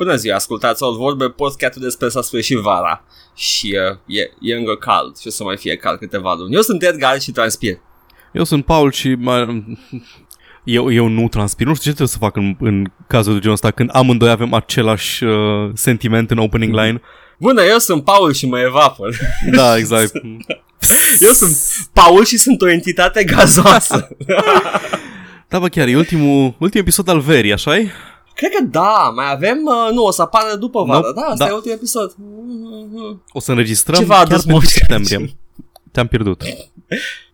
[0.00, 3.04] Bună ziua, ascultați Old Vorbe, podcastul despre s-a sfârșit vara
[3.34, 6.54] și uh, e, e încă cald și o să mai fie cald câteva luni.
[6.54, 7.78] Eu sunt Edgar și transpir.
[8.32, 9.64] Eu sunt Paul și mai,
[10.64, 11.66] eu, eu nu transpir.
[11.66, 14.54] Nu știu ce trebuie să fac în, în cazul de genul ăsta când amândoi avem
[14.54, 17.00] același uh, sentiment în opening line.
[17.38, 19.16] Bună, eu sunt Paul și mă evapor.
[19.52, 20.12] Da, exact.
[21.26, 21.56] eu sunt
[21.92, 24.08] Paul și sunt o entitate gazoasă.
[25.48, 28.08] da, bă, chiar e ultimul, ultimul episod al verii, așa -i?
[28.34, 31.44] Cred că da, mai avem, uh, nu, o să apară după vară, no, da, asta
[31.44, 31.50] da.
[31.50, 32.14] e ultimul episod.
[33.32, 35.36] O să înregistrăm Ceva chiar adus pentru septembrie.
[35.92, 36.42] Te-am pierdut.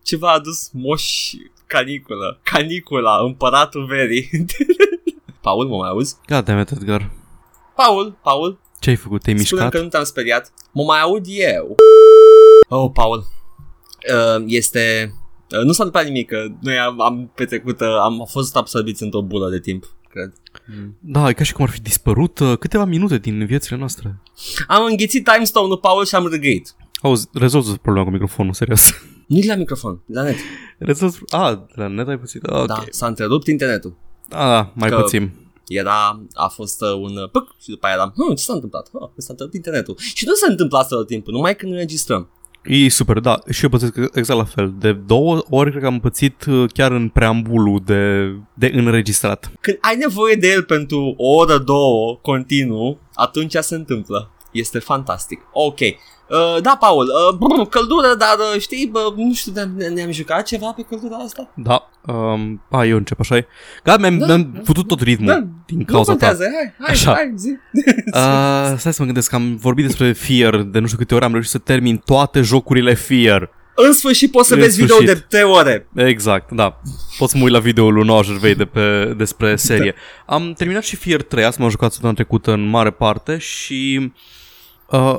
[0.01, 1.31] Ceva a adus moș
[1.67, 4.29] canicula, canicula, împăratul verii.
[5.41, 6.15] Paul, mă mai auzi?
[6.27, 7.11] Gata, mea, Edgar.
[7.75, 8.59] Paul, Paul.
[8.79, 9.21] Ce ai făcut?
[9.21, 9.79] Te-ai Spune mișcat?
[9.79, 10.53] că nu te-am speriat.
[10.71, 11.75] Mă mai aud eu.
[12.69, 13.25] Oh, Paul.
[14.13, 15.13] Uh, este...
[15.51, 19.21] Uh, nu s-a întâmplat nimic, că noi am, am petrecut, uh, am fost absorbiți într-o
[19.21, 20.33] bulă de timp, cred.
[20.99, 24.21] Da, e ca și cum ar fi dispărut uh, câteva minute din viețile noastre.
[24.67, 26.75] Am înghițit timestone-ul, Paul, și am râgâit.
[27.01, 28.89] Auzi, rezolvă problema cu microfonul, serios.
[29.27, 30.35] Nu la microfon, la net.
[30.77, 31.19] Rezolv...
[31.29, 32.39] A, la net ai puțin.
[32.43, 32.65] Okay.
[32.65, 33.97] Da, s-a întrerupt internetul.
[34.29, 35.31] A, da, mai Că- puțin.
[35.67, 38.89] Era, a fost uh, un uh, păc și după aia eram, hm, ce s-a întâmplat?
[38.93, 39.95] Ah, s-a întâmplat internetul.
[40.13, 42.29] Și nu se întâmplă asta tot timpul, numai când înregistrăm.
[42.67, 43.39] E super, da.
[43.49, 44.73] Și eu pățesc exact la fel.
[44.79, 49.51] De două ori cred că am pățit uh, chiar în preambulul de, de înregistrat.
[49.61, 54.31] Când ai nevoie de el pentru o oră, două, continuu, atunci se întâmplă.
[54.51, 55.39] Este fantastic.
[55.53, 55.79] Ok.
[56.29, 60.45] Uh, da, Paul, uh, brr, căldură, dar uh, știi, bă, nu știu, ne- ne-am jucat
[60.45, 61.51] ceva pe căldura asta?
[61.55, 61.89] Da.
[62.13, 63.45] Um, a, eu încep, așa
[63.83, 64.59] Gata, mi-am, Da, mi-am da.
[64.59, 66.25] putut tot ritmul Da, din Nu cauza ta.
[66.27, 67.13] contează, hai, hai, Așa.
[67.13, 67.49] hai, zi.
[68.13, 71.31] Uh, stai să mă gândesc, am vorbit despre Fear de nu știu câte ori, am
[71.31, 73.49] reușit să termin toate jocurile Fear.
[73.75, 75.15] În sfârșit poți să În vezi video sfârșit.
[75.15, 75.87] de 3 ore.
[75.95, 76.81] Exact, da.
[77.17, 79.95] Poți să mă uit la videoul lui Noah Gervais de pe, despre serie.
[80.25, 84.09] Am terminat și Fear 3, asta m-am jucat săptămâna trecută în mare parte și uh,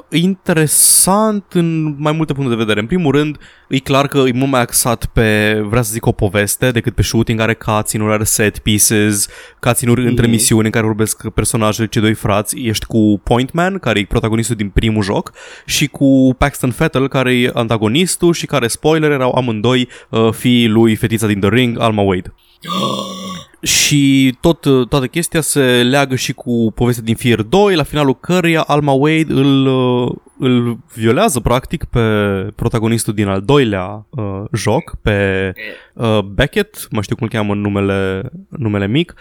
[0.09, 2.81] e interesant în mai multe puncte de vedere.
[2.81, 3.39] În primul rând,
[3.69, 7.03] e clar că e mult mai axat pe, vrea să zic, o poveste decât pe
[7.03, 9.29] shooting, are cutscene-uri, are set pieces,
[9.61, 10.31] cutscene-uri între Mhm.
[10.35, 12.59] misiuni în care vorbesc personajele, cei doi frați.
[12.59, 15.33] Ești cu Point Man, care e protagonistul din primul joc,
[15.67, 20.95] și cu Paxton Fettel, care e antagonistul și care, spoiler, erau amândoi uh, fiii lui
[20.97, 22.35] fetița din The Ring, Alma Wade.
[23.63, 28.61] Și tot, toată chestia se leagă și cu povestea din Fear 2, la finalul căreia
[28.61, 32.01] Alma Wade îl, uh, îl violează practic pe
[32.55, 35.53] protagonistul din al doilea uh, joc, pe
[35.93, 39.15] uh, Beckett, mă știu cum îl cheamă în numele, numele mic,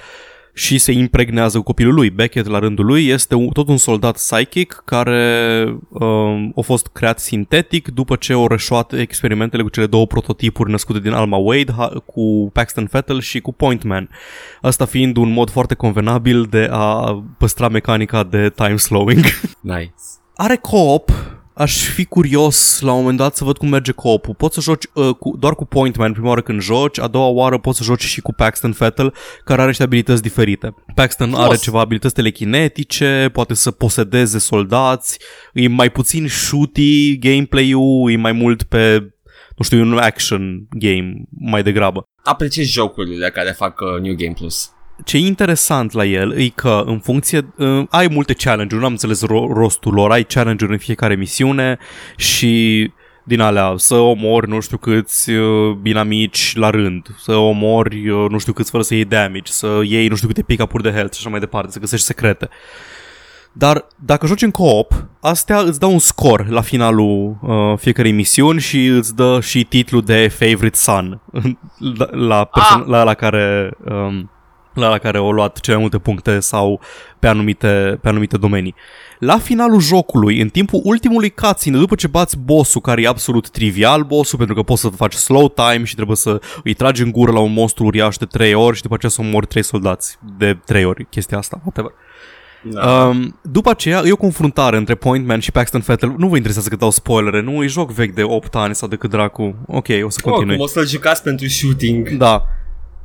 [0.58, 2.10] și se impregnează cu copilul lui.
[2.10, 7.20] Beckett, la rândul lui, este un, tot un soldat psychic care um, a fost creat
[7.20, 11.88] sintetic după ce au reșuat experimentele cu cele două prototipuri născute din Alma Wade, ha,
[12.06, 14.10] cu Paxton Fettel și cu Point Man.
[14.62, 19.24] Asta fiind un mod foarte convenabil de a păstra mecanica de time slowing.
[19.62, 19.94] Nice.
[20.36, 21.12] Are co-op,
[21.58, 24.36] aș fi curios la un moment dat să văd cum merge co-op-ul.
[24.36, 27.28] Poți să joci uh, cu, doar cu Point Man prima oară când joci, a doua
[27.28, 29.14] oară poți să joci și cu Paxton Fettel,
[29.44, 30.74] care are niște abilități diferite.
[30.96, 31.48] Paxton Frumos.
[31.48, 35.20] are ceva abilități telekinetice, poate să posedeze soldați,
[35.54, 39.00] e mai puțin shooty gameplay-ul, e mai mult pe,
[39.56, 42.04] nu știu, un action game mai degrabă.
[42.24, 44.72] Apreciez jocurile care fac uh, New Game Plus.
[45.04, 48.92] Ce e interesant la el e că în funcție, uh, ai multe challenge-uri, nu am
[48.92, 51.78] înțeles ro- rostul lor, ai challenge-uri în fiecare misiune
[52.16, 52.92] și
[53.24, 58.38] din alea, să omori nu știu câți uh, inamici la rând, să omori uh, nu
[58.38, 61.20] știu câți fără să iei damage, să iei nu știu câte pick-up-uri de health și
[61.20, 62.50] așa mai departe, să găsești secrete.
[63.52, 68.60] Dar dacă joci în co-op, astea îți dau un scor la finalul uh, fiecarei misiuni
[68.60, 71.22] și îți dă și titlul de favorite son
[71.98, 72.84] la, la, perso- Ah!
[72.88, 74.32] la, la care um,
[74.80, 76.80] la, la care au luat cele mai multe puncte sau
[77.20, 78.76] pe anumite, pe anumite domenii.
[79.20, 84.04] La finalul jocului, în timpul ultimului cutscene, după ce bați bossul, care e absolut trivial
[84.04, 87.32] bossul, pentru că poți să faci slow time și trebuie să îi tragi în gură
[87.32, 90.58] la un monstru uriaș de 3 ori și după aceea să omori 3 soldați de
[90.66, 91.92] 3 ori, chestia asta, whatever.
[92.62, 93.04] Da.
[93.04, 96.14] Um, după aceea e o confruntare între Point Man și Paxton Fettel.
[96.18, 97.64] Nu vă interesează că dau spoilere, nu?
[97.64, 99.56] E joc vechi de 8 ani sau de cât dracu.
[99.68, 100.50] Ok, o să continui.
[100.50, 102.10] Oricum, o să-l jucați pentru shooting.
[102.10, 102.44] Da.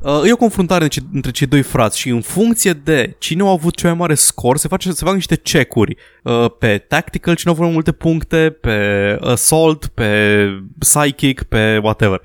[0.02, 3.50] Uh, e o confruntare între, între cei doi frați și în funcție de cine a
[3.50, 7.50] avut cel mai mare scor, se, face, se fac niște check-uri uh, pe tactical, cine
[7.50, 10.46] a avut mai multe puncte, pe assault, pe
[10.78, 12.20] psychic, pe whatever.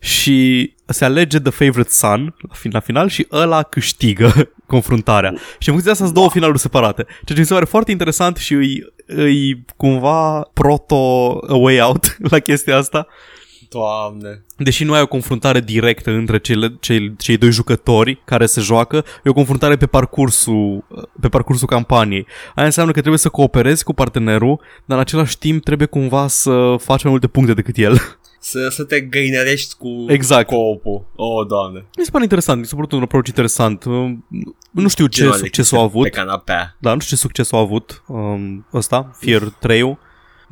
[0.00, 4.32] Și se alege the favorite son la, fin- la final și ăla câștigă
[4.66, 5.30] confruntarea.
[5.58, 7.02] Și în funcție de asta sunt două finaluri separate.
[7.04, 12.16] Ceea ce mi se pare foarte interesant și îi, îi cumva proto a way out
[12.30, 13.06] la chestia asta.
[13.68, 14.44] Doamne.
[14.56, 19.04] Deși nu ai o confruntare directă între cele, cei, cei doi jucători care se joacă,
[19.24, 20.84] e o confruntare pe parcursul,
[21.20, 22.26] pe parcursul campaniei.
[22.54, 26.74] Aia înseamnă că trebuie să cooperezi cu partenerul, dar în același timp trebuie cumva să
[26.78, 27.98] faci mai multe puncte decât el.
[28.40, 30.46] Să, să te găinărești cu Exact.
[30.48, 31.04] co-op-ul.
[31.16, 31.86] Oh, doamne.
[31.98, 33.84] Mi se pare interesant, mi s-a părut un approach interesant.
[33.84, 34.10] Uh,
[34.70, 36.76] Nu știu ce Genul de succes a chestii avut, Pe canapea.
[36.80, 39.98] da, nu știu ce succes a avut um, ăsta, Fear 3-ul,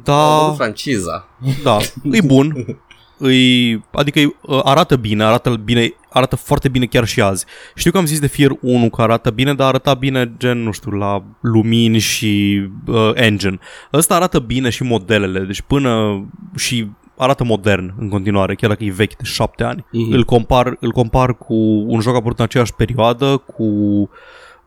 [0.05, 0.45] Da.
[0.47, 1.29] dar franciza.
[1.63, 1.79] da,
[2.13, 2.53] e bun.
[3.19, 7.45] Îi, adică îi, uh, arată bine, arată bine, arată foarte bine chiar și azi.
[7.75, 10.71] Știu că am zis de Fear 1 că arată bine, dar arăta bine gen, nu
[10.71, 13.59] știu, la lumini și uh, engine.
[13.93, 16.25] Ăsta arată bine și modelele, deci până
[16.57, 16.87] și
[17.17, 19.87] arată modern în continuare, chiar dacă e vechi de șapte ani.
[19.93, 20.13] Mhm.
[20.13, 21.55] Îl, compar, îl compar cu
[21.87, 23.65] un joc apărut în aceeași perioadă, cu,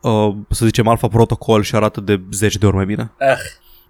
[0.00, 3.12] uh, să zicem, Alpha Protocol și arată de 10 de ori mai bine.
[3.18, 3.36] Eh,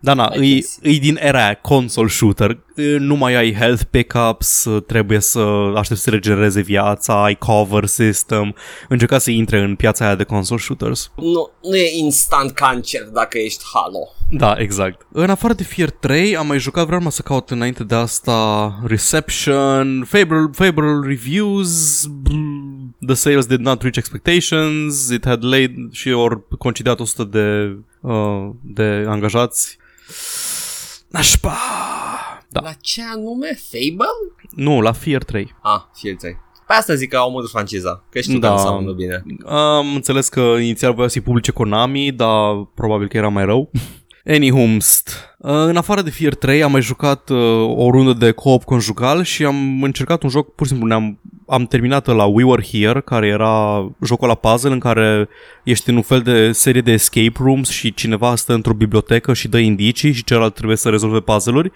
[0.03, 0.91] Da, na, Mai îi, chestii.
[0.91, 2.59] îi din era aia, console shooter.
[2.77, 5.39] E, Nu mai ai health pickups, trebuie să
[5.77, 8.55] aștepți să regenereze viața, ai cover system.
[8.89, 11.11] Încerca să intre în piața aia de console shooters.
[11.17, 14.09] nu, nu e instant cancer dacă ești Halo.
[14.31, 15.07] Da, exact.
[15.13, 18.79] În afară de Fear 3, am mai jucat, vreau mă să caut înainte de asta
[18.87, 26.11] Reception, favorable, favorable reviews, mm, the sales did not reach expectations, it had laid și
[26.11, 29.79] ori concediat 100 de, uh, de angajați.
[31.11, 31.57] Nașpa!
[32.49, 32.61] Da.
[32.61, 33.59] La ce anume?
[33.71, 34.07] Fable?
[34.51, 35.55] Nu, la Fear 3.
[35.63, 36.37] Ah, Fielței.
[36.67, 38.05] Pe asta zic că au omorât franciza.
[38.11, 38.49] Că știu Da.
[38.49, 39.23] că nu seamănă bine.
[39.47, 43.71] Am înțeles că inițial voia să-i publice Konami, dar probabil că era mai rău.
[44.25, 45.11] Anyhumst.
[45.39, 47.39] În afară de Fear 3 am mai jucat uh,
[47.77, 51.21] o rundă de co-op conjugal și am încercat un joc, pur și simplu ne-am
[51.51, 55.29] am terminat la We Were Here, care era jocul la puzzle în care
[55.63, 59.49] ești în un fel de serie de escape rooms și cineva stă într-o bibliotecă și
[59.49, 61.73] dă indicii și celălalt trebuie să rezolve puzzle-uri.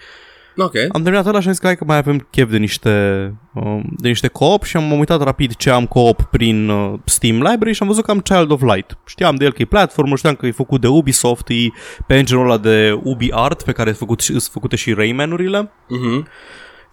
[0.57, 0.75] Ok.
[0.93, 2.91] Am terminat ăla și am zis că hai că mai avem chef de niște,
[3.55, 7.73] um, de niște co-op și am uitat rapid ce am co-op prin uh, Steam Library
[7.73, 8.99] și am văzut că am Child of Light.
[9.07, 11.55] Știam de el că e platformă, știam că e făcut de Ubisoft, e
[12.07, 15.71] pe engine-ul ăla de Ubi Art pe care sunt făcut, sunt făcute și Rayman-urile.
[15.89, 16.27] Mhm.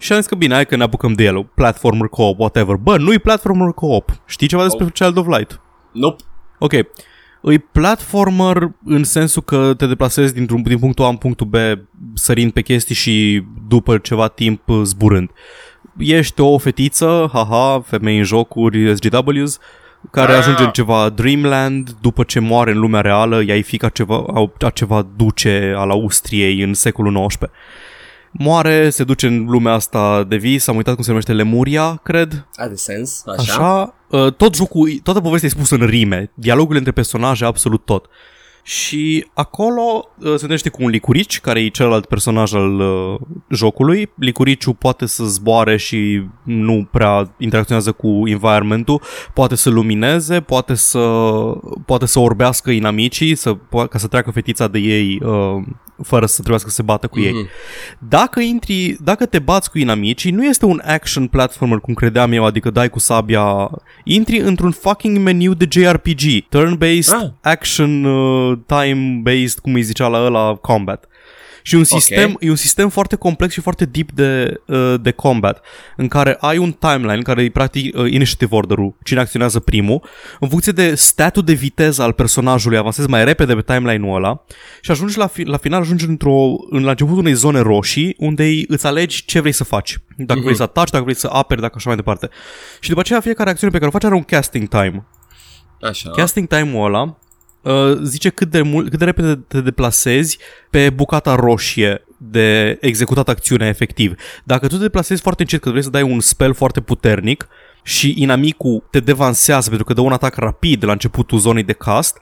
[0.02, 2.76] Și am zis că bine, hai că ne apucăm de el, platformer co-op, whatever.
[2.76, 4.10] Bă, nu-i platformer co-op.
[4.26, 5.60] Știi ceva despre Child of Light?
[5.92, 6.22] Nope.
[6.58, 6.72] Ok.
[7.40, 11.54] Îi platformer în sensul că te deplasezi dintr-un, din punctul A în punctul B
[12.14, 15.30] sărind pe chestii și după ceva timp uh, zburând.
[15.98, 19.58] Ești o fetiță, haha, femei în jocuri, SGWs,
[20.10, 20.38] care Ah.
[20.38, 24.24] ajunge în ceva Dreamland după ce moare în lumea reală, ea e fica ceva,
[24.58, 27.50] a ceva duce al Austriei în secolul XIX.
[28.32, 32.46] Moare, se duce în lumea asta de vis, am uitat cum se numește Lemuria, cred,
[32.56, 33.22] Are sens.
[33.26, 33.52] Așa.
[33.52, 38.08] Așa, uh, tot jocul, toată povestea e spusă în rime, dialogurile între personaje, absolut tot.
[38.64, 43.14] Și acolo uh, se întâlnește cu un licurici, care e celălalt personaj al uh,
[43.50, 44.10] jocului.
[44.18, 49.02] Licuriciul poate să zboare și nu prea interacționează cu environmentul,
[49.34, 50.98] poate să lumineze, poate să,
[51.86, 55.62] poate să orbească inamicii, să, po- ca să treacă fetița de ei uh,
[56.02, 57.32] fără să trebuiască să se bată cu ei.
[57.32, 57.48] Mhm.
[58.08, 62.44] Dacă intri, dacă te bați cu inamicii, nu este un action platformer cum credeam eu,
[62.44, 63.70] adică dai cu sabia,
[64.04, 67.28] intri într-un fucking meniu de JRPG, turn-based, Ah.
[67.40, 71.06] action uh, time-based, cum îi zicea la ăla, combat.
[71.64, 75.64] Și un sistem, e un sistem foarte complex și foarte deep de, uh, de combat,
[75.96, 80.04] în care ai un timeline, care e practic uh, initiative order-ul, cine acționează primul,
[80.40, 84.44] în funcție de statul de viteză al personajului, avansezi mai repede pe timeline-ul ăla
[84.80, 88.44] și ajungi la, fi, la final, ajungi într-o, în, la începutul unei zone roșii, unde
[88.44, 89.98] îi- îți alegi ce vrei să faci.
[90.16, 92.28] Dacă vrei să ataci, dacă vrei să aperi, dacă așa mai departe.
[92.80, 95.06] Și după aceea fiecare acțiune pe care o faci are un casting time.
[95.80, 96.10] Așa.
[96.10, 97.10] Casting time-ul ăla uh,
[98.02, 100.38] zice cât de, mult, cât de repede te deplasezi
[100.70, 104.14] pe bucata roșie de executat acțiunea efectiv.
[104.44, 107.48] Dacă tu te deplasezi foarte încet, că vrei să dai un spell foarte puternic
[107.82, 112.18] și inamicul te devansează pentru că dă un atac rapid la începutul zonei de cast,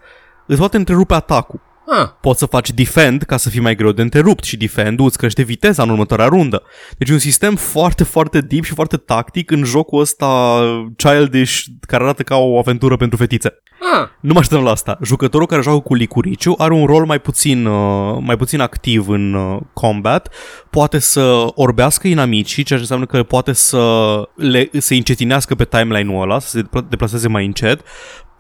[0.46, 1.60] îți poate întrerupe atacul.
[1.98, 5.18] Ah, Poți să faci defend ca să fii mai greu de întrerupt și defend-ul îți
[5.18, 6.62] crește viteza în următoarea rundă.
[6.98, 10.60] Deci e un sistem foarte, foarte deep și foarte tactic în jocul ăsta
[10.96, 13.62] childish care arată ca o aventură pentru fetițe.
[13.98, 14.08] ah.
[14.20, 14.98] Nu mă așteptam la asta.
[15.02, 19.34] Jucătorul care joacă cu licuriciu are un rol mai puțin, uh, mai puțin activ în
[19.34, 20.34] uh, combat,
[20.70, 26.22] poate să orbească inamicii, ceea ce înseamnă că poate să le, să încetinească pe timeline-ul
[26.22, 27.80] ăla, să se depla- deplaseze mai încet,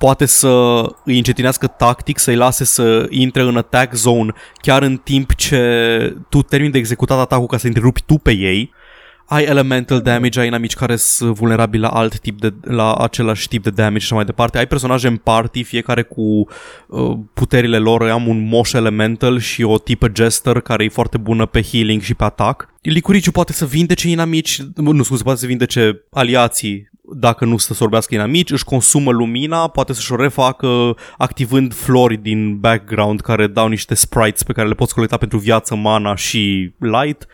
[0.00, 0.48] poate să
[1.04, 6.42] îi încetinească tactic, să-i lase să intre în attack zone chiar în timp ce tu
[6.42, 8.72] termini de executat atacul ca să întrerupi tu pe ei.
[9.30, 13.62] Ai elemental damage, ai inamici care sunt vulnerabili la alt tip de, la același tip
[13.62, 14.58] de damage și așa mai departe.
[14.58, 18.02] Ai personaje în party, fiecare cu uh, puterile lor.
[18.02, 22.14] Am un moș elemental și o tipă jester care e foarte bună pe healing și
[22.14, 22.68] pe atac.
[22.82, 28.14] licuriciu poate să vindece inamici, nu scuze, poate să vindece aliații dacă nu să sorbească
[28.14, 33.94] inamici, își consumă lumina, poate să-și o refacă activând flori din background care dau niște
[33.94, 37.26] sprites pe care le poți colecta pentru viață, mana și light.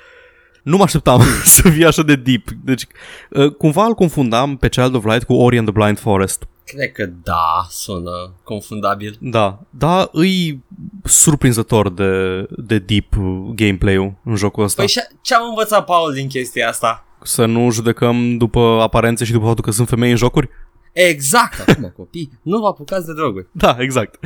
[0.67, 1.21] Nu mă așteptam
[1.57, 2.49] să fie așa de deep.
[2.65, 2.87] Deci,
[3.31, 6.47] uh, cumva îl confundam pe Child of Light cu Ori and the Blind Forest.
[6.65, 9.17] Cred că da, sună confundabil.
[9.21, 10.63] Da, da, îi
[11.05, 13.15] surprinzător de, de deep
[13.55, 14.83] gameplay-ul în jocul ăsta.
[14.83, 17.07] Păi și- ce am învățat, Paul, din chestia asta?
[17.23, 20.49] Să nu judecăm după aparențe și după faptul că sunt femei în jocuri?
[20.93, 23.47] Exact, acum copii, nu vă apucați de droguri.
[23.53, 24.19] Da, exact.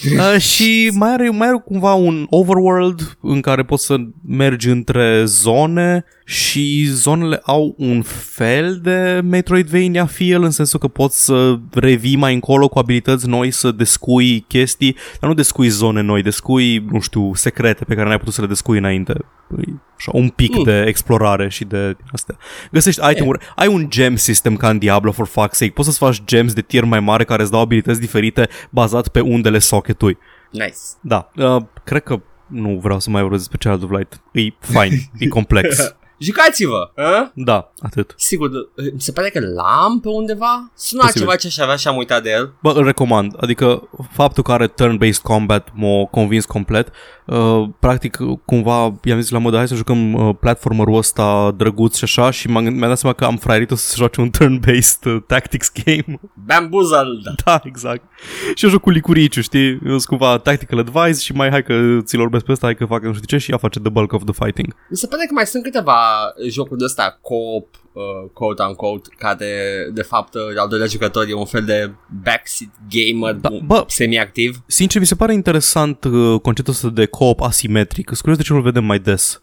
[0.16, 5.24] Uh, și mai are, mai are cumva un overworld în care poți să mergi între
[5.24, 12.16] zone și zonele au un fel de Metroidvania feel în sensul că poți să revii
[12.16, 17.00] mai încolo cu abilități noi, să descui chestii, dar nu descui zone noi, descui, nu
[17.00, 19.14] știu, secrete pe care n-ai putut să le descui înainte.
[19.48, 20.62] Păi, așa, un pic Mm.
[20.62, 22.36] de explorare și de din astea.
[22.72, 26.24] Găsești itemuri, ai un gem system ca în Diablo for fuck's sake, poți să-ți faci
[26.24, 30.18] gems de tier mai mare care îți dau abilități diferite bazat pe undele socketului.
[30.50, 30.74] Nice.
[31.00, 34.20] Da, uh, cred că nu vreau să mai vorbesc despre Child of Light.
[34.32, 35.76] E fine, e complex.
[36.18, 36.90] Jucați-vă!
[36.96, 37.30] A?
[37.34, 38.14] Da, atât.
[38.16, 38.50] Sigur,
[38.92, 40.70] mi se pare că l-am pe undeva.
[40.74, 41.20] Suna Posibil.
[41.22, 42.52] ceva ce aș avea și am uitat de el.
[42.62, 43.34] Bă, îl recomand.
[43.40, 46.92] Adică faptul că are turn-based combat m-a convins complet.
[47.26, 52.04] Uh, practic, cumva i-am zis la modă, hai să jucăm uh, platformerul ăsta drăguț și
[52.04, 55.16] așa și m-am, mi-am dat seama că am fraierit să se joace un turn-based uh,
[55.26, 56.20] tactics game.
[56.46, 57.34] Bamboozled.
[57.44, 58.02] da, exact.
[58.54, 59.68] Și eu joc cu licuriciu, știi?
[59.70, 62.84] Eu sunt cumva tactical advice și mai hai că ți-l orbesc pe ăsta, hai că
[62.84, 64.74] fac nu știu ce și ea face the bulk of the fighting.
[64.90, 66.05] Mi se pare că mai sunt câteva
[66.48, 69.50] jocuri de ăsta co-op, uh, quote unquote, care
[69.92, 71.90] de fapt uh, al doilea jucător e un fel de
[72.24, 73.84] backseat gamer Da, da, bă.
[73.86, 74.62] semi-activ.
[74.66, 78.06] Sincer, mi se pare interesant uh, conceptul ăsta de co-op asimetric.
[78.06, 79.42] Sunt curios de ce nu-l vedem mai des.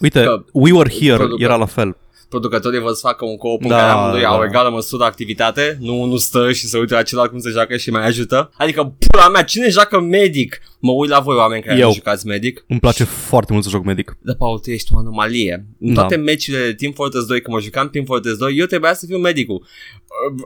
[0.00, 1.96] Uite, Că We Were Here producă- era la fel.
[2.30, 4.28] Producătorii vor să facă un co-op în Da, care amândoi da.
[4.28, 7.76] au egală măsură activitate, nu unul stă și se uită la celălalt cum se joacă
[7.76, 8.50] și mai ajută.
[8.56, 10.60] Adică, pula mea, cine joacă medic?
[10.80, 11.86] Mă uit la voi oameni care Eu.
[11.86, 12.64] nu jucați medic.
[12.68, 14.16] Îmi place foarte mult să joc medic.
[14.22, 15.66] Da, Paul, tu ești o anomalie.
[15.80, 16.00] În Da.
[16.00, 19.06] toate meciurile de Team Fortress 2, când mă jucam Team Fortress 2, eu trebuia să
[19.06, 19.66] fiu medicul.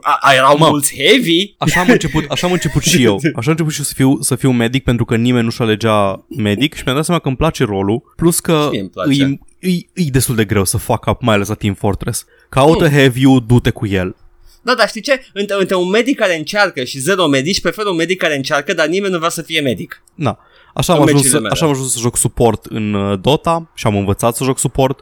[0.01, 0.67] A, a, erau Mă.
[0.69, 1.55] mulți heavy?
[1.57, 3.15] Așa am început, așa am început și eu.
[3.39, 6.25] Așa am început și eu să fiu, să fiu medic pentru că nimeni nu-și alegea
[6.37, 8.13] medic și mi-am dat seama că îmi place rolul.
[8.15, 9.39] Plus că Și mie îmi place.
[9.65, 12.25] E, e, e destul de greu să fac up, mai ales la Team Fortress.
[12.49, 14.15] Caută heavy du-te cu el.
[14.61, 15.21] Da, dar știi ce?
[15.33, 18.87] Între, între un medic care încearcă și zero medici, prefer un medic care încearcă, dar
[18.87, 20.03] nimeni nu vrea să fie medic.
[20.15, 20.39] Na.
[20.73, 21.53] Așa am, În ajuns, meciurile mele.
[21.53, 24.99] așa am ajuns să joc suport în uh, Dota și am învățat să joc suport.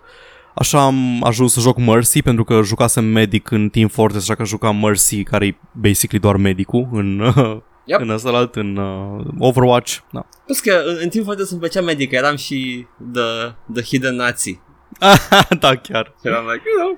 [0.56, 4.44] Așa am ajuns să joc Mercy pentru că jucasem medic în Team Fortress, așa că
[4.46, 8.00] jucam Mercy, care e basically doar medicul în, uh, Yep.
[8.00, 9.98] în ăsta în uh, Overwatch.
[10.12, 10.26] Da.
[10.46, 14.60] Plus că în, în Team Fortress îmi plăcea medic, eram și the, the hidden Nazi.
[15.64, 16.14] da, chiar.
[16.24, 16.92] And I'm like, you know,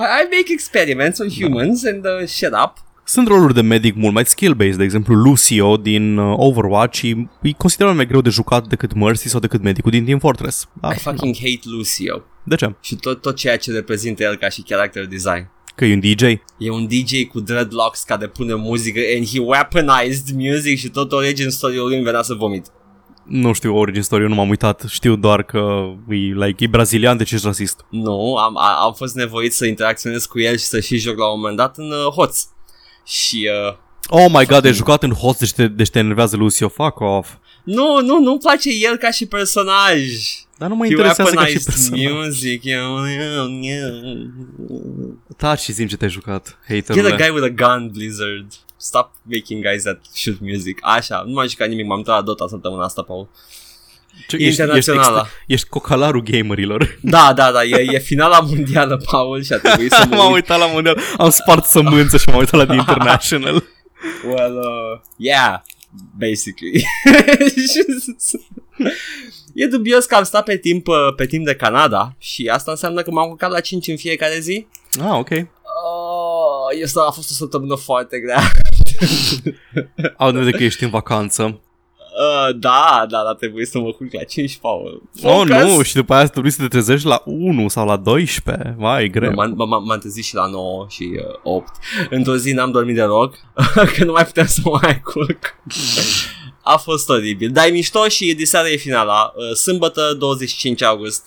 [0.00, 2.72] I, I make experiments on humans and uh, shut up.
[3.04, 7.52] Sunt roluri de medic mult mai skill-based, de exemplu Lucio din uh, Overwatch e, e
[7.52, 10.68] considerat mai greu de jucat decât Mercy sau decât medicul din Team Fortress.
[10.80, 12.22] Da, I fucking hate Lucio.
[12.44, 12.74] De ce?
[12.80, 15.50] Și tot, tot ceea ce reprezintă el ca și character design.
[15.74, 16.22] Că e un DJ?
[16.58, 21.50] E un DJ cu dreadlocks care pune muzică and he weaponized music și tot origin
[21.50, 22.66] story-ul lui îmi venea să vomit.
[23.24, 24.84] Nu știu origin story, eu nu m-am uitat.
[24.88, 27.84] Știu doar că e, like, e brazilian, deci ești rasist.
[27.90, 31.32] Nu, am, a, am fost nevoit să interacționez cu el și să și joc la
[31.32, 32.42] un moment dat în uh, hoț.
[33.06, 33.74] Și uh,
[34.08, 37.28] Oh my god, ai jucat în host, deci te, deci te enervează Lucio, fuck off.
[37.64, 39.98] nu, nu, nu-mi place el ca și personaj.
[40.60, 42.24] Dar nu mă He interesează ca și weaponized persoană.
[42.24, 42.64] music.
[42.64, 43.04] you know.
[45.36, 47.16] Taci și zi ce te-ai jucat, Get a haterule.
[47.16, 48.46] guy with a gun, Blizzard.
[48.76, 50.78] Stop making guys that shoot music.
[50.80, 53.28] Așa, nu m-am jucat nimic, m-am uitat la Dota săptămâna asta, Paul.
[54.28, 55.20] Ce- ești, ești, internațională.
[55.26, 56.98] extra- ești cocalarul gamerilor.
[57.16, 60.34] Da, da, da, e, e finala mondială, Paul, și a trebuit să mă m-am uit.
[60.34, 63.64] uitat la mondial, am spart sămânță și m-am uitat la The International.
[64.24, 65.58] Well, uh, yeah,
[66.18, 66.84] basically.
[69.54, 73.02] E dubios că am stat pe timp, uh, pe timp de Canada și asta înseamnă
[73.02, 74.66] că m-am culcat la 5 în fiecare zi.
[75.00, 75.30] ah, ok.
[75.30, 78.40] Oh, este, a fost o săptămână foarte grea.
[80.16, 81.60] Au de vedere că ești în vacanță.
[82.20, 85.02] Uh, da, da, dar trebuie să mă culc la 5, Paul.
[85.22, 85.76] Oh, Focus!
[85.76, 88.74] nu, și după aia trebuie să te trezești la 1 sau la 12.
[88.78, 89.30] Vai, e greu.
[89.30, 91.72] Nu, m-am, m-am, m-am trezit și la 9 și uh, 8.
[92.10, 93.34] Într-o zi n-am dormit deloc,
[93.96, 95.38] că nu mai puteam să mă mai culc.
[96.62, 97.50] A fost oribil.
[97.50, 99.32] Dar e mișto și de seară e finala.
[99.34, 101.26] Uh, Sâmbătă 25 august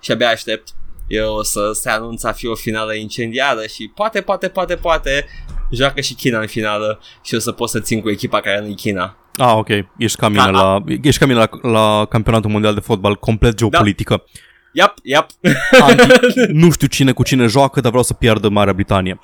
[0.00, 0.68] și abia aștept.
[1.06, 5.26] Eu o să se anunț a fi o finală incendiară și poate, poate, poate, poate
[5.72, 8.66] joacă și China în finală și o să pot să țin cu echipa care nu
[8.66, 9.16] e China.
[9.36, 9.68] Ah, ok.
[9.98, 13.54] Ești ca mine, Da, la, ești ca mine la, la campionatul mondial de fotbal, complet
[13.54, 14.24] geopolitică.
[14.72, 15.26] Yep, yep.
[15.80, 16.06] Anti,
[16.62, 19.18] nu știu cine cu cine joacă, dar vreau să piardă Marea Britanie.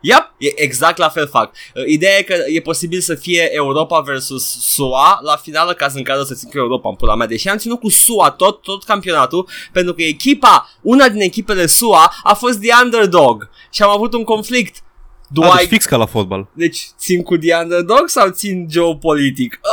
[0.00, 1.54] Yep, e exact la fel fac.
[1.74, 6.02] Uh, Ideea e că e posibil să fie Europa versus SUA la finală, caz în
[6.02, 7.26] care o să țin cu Europa în pula mea.
[7.26, 12.12] Deși am ținut cu SUA tot, tot campionatul, pentru că echipa, una din echipele SUA
[12.22, 14.82] a fost the underdog și am avut un conflict.
[15.30, 15.56] Do A, I...
[15.58, 16.48] deci fix ca la fotbal.
[16.52, 19.60] Deci țin cu the underdog sau țin geopolitic?
[19.62, 19.70] Uh,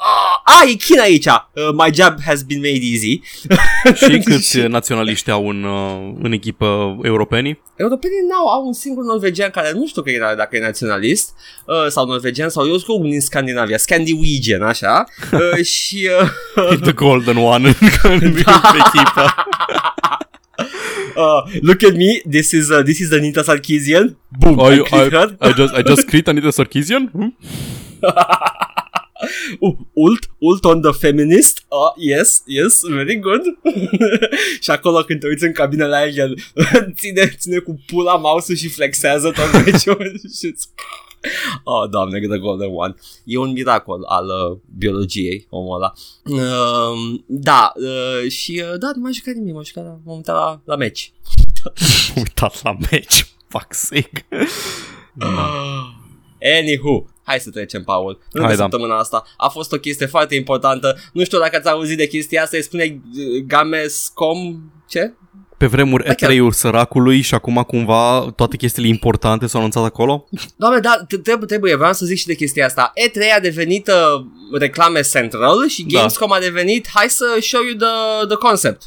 [0.00, 1.26] uh, ah, e China aici!
[1.26, 3.20] Uh, my job has been made easy.
[4.04, 7.62] Și câți naționaliști au în, uh, în echipă europenii?
[7.76, 11.34] Europenii n-au, au un singur norvegian care nu știu că e, dacă e naționalist
[11.64, 15.04] uh, sau norvegian sau eu știu din Scandinavia, Scandinavian, așa.
[15.32, 16.08] Uh, și
[16.56, 18.60] uh, The golden one în Da.
[18.74, 19.34] echipă.
[21.16, 24.16] uh, look at me, this is uh, this is the Nita Sarkeesian.
[24.30, 25.36] Boom, I, I, click her.
[25.40, 27.10] I, I just I just crit Anita Sarkeesian?
[27.12, 27.30] Hmm?
[28.02, 28.12] Uh,
[29.92, 31.62] ult, ult on the feminist.
[31.70, 33.42] Uh, yes, yes, very good.
[34.60, 36.38] și acolo când te uiți în cabina la el,
[36.94, 40.68] ține, ține cu pula mouse și flexează tot meciul și îți-
[41.64, 42.94] Oh, doamne, the golden one.
[43.24, 45.92] E un miracol al uh, biologiei, omul ăla.
[46.24, 50.34] Uh, da, uh, și uh, da, nu m-am jucat nimic, m-am jucat, la- m-am uitat
[50.36, 51.12] la, la meci.
[52.16, 53.32] Uitat la meci.
[53.48, 54.26] Fuck sake.
[56.58, 58.18] Anywho, hai să trecem, Paul.
[58.32, 58.62] În Hai, da.
[58.62, 60.96] săptămâna asta a fost o chestie foarte importantă.
[61.12, 64.60] Nu știu dacă ați auzit de chestia asta, îi spune uh, Gamescom...
[64.88, 65.14] Ce?
[65.58, 66.30] Pe vremuri Da, chiar.
[66.30, 70.28] E3-ul săracului și acum cumva toate chestiile importante s-au anunțat acolo?
[70.56, 72.92] Doamne, da, t- trebuie, trebuie, vreau să zic și de chestia asta.
[73.06, 74.24] E3 a devenit uh,
[74.58, 75.98] reclame central și Da.
[75.98, 78.82] Gamescom a devenit hai să show you the, the concept.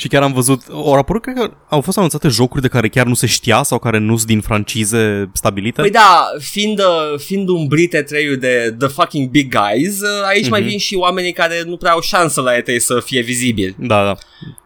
[0.00, 3.06] Și chiar am văzut, au apărut, cred că au fost anunțate jocuri de care chiar
[3.06, 5.80] nu se știa sau care nu sunt din francize stabilite.
[5.80, 10.60] Păi da, fiind, uh, fiind umbrit E3-ul de The Fucking Big Guys, uh, aici mai
[10.60, 10.68] Mhm.
[10.68, 13.74] vin și oamenii care nu prea au șansă la E3 să fie vizibili.
[13.78, 14.14] Da, da.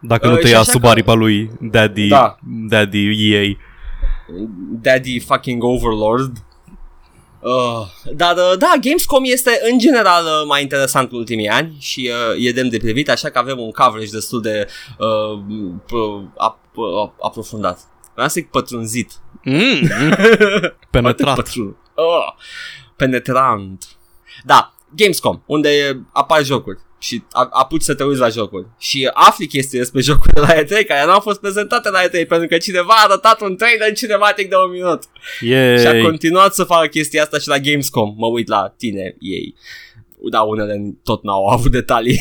[0.00, 2.38] Dacă nu Uh, te și ia așa sub că- aripa lui Daddy, Da.
[2.68, 3.42] Daddy EA.
[4.82, 6.36] Daddy fucking overlord.
[7.44, 12.10] Uh, dar uh, da, Gamescom este în general uh, mai interesant în ultimii ani și
[12.36, 14.66] uh, e demn de privit, așa că avem un coverage destul de
[14.98, 15.40] uh,
[15.84, 17.78] p- ap- uh, aprofundat.
[18.12, 19.12] Vreau să zic pătrunzit.
[19.42, 19.88] Mm,
[20.90, 21.34] penetrat.
[21.34, 21.76] Pătrun.
[21.94, 22.32] Uh,
[22.96, 23.84] penetrant.
[24.44, 29.46] Da, Gamescom, unde apar jocuri și a- apuci să te uiți la jocuri și afli
[29.46, 32.92] chestii despre jocurile la E3 care nu au fost prezentate la E3 pentru că cineva
[32.96, 35.02] a arătat un trailer cinematic de un minut.
[35.38, 35.52] Și
[35.86, 36.00] a Yay.
[36.02, 38.14] continuat să facă chestia asta și la Gamescom.
[38.16, 39.54] Mă uit la tine, ei.
[40.30, 42.20] Da, unele tot n-au avut detalii.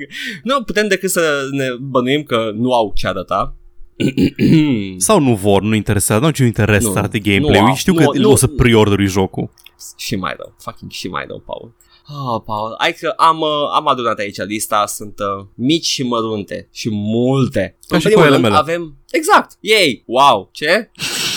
[0.42, 3.56] nu putem decât să ne bănuim că nu au ce arăta.
[4.96, 7.66] Sau nu vor, nu interesează, nu au niciun interes Nu, să arate nu gameplay-ul.
[7.68, 9.50] au, Știu nu- că nu- o să preorderi jocul.
[9.96, 11.74] și mai rău, fucking și mai rău, Paul.
[12.08, 16.68] Oh, Paul, hai că am, uh, am adunat aici lista, sunt uh, mici și mărunte
[16.72, 17.76] și multe.
[17.88, 18.56] Ca În și primul foile rând mele.
[18.60, 20.90] Avem, exact, ei, wow, ce?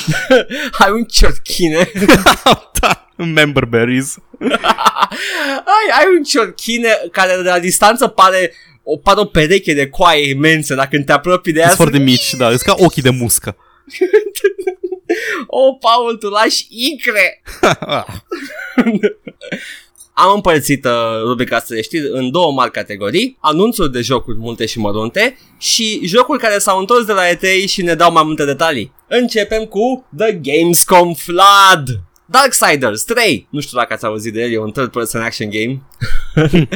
[0.80, 1.92] Ai un ciorchine
[2.80, 4.16] da, member berries.
[5.76, 8.54] ai, ai un ciorchine care de la distanță pare
[8.84, 11.66] o, pare o pereche de coaie imense dacă când te apropii de ea.
[11.66, 13.58] Sunt foarte mici, da, sunt ca ochii de muscă.
[15.48, 17.42] O, Paul, tu lași icre!
[20.20, 20.92] Am împărțit uh,
[21.24, 26.02] rubrica asta de știri în două mari categorii, anunțuri de jocuri multe și mărunte și
[26.06, 28.92] jocuri care s-au întors de la E3 și ne dau mai multe detalii.
[29.08, 32.02] Începem cu The Gamescom Flood!
[32.26, 35.82] Darksiders 3, nu știu dacă ați auzit de el, e un third person action game.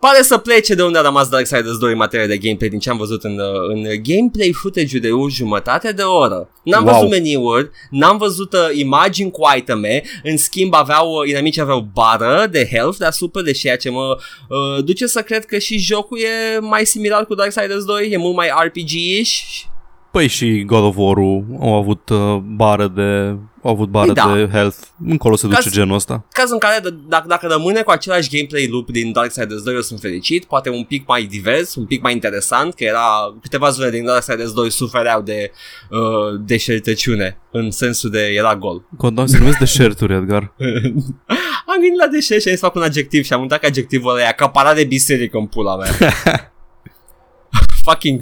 [0.00, 2.90] Pare să plece de unde a rămas Darksiders 2 în materie de gameplay din ce
[2.90, 6.50] am văzut în, uh, în gameplay footage-ul de o jumătate de oră.
[6.62, 6.94] N-am Wow.
[6.94, 12.46] văzut meniuri, n-am văzut uh, imagini cu iteme, în schimb aveau, uh, inamicii aveau bară
[12.50, 14.16] de health deasupra, de ceea ce mă
[14.48, 18.34] uh, duce să cred că și jocul e mai similar cu Darksiders 2, e mult
[18.36, 19.64] mai RPG-ish.
[20.10, 24.34] Păi și God of War-ul au avut uh, bară de au avut bară Păi da.
[24.36, 24.76] de health.
[25.06, 26.24] Încolo se duce Caz- genul ăsta.
[26.32, 29.80] Caz în care, d- dacă, dacă rămâne cu același gameplay loop din Darksiders 2, eu
[29.80, 33.90] sunt fericit, poate un pic mai divers, un pic mai interesant, că era câteva zone
[33.90, 35.50] din Darksiders 2 sufereau de
[35.90, 38.88] uh, deșertăciune, în sensul de era gol.
[38.96, 40.42] Continuăm să numesc deșerturi, Edgar.
[41.70, 44.10] Am gândit la deșert și am să fac un adjectiv și am uitat că adjectivul
[44.10, 45.90] ăla e acaparat de biserică în pula mea.
[47.84, 48.20] Fucking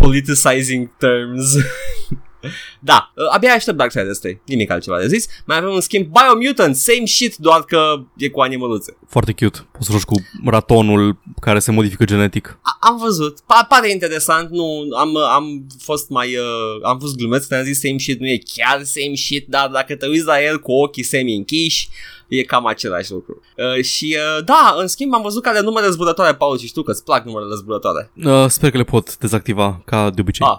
[0.00, 1.54] politicizing terms.
[2.90, 5.26] da, uh, abia aștept Darksiders 3, nimic altceva de zis.
[5.46, 8.96] Mai avem un schimb Biomutant, same shit, doar că e cu animăluțe.
[9.08, 9.68] Foarte cute.
[9.72, 12.58] Poți să joci cu ratonul care se modifică genetic.
[12.62, 17.44] A- am văzut, pa- pare interesant, nu, am, am fost mai, uh, am fost glumeț
[17.44, 20.42] când am zis same shit, nu e chiar same shit, dar dacă te uiți la
[20.42, 21.88] el cu ochii semi închiși,
[22.30, 23.40] E cam același lucru.
[23.56, 26.82] Uh, și uh, da, în schimb am văzut că are numere zburătoare, Paul, și știu
[26.82, 28.12] că îți plac numerele zburătoare.
[28.24, 30.46] Uh, sper că le pot dezactiva, ca de obicei.
[30.46, 30.58] Ah,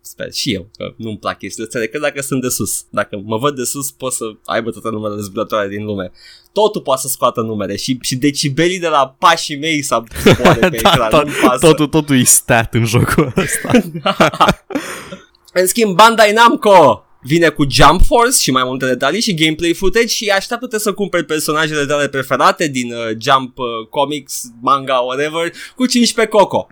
[0.00, 2.84] sper și eu că nu-mi plac chestiile astea decât dacă sunt de sus.
[2.90, 6.10] Dacă mă văd de sus pot să aibă toate numerele zburătoare din lume.
[6.52, 10.78] Totul poate să scoată numere și, și decibelii de la pașii mei să zboare pe
[10.82, 11.10] da, ecran.
[11.10, 11.66] tot, nu pasă.
[11.66, 13.70] totul, totul e stat în jocul ăsta.
[15.52, 20.06] În schimb, Bandai Namco vine cu Jump Force și mai multe detalii și gameplay footage
[20.06, 25.86] și așteaptă să cumperi personajele tale preferate din uh, Jump uh, Comics, manga, whatever, cu
[25.86, 26.66] 15 coco.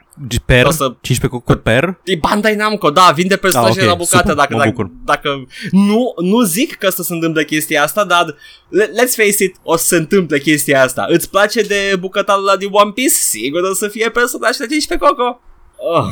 [0.44, 0.66] Per?
[0.66, 2.00] O să- 15 cu per?
[2.04, 4.90] E Bandai Namco, da, vinde personajele Ah, ok, la bucate super, dacă, mă dacă, bucur.
[5.04, 8.34] dacă nu, nu zic că să se întâmple chestia asta, dar
[8.68, 11.04] le- let's face it, o să se întâmple chestia asta.
[11.08, 13.12] Îți place de bucătarul ăla din One Piece?
[13.14, 15.40] Sigur o să fie personajele 15 coco.
[15.76, 16.06] Oh.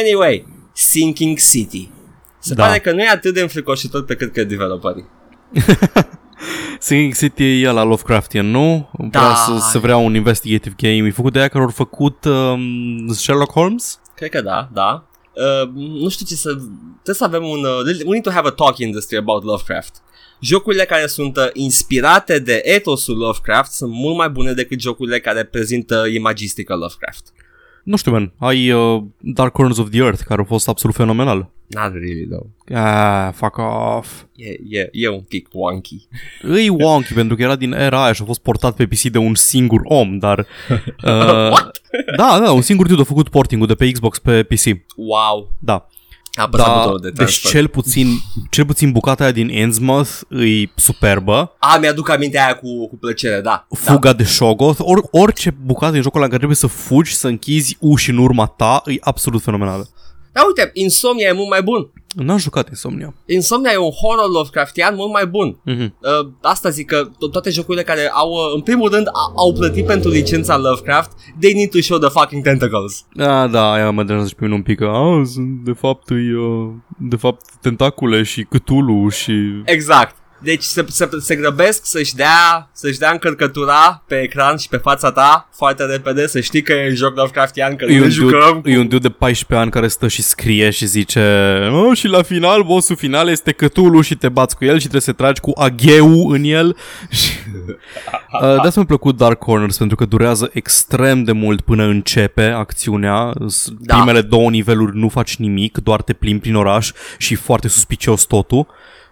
[0.00, 1.88] Anyway, Sinking City.
[2.44, 2.64] Se Da.
[2.64, 5.06] pare că nu e atât de înfricoșitor pe cât cred developerii.
[6.78, 8.90] Sinking City e la Lovecraftian, nu?
[8.92, 9.34] Vrea Da.
[9.34, 11.08] să, să vrea un investigative game.
[11.08, 14.00] E făcut de aia care au făcut um, Sherlock Holmes?
[14.14, 15.04] Cred că da, da.
[15.32, 16.48] Uh, nu știu ce să...
[17.02, 17.64] Trebuie să avem un...
[17.64, 19.94] Uh, we need to have a talk industry about Lovecraft.
[20.40, 25.44] Jocurile care sunt uh, inspirate de etosul Lovecraft sunt mult mai bune decât jocurile care
[25.44, 27.26] prezintă imagistica Lovecraft.
[27.84, 28.32] Nu știu, man.
[28.38, 31.50] Ai uh, Dark Corners of the Earth, care a fost absolut fenomenal.
[31.66, 32.46] Not really, though.
[32.74, 34.22] Ah, fuck off.
[34.36, 36.06] E, e, e un pic wonky.
[36.42, 39.18] Îi wonky pentru că era din era aia și a fost portat pe PC de
[39.18, 40.46] un singur om, dar...
[41.04, 41.80] Uh, What?
[42.16, 44.64] da, da, un singur dude a făcut portingul de pe Xbox pe PC.
[44.96, 45.50] Wow.
[45.58, 45.88] Da.
[46.32, 47.50] A apăsat Da, butonul de deci transfer.
[47.50, 48.06] cel puțin,
[48.50, 51.56] cel puțin bucata aia din Innsmouth e superbă.
[51.58, 53.66] A, mi-aduc aminte aia cu, cu plăcere, da.
[53.70, 57.28] Fuga de Shoggoth, or, orice bucată din jocul ăla în care trebuie să fugi, să
[57.28, 59.88] închizi uși în urma ta, e absolut fenomenală.
[60.34, 61.90] Da, uite, Insomnia e mult mai bun.
[62.14, 63.14] N-am jucat Insomnia.
[63.26, 65.60] Insomnia e un horror Lovecraftian mult mai bun.
[65.64, 65.82] Mhm.
[66.00, 69.52] Uh, asta zic că to- toate jocurile care au, uh, în primul rând, a- au
[69.52, 73.04] plătit pentru licența Lovecraft, they need to show the fucking tentacles.
[73.14, 76.10] Da, da, aia mă deranjează și pe mine un pic că, a, sunt, de fapt,
[76.10, 79.32] e, uh, de fapt, tentacule și Cthulhu și...
[79.64, 80.16] Exact.
[80.44, 85.12] Deci se, se, se grăbesc să-și dea, să-și dea încărcătura pe ecran și pe fața
[85.12, 88.10] ta foarte repede, să știi că e un joc Lovecraftian, că E nu ne un,
[88.10, 88.52] jucăm.
[88.54, 91.20] dude, e un dude de 14 ani care stă și scrie și zice
[91.72, 95.00] oh, și la final, bossul final este Cthulhu și te bați cu el și trebuie
[95.00, 96.76] să tragi cu agheu în el.
[97.10, 97.30] Și...
[98.32, 102.44] Uh, de asta mi-a plăcut Dark Corners pentru că durează extrem de mult până începe
[102.44, 103.32] acțiunea.
[103.46, 103.94] S- Da.
[103.96, 108.66] Primele două niveluri nu faci nimic, doar te plimbi prin oraș și foarte suspicios totul.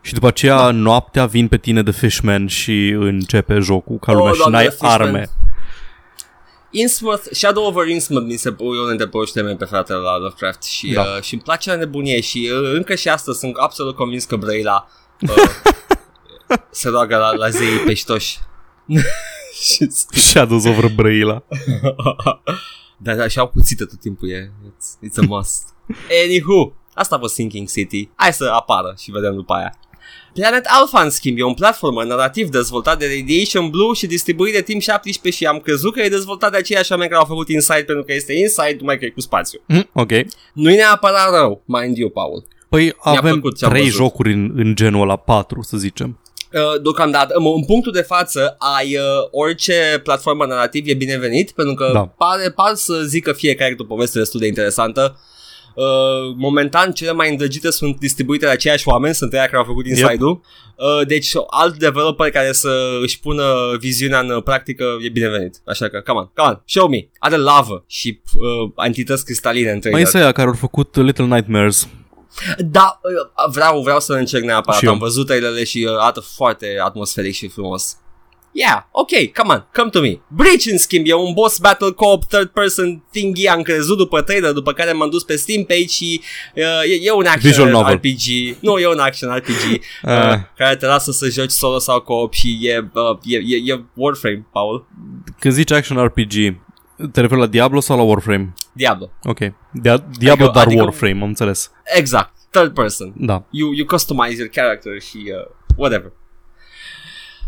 [0.04, 0.70] Și după aceea da.
[0.70, 4.66] noaptea vin pe tine de Fishman și începe jocul ca Oh, lumea și doamne, n-ai
[4.66, 5.00] The Fishman.
[5.00, 5.30] arme.
[6.70, 10.92] Innsmouth, Shadow over Innsmouth mi se e unul dintre poveștile mele preferate la Lovecraft și,
[10.92, 11.00] Da.
[11.02, 14.36] uh, și îmi place la nebunie și uh, încă și astăzi sunt absolut convins că
[14.36, 14.88] Brăila
[15.20, 15.34] uh,
[16.70, 18.38] se roagă la, la zeii peștoși.
[19.62, 21.42] Și- Shadows over Brăila.
[22.96, 25.68] da, da, și au cuțite tot timpul, e, it's, it's a must.
[26.24, 28.08] Anywho, asta a fost Sinking City.
[28.14, 29.74] Hai să apară și vedem după aia.
[30.34, 34.60] Planet Alpha, în schimb, e un platformer narrativ dezvoltat de Radiation Blue și distribuit de
[34.60, 37.82] Team 17 și am crezut că e dezvoltat de aceiași oameni care au făcut Inside
[37.82, 39.60] pentru că este Inside, numai că e cu spațiu.
[39.66, 40.10] Mm, ok.
[40.54, 42.44] Nu e neapărat rău, mind you, Paul.
[42.68, 43.98] Păi avem plăcut ce am trei văzut.
[43.98, 46.20] jocuri în, în genul ăla, patru să zicem.
[46.52, 51.74] Uh, deocamdată, în, în punctul de față, ai uh, orice platformă narrativ e binevenit, pentru
[51.74, 52.00] că Da.
[52.00, 55.18] pare, par să zică fiecare o poveste destul de interesantă.
[55.74, 59.86] Uh, momentan, cele mai îndrăgite sunt distribuite de aceiași oameni, sunt aia care au făcut
[59.86, 60.40] Inside-ul.
[60.76, 63.44] Uh, deci, alt developer care să își pună
[63.78, 65.60] viziunea în practică e binevenit.
[65.66, 67.08] Așa că, come on, come on, show me.
[67.18, 70.02] Are lavă și uh, entități cristaline în Mai trailer.
[70.02, 71.88] este aia care au făcut Little Nightmares.
[72.58, 74.78] Da, uh, vreau, vreau să încerc neapărat.
[74.78, 74.92] Și eu.
[74.92, 77.96] Am văzut trailerele și uh, arată foarte atmosferic și frumos.
[78.54, 80.20] Yeah, ok, come on, come to me.
[80.28, 84.52] Breach, în schimb, e un boss battle co-op third person thingy, am crezut după trailer,
[84.52, 86.20] după care m-am dus pe Steam page și
[86.54, 87.94] uh, e, e un action Visual novel.
[87.94, 88.56] RPG.
[88.60, 89.70] Nu, e un action RPG
[90.02, 90.38] uh, Ah.
[90.56, 94.46] care te lasă să joci solo sau co-op și e, uh, e, e, e Warframe,
[94.52, 94.86] Paul.
[95.38, 96.32] Când zici action RPG,
[97.12, 98.52] te referi la Diablo sau la Warframe?
[98.72, 99.10] Diablo.
[99.22, 99.38] Ok.
[99.82, 101.70] Dia- Diablo, dar adică- Warframe, am înțeles.
[101.96, 103.12] Exact, third person.
[103.16, 103.44] Da.
[103.50, 106.12] you, you customize your character și uh, whatever.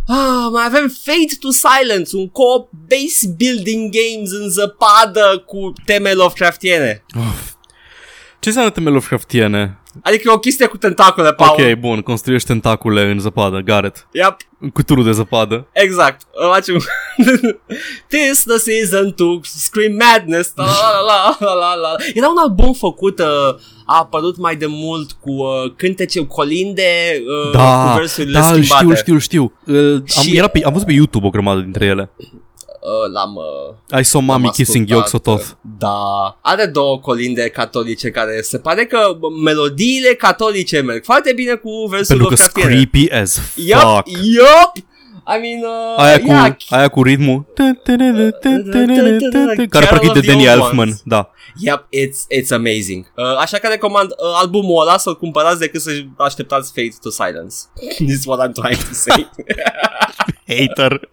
[0.07, 6.13] Ah, mai avem Fate to Silence, un co-op base building games în zăpadă cu teme
[6.13, 7.05] Lovecraftiene.
[8.41, 9.79] Ce înseamnă temele Lovecraftiene?
[10.03, 11.57] Adică e o chestie cu tentacule, Paul.
[11.61, 14.07] Ok, bun, construiești tentacule în zăpadă, got it.
[14.13, 15.69] Yep, În cuturul de zăpadă.
[15.73, 16.21] exact.
[16.33, 16.77] Îl facem...
[18.09, 20.53] This the season to scream madness.
[20.55, 21.95] La, la, la, la, la.
[22.15, 23.27] Era un album făcut, uh,
[23.87, 26.83] a apărut mai de mult cu uh, cântece, colinde
[27.45, 28.85] uh, cu Da, versurile da, îl schimbate.
[28.85, 29.53] știu, știu, știu.
[29.67, 32.11] Uh, am, Și- era pe, am văzut pe YouTube o grămadă dintre ele.
[32.85, 33.35] Uh, l-am...
[33.91, 35.47] Uh, I saw mommy Am kissing ascultat, Yog-Sothoth.
[35.79, 38.99] Da, are două colinde catolice care se pare că
[39.45, 42.69] melodiile catolice merg foarte bine cu versul Pentru că Lovecraftiene.
[42.71, 44.09] creepy as Yup, fuck.
[44.09, 44.73] yup.
[45.27, 47.81] I mean, uh, Aia cu, yeah, aia cu ritmul Care
[49.69, 51.03] Carol parcă e of de the Danny Old Elfman Ones.
[51.05, 53.13] Da Yep, it's, it's amazing.
[53.17, 57.55] Uh, așa că recomand uh, albumul ăla să-l cumpărați decât să așteptați Fate to Silence.
[58.07, 59.31] This is what I'm trying to say.
[60.59, 61.01] Hater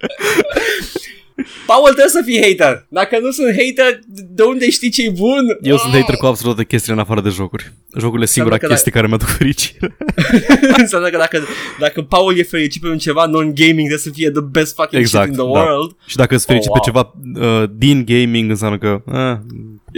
[1.65, 2.85] Paul trebuie să fii hater.
[2.89, 3.99] Dacă nu sunt hater,
[4.29, 5.57] de unde știi ce-i bun?
[5.61, 5.99] Eu sunt Ah!
[5.99, 9.07] hater cu absolut toate chestiile în afară de jocuri Jocurile e singura că chestie care
[9.07, 9.97] mi-aduc fericire
[10.77, 11.41] Înseamnă că dacă,
[11.79, 15.25] dacă Paul e fericit pe un ceva non-gaming, trebuie să fie the best fucking Exact,
[15.27, 15.59] shit in the da.
[15.59, 15.95] world.
[16.05, 19.37] Și dacă îți fericit Oh, pe ceva uh, din gaming Înseamnă că eh,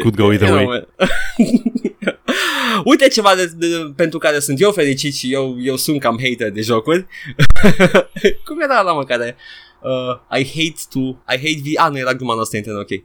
[0.01, 2.19] Could go either You way know, man.
[2.85, 6.51] Uite ceva de, de, pentru care sunt eu fericit și eu, eu sunt cam hater
[6.51, 7.05] de jocuri.
[8.45, 9.35] Cum era la mă care...
[9.83, 10.99] Uh, I hate to...
[10.99, 11.65] I hate V...
[11.75, 12.89] Ah, nu era gluma noastră internă, ok.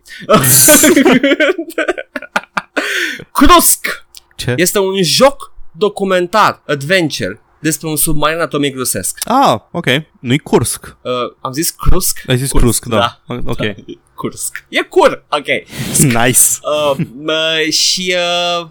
[3.33, 4.55] Krusk Ce?
[4.57, 9.19] este un joc documentar, adventure, despre un submarin atomic rusesc.
[9.25, 9.87] Ah, ok
[10.21, 12.23] Nu-i Kursk Uh, am zis Krusk?
[12.27, 13.23] Ai zis Kursk, da.
[13.45, 13.59] Ok
[14.15, 14.65] Kursk.
[14.69, 15.47] E cur, ok.
[15.99, 18.15] Nice Uh, uh, și
[18.61, 18.67] uh,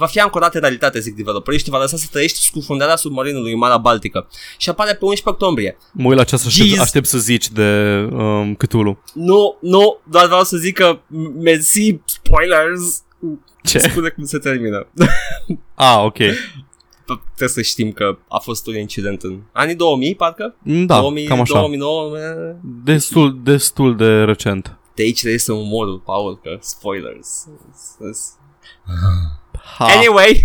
[0.00, 3.52] va fi ancorat în realitate, zic developerii, și te va lăsa să trăiești scufundarea submarinului
[3.52, 4.28] în Marea Baltică.
[4.58, 5.76] Și apare pe 11 octombrie.
[5.92, 6.80] Mă uit la ceas și aștept, Jeez.
[6.80, 7.68] aștept să zici de
[8.12, 13.02] um, Cthulhu Nu, nu, doar vreau să zic că m- mersi, spoilers,
[13.62, 13.78] Ce?
[13.78, 14.86] spune cum se termină.
[15.74, 16.16] Ah, ok
[17.36, 20.56] Trebuie să știm că a fost un incident în anii 2000, parcă?
[20.62, 22.54] Da, 2000, cam așa 2009, eh.
[22.84, 27.46] Destul, destul de recent De aici este umorul, Paul, că spoilers.
[29.78, 29.84] Ha.
[29.84, 30.44] Anyway,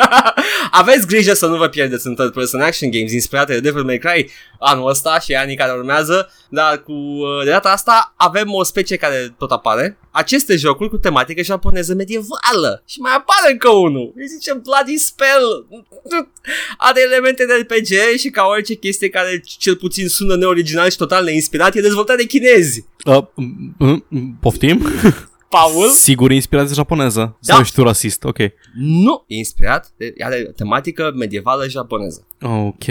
[0.70, 3.98] aveți grijă să nu vă pierdeți în third person action games inspirate de Devil May
[3.98, 8.62] Cry anul ăsta și anii care urmează, dar cu uh, de data asta avem o
[8.62, 9.98] specie care tot apare.
[10.10, 14.12] Aceste jocuri cu tematică japoneză medievală și mai apare încă unul.
[14.16, 15.66] Îi zice Bloody Spell.
[16.88, 21.24] Are elemente de RPG și ca orice chestie care cel puțin sună neoriginal și total
[21.24, 22.84] neinspirat e dezvoltat de chinezi.
[23.04, 24.86] Uh, m- m- m- poftim?
[25.48, 25.88] Paul?
[25.88, 27.52] Sigur inspirație japoneză Da.
[27.52, 28.24] Sau ești tu rasist?
[28.24, 28.38] Ok
[28.74, 32.26] Nu, e inspirat, de, are tematică medievală japoneză.
[32.40, 32.84] Ok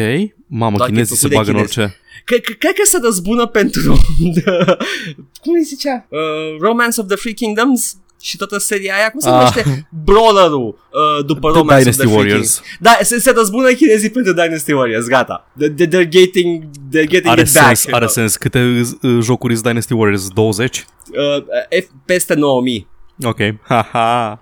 [0.48, 1.80] Mamă, Doar că e chinezii se făcut de bagă în chinezi.
[1.80, 3.91] orice Cred, cred, cred că se răzbună pentru
[5.41, 6.08] cum îi zicea?
[6.10, 9.33] Uh, Romance of the Free Kingdoms și toată seria aia, cum se Ah.
[9.35, 9.88] numește?
[10.03, 12.53] Brawler-ul uh, după The Romance Dynasty of the Free Warriors.
[12.59, 12.79] Kingdoms.
[12.79, 15.47] Da, se, se răzbună chinezii pentru Dynasty Warriors, gata.
[15.53, 17.65] De, de, they're getting, they're getting Are it back.
[17.75, 20.29] sens, are sens Câte uh, jocuri sunt Dynasty Warriors?
[20.29, 20.85] 20?
[21.09, 21.43] Uh,
[21.83, 22.88] F, peste 9000.
[23.23, 24.39] Ok Haha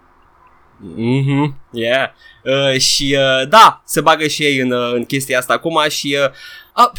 [0.95, 2.09] Mhm, yeah.
[2.43, 6.17] Uh, și uh, da, se bagă și ei în, uh, în chestia asta acum și
[6.23, 6.29] uh,
[6.77, 6.91] uh,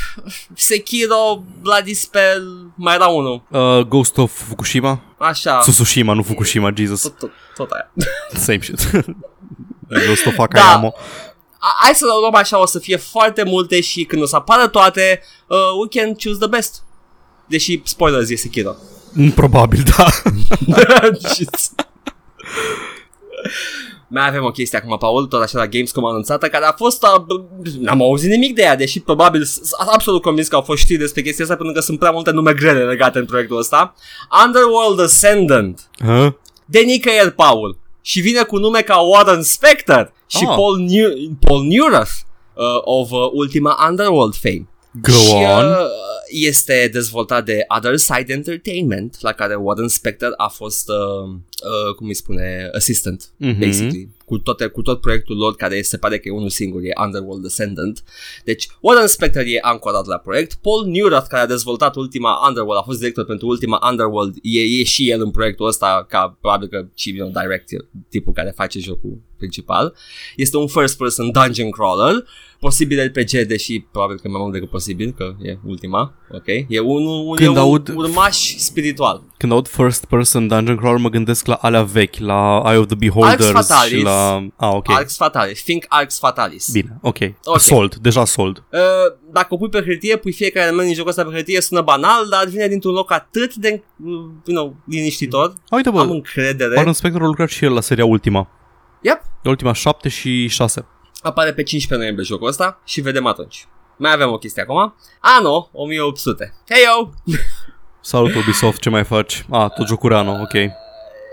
[0.55, 3.43] Sekiro, Bloody Spell, mai era unul.
[3.51, 5.01] uh, Ghost of Fukushima?
[5.19, 5.59] Așa.
[5.59, 7.91] Tsushima, nu Fukushima, Jesus Tot, tot, tot aia.
[8.47, 8.91] Same shit
[10.07, 10.43] Ghost of Da.
[10.43, 10.95] Akayamo
[11.59, 14.67] A- Hai să luăm așa, o să fie foarte multe și când o să apară
[14.69, 16.83] toate, uh, we can choose the best.
[17.47, 18.77] Deși, spoilers, e Sekiro.
[19.13, 20.07] Mm, Probabil, da
[24.09, 27.45] Mai avem o chestie acum, Paul, tot așa la Gamescom anunțată, care a fost, uh,
[27.81, 31.23] n-am auzit nimic de ea, deși probabil sunt absolut convins că au fost știri despre
[31.23, 33.95] chestia asta, pentru că sunt prea multe nume grele legate în proiectul ăsta.
[34.47, 36.33] Underworld Ascendant, huh?
[36.65, 40.55] de nicăieri, Paul, și vine cu nume ca Warren Spector și Ah.
[40.57, 42.11] Paul, New- Paul Neurath
[42.55, 44.69] uh, of uh, Ultima Underworld fame.
[45.03, 45.77] Go și, on Uh,
[46.29, 51.35] este dezvoltat de Other Side Entertainment, la care Warren Spector a fost, uh,
[51.89, 53.59] uh, cum îi spune, assistant, Mhm.
[53.59, 56.93] basically, cu, toate, cu tot proiectul lor, care se pare că e unul singur, e
[57.05, 58.05] Underworld Descendant.
[58.45, 62.85] Deci, Warren Spector e ancorat la proiect, Paul Neurath, care a dezvoltat ultima Underworld, a
[62.85, 66.87] fost director pentru ultima Underworld, e, e și el în proiectul ăsta, ca probabil că
[66.95, 69.95] și you know, director, tipul care face jocul principal.
[70.37, 72.25] Este un first-person dungeon crawler,
[72.61, 76.47] posibil RPG, deși probabil că mai mult decât posibil, că e ultima, ok?
[76.69, 79.23] E un, un, Când e un aud- urmaș spiritual.
[79.39, 82.95] Când aud first person dungeon crawler mă gândesc la alea vechi, la Eye of the
[82.97, 83.99] Beholders Arx Fatalis.
[83.99, 84.47] și la...
[84.57, 84.91] Ah, ok.
[84.91, 86.71] Arx Fatalis, Think Arx Fatalis.
[86.73, 87.17] Bine, ok.
[87.45, 87.59] Ok.
[87.61, 88.63] Sold, deja sold.
[88.73, 88.81] Uh,
[89.33, 92.29] dacă o pui pe hârtie, pui fiecare element din jocul ăsta pe hârtie, sună banal,
[92.29, 94.13] dar vine dintr-un loc atât de, uh,
[94.45, 95.47] you know, liniștitor.
[95.49, 96.75] Ah, uite Am bă, încredere.
[96.77, 98.49] Warren Spector a lucrat și el la seria Ultima.
[99.01, 99.21] Yep.
[99.45, 100.87] Ultima 7 și 6.
[101.23, 103.67] Apare pe 15 noiembrie jocul ăsta și vedem atunci.
[103.97, 104.95] Mai avem o chestie acum.
[105.21, 106.55] Anno 1800.
[106.69, 107.09] Hey yo!
[108.01, 109.45] Salut Ubisoft, ce mai faci?
[109.51, 110.53] Ah, tot jocuri Anno, ok.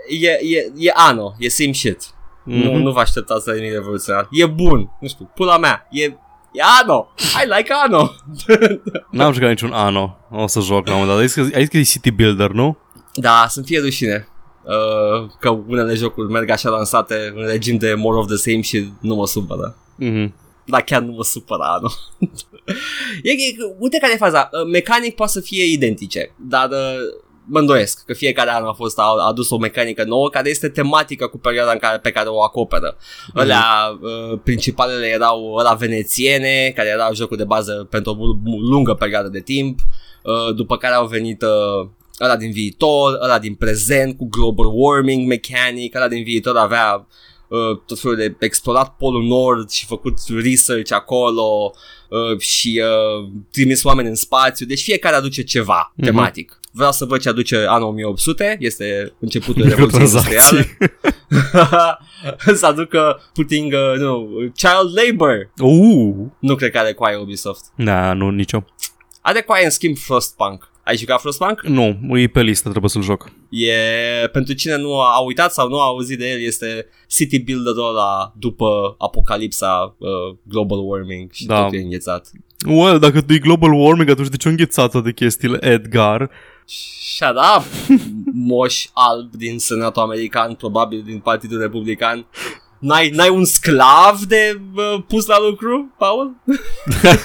[0.08, 1.96] E, e, e Anno, e same shit.
[2.02, 2.62] Mm-hmm.
[2.64, 2.80] Nu, Mhm.
[2.82, 4.28] nu vă așteptați la nimic revoluționar.
[4.30, 5.86] E bun, nu știu, pula mea.
[5.90, 6.02] E,
[6.52, 7.08] e Anno.
[7.44, 8.10] I like Anno.
[9.10, 10.16] N-am jucat niciun Anno.
[10.30, 11.18] O să joc la un moment dat.
[11.18, 12.76] Ai zis că, ai zis că e City Builder, nu?
[13.14, 14.26] da, să-mi fie rușine.
[14.62, 18.88] Uh, că unele jocuri merg așa lansate în regim de more of the same și
[19.00, 19.76] nu mă supără.
[19.96, 20.34] Mhm.
[20.64, 21.92] Dar chiar nu mă supără anul.
[23.22, 24.48] e, e, uite care e faza.
[24.52, 26.76] Uh, Mecanic poate să fie identice, dar uh,
[27.46, 31.26] mă îndoiesc că fiecare an a fost a adus o mecanică nouă care este tematică
[31.26, 32.96] cu perioada în care, pe care o acoperă.
[32.96, 33.34] Mm-hmm.
[33.34, 33.64] Alea
[34.00, 39.28] uh, principalele erau ăla venețiene, care erau jocul de bază pentru o mu- lungă perioadă
[39.28, 39.78] de timp,
[40.22, 41.88] uh, după care au venit uh,
[42.20, 47.06] ăla din viitor, ăla din prezent cu global warming mechanic, ăla din viitor avea
[47.48, 51.72] uh, tot felul de explorat Polul Nord și făcut research acolo
[52.08, 56.04] uh, și uh, trimis oameni în spațiu, deci fiecare aduce ceva Mhm.
[56.06, 56.60] tematic.
[56.72, 60.56] Vreau să văd ce aduce anul 1800, este începutul Revoluției Microtransacții.
[60.56, 61.98] Industriale.
[62.60, 65.50] să aducă putting, uh, nu, child labor.
[65.58, 67.64] Uh, Nu cred că are coaie Ubisoft.
[67.76, 68.64] da, nu, nicio.
[69.20, 70.70] Are coaie în schimb Frostpunk.
[70.84, 71.60] Ai jucat Frostpunk?
[71.62, 73.30] Nu, e pe listă, trebuie să-l joc.
[73.50, 77.88] E, pentru cine nu a uitat sau nu a auzit de el, este city builder-ul
[77.88, 80.08] ăla după apocalipsa uh,
[80.42, 81.54] global warming și Da.
[81.54, 81.62] da.
[81.62, 82.30] totul e înghețat.
[82.68, 85.58] Well, dacă tu e global warming, atunci de ce au înghețat toate chestiile?
[85.60, 86.30] Edgar.
[86.66, 87.64] Shut up!
[88.32, 92.26] Moș alb din Senatul American, probabil din Partidul Republican.
[92.78, 96.36] N-ai, n-ai un sclav de uh, pus la lucru, Paul?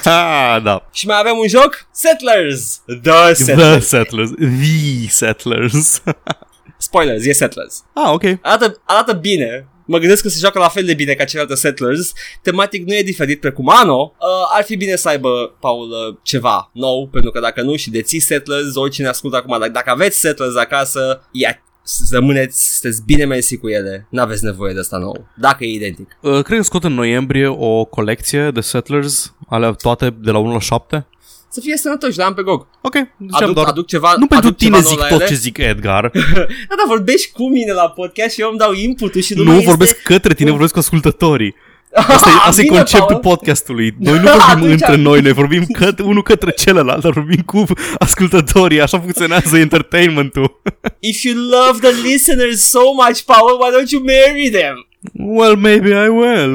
[0.63, 0.87] da.
[0.91, 1.87] Și mai avem un joc?
[1.91, 2.81] Settlers!
[2.85, 3.87] The The Settlers!
[3.87, 4.31] Settlers.
[4.31, 6.01] The Settlers.
[6.77, 7.83] Spoilers, e Settlers.
[7.93, 8.23] ah, ok.
[8.41, 9.67] Arată, arată bine.
[9.85, 12.11] Mă gândesc că se joacă la fel de bine ca celelalte Settlers.
[12.41, 14.13] Tematic nu e diferit precum Anno.
[14.19, 17.89] Uh, ar fi bine să aibă, Paul, uh, ceva nou, pentru că dacă nu și
[17.89, 23.25] deții Settlers, oricine ascultă acum, dacă, dacă aveți Settlers acasă, ia, să rămâneți, sunteți bine
[23.25, 24.07] mersi cu ele.
[24.09, 26.17] N-aveți nevoie de asta nou, dacă e identic.
[26.21, 30.53] Uh, cred că scot în noiembrie o colecție de Settlers, alea toate de la 1
[30.53, 31.07] la 7.
[31.49, 32.67] Să fie sănătoși, le am pe GOG.
[32.81, 33.67] Ok, ziceam Aduc, doar...
[33.67, 35.29] aduc ceva nu pentru aduc tine ceva zic nou la tot ele.
[35.29, 36.11] ce zic Edgar.
[36.69, 39.59] Da, dar vorbești cu mine la podcast și eu îmi dau input-ul și nu lumea
[39.59, 40.13] vorbesc este...
[40.13, 41.55] către tine, vorbesc cu ascultătorii.
[41.93, 43.19] Asta e, asta e Bine, conceptul Paul.
[43.35, 43.95] podcastului.
[43.99, 47.63] Noi nu vorbim Atunci- între noi, noi vorbim către, unul către celălalt, dar vorbim cu
[47.99, 48.81] ascultătorii.
[48.81, 50.61] Așa funcționează entertainmentul.
[50.99, 54.87] If you love the listeners so much, Paul, why don't you marry them?
[55.13, 56.53] well, maybe I will.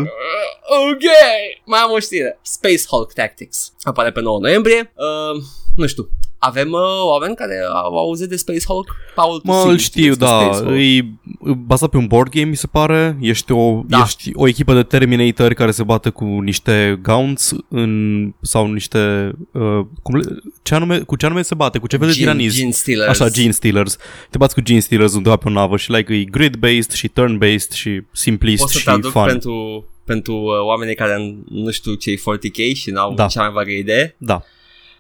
[0.91, 1.03] Ok,
[1.65, 2.39] mai am o știre.
[2.43, 3.73] Space Hulk Tactics.
[3.83, 4.93] Apare pe 9 noiembrie.
[4.95, 5.43] Uh,
[5.77, 6.09] nu știu.
[6.45, 8.95] Avem uh, oameni care au auzit de Space Hulk?
[9.15, 10.53] Paul, tu Mă, sigur îl știți știu, despre da.
[10.53, 10.79] Space Hulk.
[10.79, 11.05] E
[11.67, 13.17] bazat pe un board game, mi se pare.
[13.21, 14.03] Ești o, Da.
[14.05, 19.33] ești o echipă de Terminator care se bate cu niște gaunts în, sau niște...
[19.53, 20.25] Uh, cum le,
[20.63, 21.79] ce anume, cu ce anume se bate?
[21.79, 22.57] Cu ce fel de Gene, tiranizi?
[22.59, 23.21] Gene Stealers.
[23.21, 23.97] Așa, Gene Stealers.
[24.31, 27.73] Te bați cu Gene Stealers undeva pe o navă și like, e grid-based și turn-based
[27.73, 29.25] și simplist Poți să și traduc fun.
[29.27, 33.27] pentru, pentru uh, oamenii care nu știu ce e 40k și n-au Da.
[33.27, 34.15] cea mai vagă idee.
[34.19, 34.43] Da.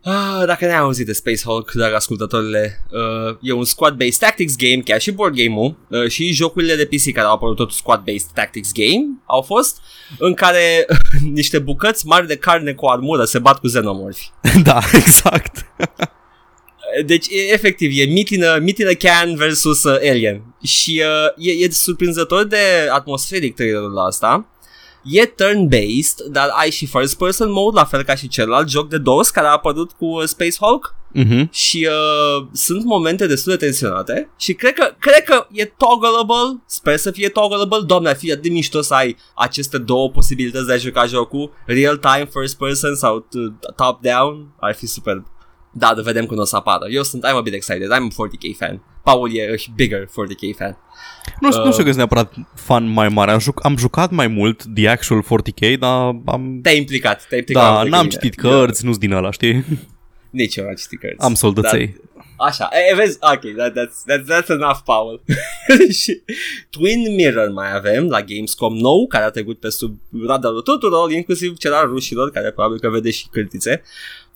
[0.04, 4.82] Ah, dacă n-ai auzit de Space Hulk, drag ascultătorile, uh, e un squad-based tactics game,
[4.84, 8.72] chiar și board game-ul, uh, și jocurile de PC care au apărut tot squad-based tactics
[8.72, 9.80] game au fost,
[10.18, 10.86] în care
[11.32, 14.30] niște bucăți mari de carne cu armură se bat cu xenomorfi.
[14.64, 15.66] da, exact.
[17.06, 20.42] Deci, e, efectiv, e meat in a, meat in a can versus uh, Alien.
[20.62, 21.02] Și
[21.36, 24.46] uh, e, e surprinzător de atmosferic trailerul asta.
[25.02, 29.30] E turn-based, dar ai și first-person mode, la fel ca și celălalt joc de DOS
[29.30, 30.94] care a apărut cu uh, Space Hulk.
[31.14, 31.48] Mhm.
[31.52, 36.96] Și uh, sunt momente destul de tensionate și cred că, cred că e toggleable, sper
[36.96, 40.72] să fie toggleable, doamne, ar fi atât de mișto să ai aceste două posibilități de
[40.72, 45.26] a juca jocul, real-time, first person sau t- top-down, ar fi superb.
[45.72, 46.86] Da, de vedem când o să apară.
[46.90, 48.82] Eu sunt, I'm a bit excited, I'm a 40k fan.
[49.02, 50.78] Paul e a bigger 40k fan.
[51.40, 51.72] Nu, știu, nu Uh.
[51.72, 53.30] știu că sunt neapărat fan mai mare.
[53.30, 56.58] Am, juc, am jucat mai mult The Actual 40k, dar am...
[56.62, 57.62] Te-ai implicat, te-ai implicat.
[57.64, 58.54] Da, mai mult n-am decât citit mine.
[58.56, 59.64] cărți, nu-s din ăla, știi?
[60.30, 61.24] Nici eu n-am citit cărți.
[61.24, 62.00] Am soldăței.
[62.36, 65.22] Așa, e, vezi, ok, that, that's, that's, that's enough, Paul.
[66.00, 66.22] și
[66.70, 71.56] Twin Mirror mai avem la Gamescom nou, care a trecut pe sub radarul tuturor, inclusiv
[71.56, 73.82] cel al rușilor, care probabil că vede și cârtițe.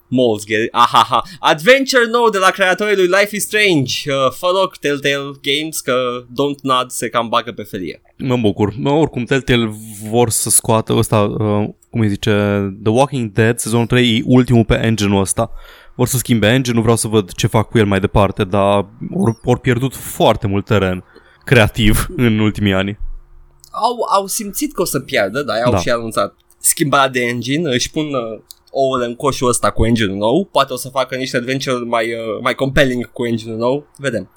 [0.08, 1.22] Molesgate, ahaha.
[1.38, 3.92] Adventure nou de la creatorii lui Life is Strange.
[4.06, 8.02] Uh, fă loc, Telltale Games, că Don't Nod se cam bagă pe felie.
[8.18, 8.72] Mă bucur.
[8.78, 9.70] Mă, oricum, Telltale
[10.10, 12.30] vor să scoată ăsta, uh, cum îi zice,
[12.82, 15.50] The Walking Dead, sezonul 3 e ultimul pe engine-ul ăsta.
[15.94, 19.38] Vor să schimbe engine-ul, vreau să văd ce fac cu el mai departe, dar ori,
[19.44, 21.04] ori pierdut foarte mult teren
[21.44, 22.98] creativ în ultimii ani.
[23.70, 25.78] au, au simțit că o să piardă, dar au Da.
[25.78, 28.40] și anunțat schimbarea de engine, își pun uh,
[28.78, 32.18] ouăle în coșul ăsta cu engine nou, poate o să facă niște adventure mai, uh,
[32.42, 34.30] mai compelling cu engine nou, vedem.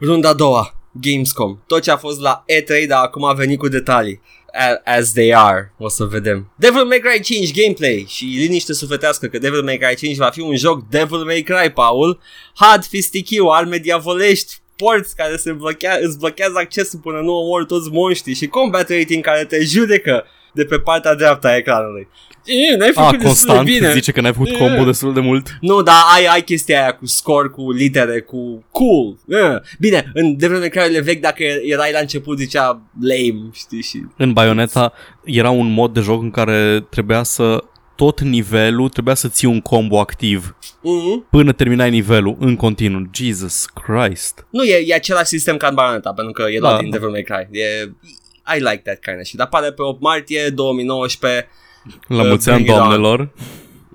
[0.00, 1.58] Runda a doua, Gamescom.
[1.66, 4.20] Tot ce a fost la E3, dar acum a venit cu detalii.
[4.52, 6.52] A- As they are, o să vedem.
[6.56, 10.40] Devil May Cry 5 gameplay și liniște sufletească că Devil May Cry 5 va fi
[10.40, 12.20] un joc Devil May Cry, Paul.
[12.54, 17.88] Hard fistichiu, arme diavolești, porți care se blochea, îți blochează accesul până nu omori toți
[17.90, 20.24] monștrii și combat rating care te judecă
[20.54, 22.08] de pe partea dreaptă a ecranului.
[22.44, 23.92] E, n-ai A, făcut destul de constant bine.
[23.92, 24.56] zice că n-ai făcut E.
[24.56, 25.56] combo destul de mult.
[25.60, 29.16] Nu, dar ai, ai chestia aia cu score, cu litere, cu cool.
[29.26, 29.60] Uh.
[29.78, 34.02] Bine, în Devil May Cry-urile vechi, dacă erai la început, zicea lame, știi, și...
[34.16, 34.92] În Bayonetta
[35.24, 37.64] era un mod de joc în care trebuia să
[37.96, 41.30] tot nivelul trebuia să ții un combo activ Mm-hmm.
[41.30, 43.02] până terminai nivelul în continuu.
[43.14, 44.46] Jesus Christ.
[44.50, 46.80] Nu, e, e același sistem ca în Bayonetta, pentru că e luat Da.
[46.80, 47.58] din Devil May Cry.
[47.58, 47.90] E,
[48.56, 49.40] I like that kind of shit.
[49.40, 51.48] Apare pe 8 martie 2019.
[52.08, 52.88] La Uh, mulți ani, bring it on.
[52.88, 53.30] doamnelor.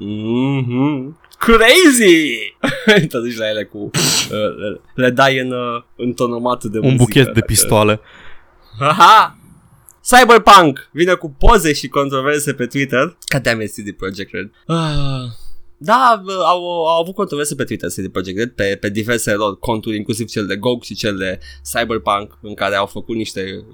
[0.01, 1.23] Mm-hmm.
[1.37, 2.37] Crazy!
[3.09, 3.77] Te duci la ele cu...
[3.77, 3.91] Uh,
[4.31, 7.99] le, le dai în, uh, în tonomatul de Un muzică, buchet de dacă- pistoale.
[8.79, 9.37] Haha!
[10.01, 13.17] Cyberpunk vine cu poze și controverse pe Twitter.
[13.27, 14.51] Ca damn it, CD Projekt Red.
[14.67, 15.23] Ah,
[15.77, 19.95] da, au, au avut controverse pe Twitter CD Projekt Red pe, pe diverse lor conturi,
[19.95, 21.39] inclusiv cel de GOG și cel de
[21.71, 23.65] Cyberpunk, în care au făcut niște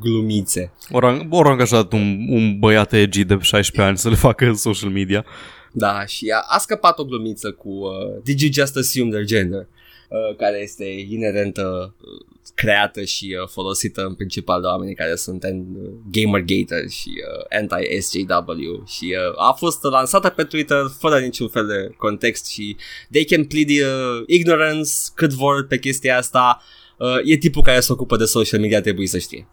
[0.00, 0.72] glumițe.
[0.90, 5.24] Ori, ori angajat un, un băiat edgy de 16 ani să le facă social media.
[5.72, 9.68] Da, și a, a scăpat o glumiță cu uh, Did you just assume their gender?
[10.08, 15.42] Uh, care este inerentă uh, creată și uh, folosită în principal de oamenii care sunt
[15.42, 21.48] în uh, Gamergater și uh, anti-SJW și uh, a fost lansată pe Twitter fără niciun
[21.48, 22.76] fel de context și
[23.10, 26.62] they can plead uh, ignorance cât vor pe chestia asta
[26.98, 29.48] uh, e tipul care se ocupă de social media trebuie să știe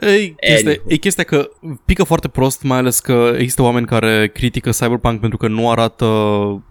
[0.00, 0.82] E chestia, Anywho.
[0.86, 1.50] e chestia că
[1.84, 6.04] pică foarte prost, mai ales că există oameni care critică Cyberpunk pentru că nu arată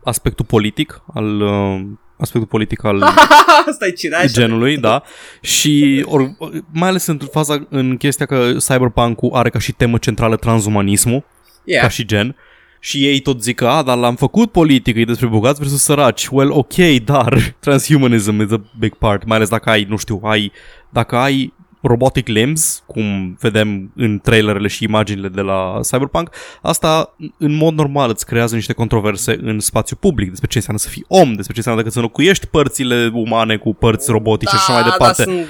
[0.03, 1.81] aspectul politic al uh,
[2.17, 3.01] aspectul politic al
[3.71, 5.03] asta e cireașă genului, da.
[5.41, 6.35] Și or,
[6.71, 11.23] mai ales în faza în chestia că Cyberpunk-ul are ca și temă centrală transumanismul,
[11.63, 11.81] yeah.
[11.81, 12.35] ca și gen.
[12.79, 16.27] Și ei tot zic că, a, dar l-am făcut politic, e despre bogați versus săraci.
[16.27, 20.51] Well, ok, dar transhumanism is a big part, mai ales dacă ai, nu știu, ai,
[20.89, 26.29] dacă ai robotic limbs, cum vedem în trailerele și imaginile de la Cyberpunk,
[26.61, 30.89] asta în mod normal îți creează niște controverse în spațiu public despre ce înseamnă să
[30.89, 34.73] fii om, despre ce înseamnă dacă să înlocuiești părțile umane cu părți robotice și așa
[34.73, 35.23] mai departe.
[35.25, 35.45] Da, sunt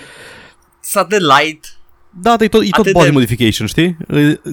[0.80, 1.60] satelite
[2.22, 3.98] Da, dar e tot, e tot Atât body de- modification, știi?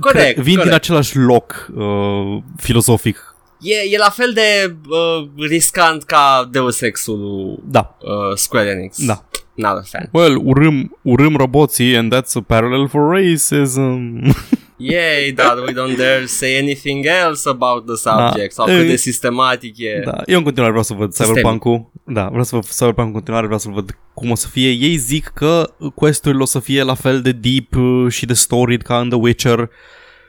[0.01, 0.75] Corect, Vin din corect.
[0.75, 3.35] același loc uh, filozofic.
[3.61, 9.05] E, e la fel de uh, riscant ca Deus Ex-ul Da, uh, Square Enix.
[9.07, 9.25] da.
[9.55, 10.09] Not a fan.
[10.13, 13.99] Well, urâm, urâm roboții and that's a parallel for racism.
[14.77, 18.97] Yay, dar we don't dare say anything else about the subject sau cât E- de
[18.97, 20.03] sistematic e.
[20.05, 21.33] da, eu în continuare vreau să văd Sistemic.
[21.35, 21.91] Cyberpunk-ul.
[22.07, 24.69] Da, vreau să văd Cyberpunk în continuare, vreau să văd cum o să fie.
[24.71, 28.83] Ei zic că questurile o să fie la fel de deep uh, și de storied
[28.83, 29.71] ca în The Witcher.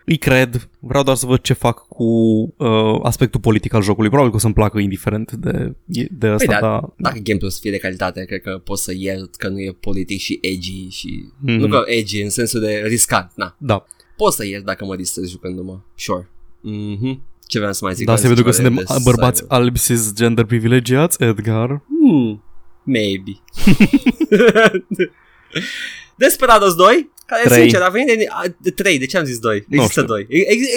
[0.06, 2.04] Îi cred, vreau doar să văd ce fac cu
[2.58, 4.08] uh, aspectul politic al jocului.
[4.10, 5.76] Probabil că o să-mi placă indiferent de,
[6.12, 8.84] de asta, Păi da, dar dacă gameplay o să fie de calitate, cred că poți
[8.84, 11.26] să iert că nu e politic și edgy și...
[11.40, 11.52] Mhm.
[11.56, 13.56] Nu că edgy în sensul de riscant, na.
[13.60, 13.86] da.
[14.18, 15.80] Poți să iert dacă mă distrez jucându-mă.
[15.96, 16.30] Sure.
[16.62, 17.22] Mhm.
[17.48, 18.06] Ce vreau să mai zic?
[18.06, 21.82] Da, se Vreau vede că să zic suntem de bărbați cyber- albi cisgender privilegiați, Edgar.
[21.88, 22.44] Hmm,
[22.84, 23.32] maybe.
[26.18, 27.60] Desperados 2, care Trei.
[27.60, 29.66] sincer a venit de, a, de 3, de ce am zis 2?
[29.70, 30.14] Există știu.
[30.14, 30.28] 2.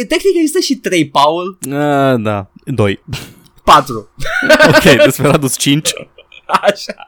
[0.08, 3.00] Tehnic există și 3, Paul, A, da, 2.
[3.64, 4.08] 4.
[4.68, 5.90] Ok, Desperados 5.
[6.46, 7.07] Așa.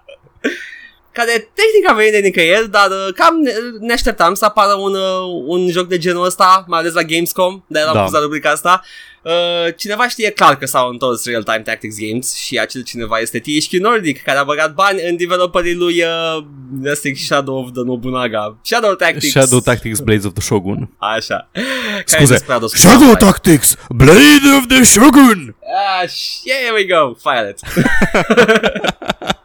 [1.12, 4.94] Care tehnic a venit de nicăieri, dar uh, cam ne, ne așteptam să apară un,
[4.94, 8.02] uh, un joc de genul ăsta, mai ales la Gamescom, de am Da.
[8.02, 8.82] pus la rubrica asta.
[9.22, 13.38] Uh, cineva știe clar că s-au întors Real Time Tactics Games și acel cineva este
[13.38, 16.44] THQ Nordic, care a băgat bani în developerii lui uh,
[16.80, 18.56] Nesting Shadow of the Nobunaga.
[18.62, 19.28] Shadow Tactics.
[19.30, 20.90] Shadow Tactics Blades of the Shogun.
[20.98, 21.48] Așa.
[21.52, 22.32] Care Scuze.
[22.32, 23.16] Desperados Shadow Fire.
[23.16, 25.56] Tactics Blade of the Shogun!
[25.76, 27.14] Ah, sh- yeah, here we go.
[27.22, 27.60] Fire it.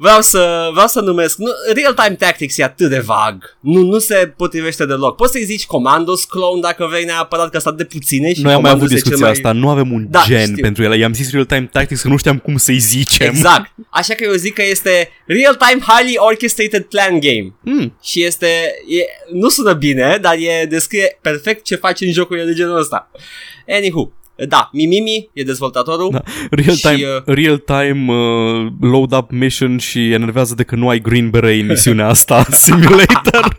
[0.00, 4.32] Vreau să, vreau să numesc nu, Real-time Tactics e atât de vag Nu, nu se
[4.36, 8.42] potrivește deloc Poți să-i zici Commandos Clone dacă vrei neapărat Că sunt de puține și
[8.42, 9.34] Noi am mai avut Commandos e cel discuția mai...
[9.34, 10.62] asta, nu avem un Da, gen știu.
[10.62, 10.96] pentru ele.
[10.96, 13.28] I-am zis real-time tactics că nu știam cum să-i zicem.
[13.28, 17.96] Exact Așa că eu zic că este Real-time Highly Orchestrated Plan Game Mm.
[18.02, 18.46] Și este
[18.88, 23.10] e, Nu sună bine Dar e descrie perfect ce faci în jocurile de genul ăsta
[23.68, 24.12] Anywho
[24.48, 26.22] Da, Mimimi e dezvoltatorul Da.
[26.50, 31.60] Real-time, Și, uh, real-time uh, load-up mission și enervează de că nu ai Green Beret
[31.60, 33.48] în misiunea asta, simulator.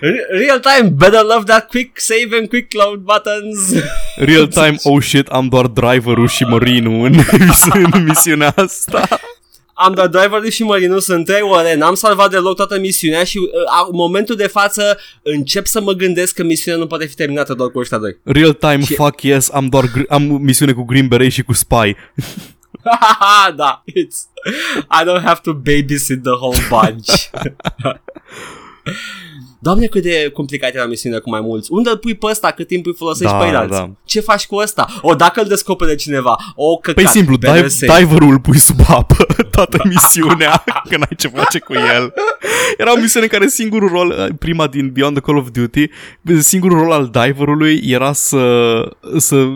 [0.00, 3.84] Re- Real time, better love that quick save and quick load buttons.
[4.16, 7.14] Real time, oh shit, am doar driverul și Mărinu în,
[7.92, 9.08] în misiunea asta.
[9.78, 13.44] Am dat driverul și Mărinu, sunt trei ore, n-am salvat deloc toată misiunea și uh,
[13.90, 17.70] în momentul de față încep să mă gândesc că misiunea nu poate fi terminată doar
[17.70, 18.16] cu ăștia doi.
[18.22, 21.52] Real time, Și- fuck yes, am doar gr- am misiune cu Green Beret și cu
[21.52, 21.96] Spy.
[23.56, 24.18] da, it's
[25.00, 27.08] I don't have to babysit the whole bunch.
[29.58, 31.68] Doamne, cât de complicat era misiunea cu mai mulți.
[31.72, 32.50] Unde îl pui pe ăsta?
[32.50, 33.76] Cât timp îi folosești Da, pe alții?
[33.76, 33.90] da.
[34.04, 34.86] Ce faci cu ăsta?
[35.02, 37.02] O, dacă îl descopere cineva, o căcat.
[37.02, 38.00] Păi simplu, better dive, safe.
[38.04, 39.26] diverul îl pui sub apă
[39.56, 42.14] toată misiunea, că n-ai ce face cu el.
[42.78, 45.88] Era o misiune în care singurul rol, prima din Beyond the Call of Duty,
[46.38, 48.38] singurul rol al diverului era să,
[49.16, 49.46] să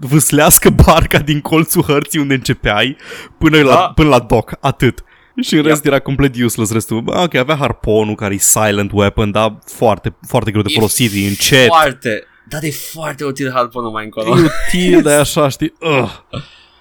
[0.00, 2.96] vâslească barca din colțul hărții unde începeai
[3.38, 3.92] până, la, Da.
[3.94, 5.04] până la dock, atât.
[5.42, 5.68] Și în Yep.
[5.68, 7.00] rest era complet useless restul.
[7.00, 11.12] Bă, Ok, avea harponul care e silent weapon, dar foarte, foarte greu de E folosit,
[11.14, 11.66] e încet.
[11.66, 12.24] Foarte.
[12.48, 14.38] Dar e foarte util harponul mai încolo.
[14.38, 15.72] E util, de așa, știi?
[15.80, 16.10] Uh.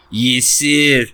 [0.10, 1.08] Yes, sir.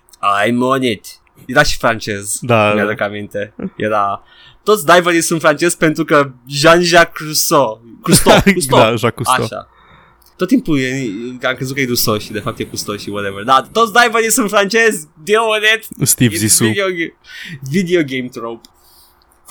[0.47, 1.05] I'm on it.
[1.45, 2.37] Era și francez.
[2.41, 3.53] Da, Mi-aduc aminte.
[3.75, 4.23] Era...
[4.63, 7.81] Toți diverii sunt francezi pentru că Jean-Jacques Rousseau.
[8.01, 8.41] Cousteau.
[8.53, 8.79] Cousteau.
[8.79, 9.45] da, Jacques Cousteau.
[9.45, 9.67] Așa.
[10.39, 11.09] Tot timpul e,
[11.47, 13.43] am crezut că e Rousseau și de fapt e Cousteau și whatever.
[13.43, 15.07] Da, toți diverii sunt francezi.
[15.23, 16.07] Deal with it.
[16.07, 16.67] Steve It's Zissou.
[16.67, 17.15] video, ga-
[17.71, 18.69] video game trope.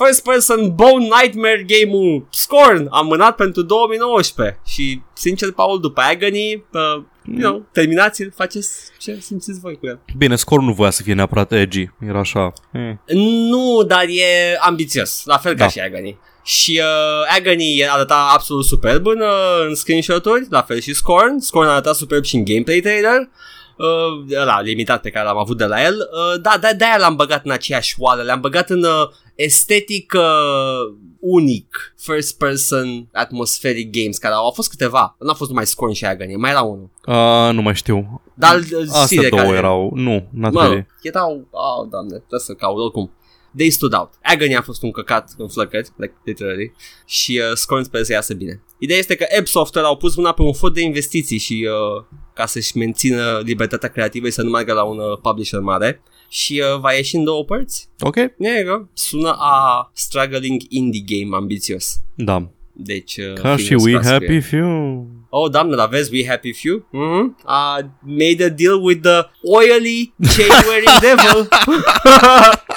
[0.05, 7.03] First person Bone Nightmare game-ul Scorn amânat pentru 2019 și sincer Paul după Agony uh,
[7.23, 8.69] you know, terminați-l, faceți
[8.99, 9.99] ce simțiți voi cu el.
[10.17, 11.89] Bine, scorul nu voia să fie neapărat edgy.
[12.07, 12.53] Era așa.
[12.71, 13.15] Eh.
[13.49, 15.69] Nu, dar e ambițios, la fel ca Da.
[15.69, 16.17] și Agony.
[16.43, 21.39] Și uh, Agony arăta absolut superb în, uh, în screenshot-uri, la fel și Scorn.
[21.39, 23.29] Scorn arăta superb și în gameplay trailer.
[23.77, 25.93] Uh, ăla limitat pe care l-am avut de la el.
[25.95, 28.21] Uh, da, de- de-aia l-am băgat în aceeași oală.
[28.21, 34.69] Le-am băgat în uh, estetic uh, unic, first person atmospheric games, care au, au fost
[34.69, 35.15] câteva.
[35.19, 36.89] Nu a fost numai Scorn și Agony, mai era unul.
[37.05, 38.21] Uh, nu mai știu.
[38.33, 39.91] Dar uh, Astea știi de două care- erau.
[39.95, 40.85] Nu, n-atât Mă, de...
[41.01, 43.11] erau, oh, doamne, trebuie să caut oricum.
[43.55, 44.09] They stood out.
[44.23, 46.73] Agony a fost un căcat în flăcări, like, literally,
[47.05, 48.61] și uh, Scorn sper să iasă bine.
[48.79, 52.03] Ideea este că App Software au pus mâna pe un fond de investiții și uh,
[52.33, 56.63] ca să-și mențină libertatea creativă și să nu meargă la un uh, publisher mare și
[56.73, 57.89] uh, va ieși în două părți.
[57.99, 58.15] Ok?
[58.15, 58.85] There you go.
[58.93, 62.01] Sună a struggling indie game ambițios.
[62.15, 62.49] Da.
[62.73, 64.41] Deci, uh, Ca și fingers We crossed cu Happy el.
[64.41, 65.07] Few.
[65.29, 66.77] Oh, doamne, dar vezi, We Happy Few?
[66.77, 67.35] Mm-hmm.
[67.45, 71.47] Uh, made a deal with the oily chain-wearing devil.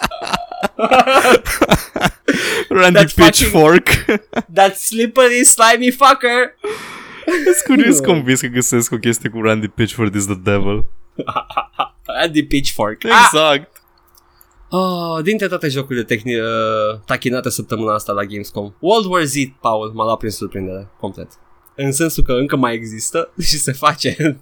[2.69, 3.89] Randy That fucking- Pitchfork.
[4.55, 6.55] That slippery, slimy fucker.
[7.45, 10.85] Sunt curios convins că găsesc o chestie cu Randy Pitchfork is the devil.
[12.23, 13.05] Andy Pitchfork.
[13.05, 13.11] Ah!
[13.25, 13.81] Exact.
[14.71, 19.93] Oh, dintre toate jocurile tehni- uh, tachinate săptămâna asta la Gamescom, World War Z, Paul,
[19.95, 21.29] m-a luat prin surprindere, complet.
[21.77, 24.41] În sensul că încă mai există și se face.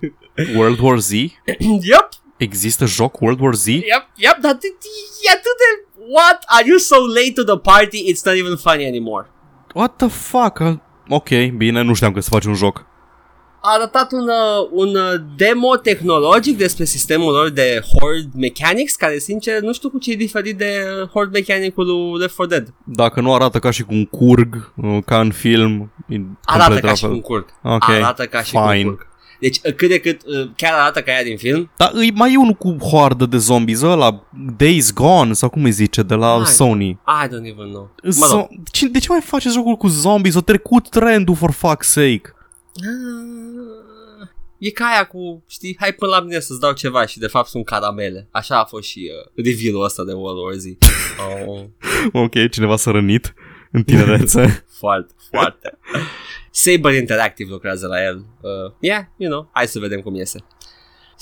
[0.57, 1.11] World War Z?
[1.91, 3.67] yep, Există joc World War Z?
[3.67, 3.83] yep,
[4.17, 5.87] yep, dar e atât de...
[6.17, 6.39] What?
[6.57, 7.99] Are you so late to the party?
[8.11, 9.27] It's not even funny anymore.
[9.75, 10.59] What the fuck?
[11.09, 12.89] Ok, bine, nu știam că se face un joc.
[13.63, 19.19] a arătat un, uh, un uh, demo tehnologic despre sistemul lor de Horde Mechanics, care
[19.19, 22.75] sincer nu știu cu ce e diferit de uh, Horde Mechanicul lui Left 4 Dead.
[22.85, 26.85] Dacă nu arată ca și cu un curg, uh, ca în film, e Arată complet
[26.85, 27.11] ca și altfel.
[27.11, 27.47] un curg.
[27.63, 28.63] Ok, Arată ca și fine.
[28.63, 29.07] un curg.
[29.41, 31.71] Deci uh, cât de cât uh, chiar arată ca ea din film.
[31.77, 35.71] Dar îi mai e unul cu hoardă de zombies, ăla Days Gone, sau cum îi
[35.71, 36.45] zice, de la Hai.
[36.53, 36.89] Sony.
[36.91, 37.95] I don't even know.
[38.03, 38.49] Mă So, rog.
[38.73, 40.35] ce, de ce mai faceți jocul cu zombies?
[40.35, 42.23] O trecut trendul, for fuck's sake.
[42.77, 44.29] Ah,
[44.59, 47.49] E ca aia cu, știi, hai până la mine să-ți dau ceva și de fapt
[47.49, 48.29] sunt caramele.
[48.31, 50.65] Așa a fost și uh, reveal-ul ăsta de World War Z.
[51.47, 51.61] Oh.
[52.13, 53.35] Ok, cineva s-a rănit
[53.71, 54.65] în tinerețe.
[54.81, 55.79] Foarte, foarte.
[56.51, 58.25] Saber Interactive lucrează la el.
[58.41, 60.39] Uh, yeah, you know, hai să vedem cum iese.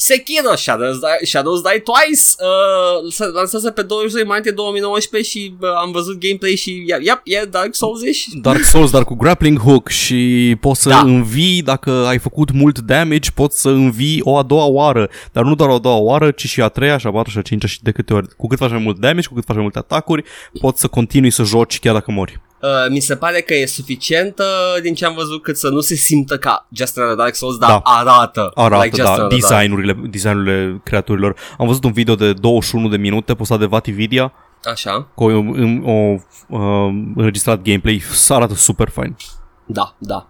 [0.00, 5.68] Sekiro Shadows Die, Shadows Die Twice uh, se lansează pe 22 martie 2019 și uh,
[5.82, 8.00] am văzut gameplay și yep, yep, e Dark souls
[8.42, 11.00] Dark Souls, dar cu grappling hook și poți să Da.
[11.00, 15.08] învii, dacă ai făcut mult damage, poți să învii o a doua oară.
[15.32, 17.38] Dar nu doar o a doua oară, ci și a treia, și a patra și
[17.38, 18.28] a cincea și de câte ori.
[18.36, 20.24] Cu cât faci mai mult damage, cu cât faci mai multe atacuri,
[20.60, 22.40] poți să continui să joci chiar dacă mori.
[22.62, 25.80] Uh, Mi se pare că e suficient uh, din ce am văzut cât să nu
[25.80, 27.80] se simtă ca Just Another Dark Souls, dar Da.
[27.84, 28.50] arată.
[28.54, 31.36] Arată, like Just da, Another Dark- designurile, designurile creaturilor.
[31.58, 34.32] Am văzut un video de 21 de minute postat de Vatividia
[34.72, 35.36] Așa, cu o,
[35.84, 36.16] o, o
[36.48, 38.02] uh, înregistrat gameplay.
[38.28, 39.16] Arată super fain.
[39.66, 40.26] da, da.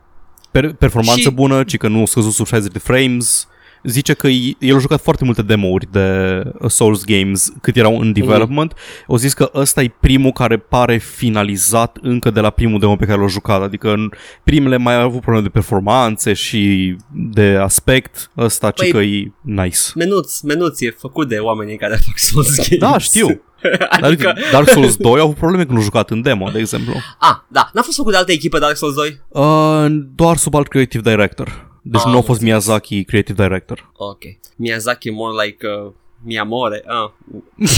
[0.51, 3.49] Per- performanță Și- bună, ci că nu a scăzut sub 60 de frames
[3.85, 8.13] zice că i- el a jucat foarte multe demo-uri de Souls Games cât erau în
[8.13, 8.73] development.
[8.73, 9.15] Mm.
[9.15, 13.05] O zis că ăsta e primul care pare finalizat încă de la primul demo pe
[13.05, 13.63] care l-a jucat.
[13.63, 14.11] Adică în
[14.45, 18.31] primele mai au avut probleme de performanțe și de aspect.
[18.37, 19.79] Ăsta Păi- ci că e nice.
[19.95, 22.79] Menuț, menuț e făcut de oamenii care fac Souls Games.
[22.93, 23.27] Da, știu.
[24.01, 26.93] Dar adică, Dark Souls 2 au avut probleme când l-au jucat în demo, de exemplu.
[27.19, 29.21] a, da, n-a fost făcut de altă echipă Dark Souls 2?
[29.29, 31.67] Uh, doar sub alt creative director.
[31.91, 33.91] Deci Ah, nu a am fost Miyazaki creative director.
[33.97, 34.23] Ok.
[34.57, 35.93] Miyazaki more like uh,
[36.25, 36.83] Miyamore.
[36.87, 37.13] Ah.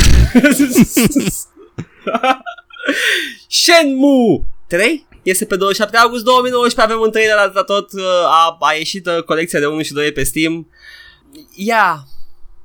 [3.49, 8.73] Shenmue 3 este pe 27 august 2019, avem un trailer atâta tot, uh, a, a
[8.73, 10.71] ieșit uh, colecția de 1 și 2 pe Steam.
[11.55, 12.07] Ia,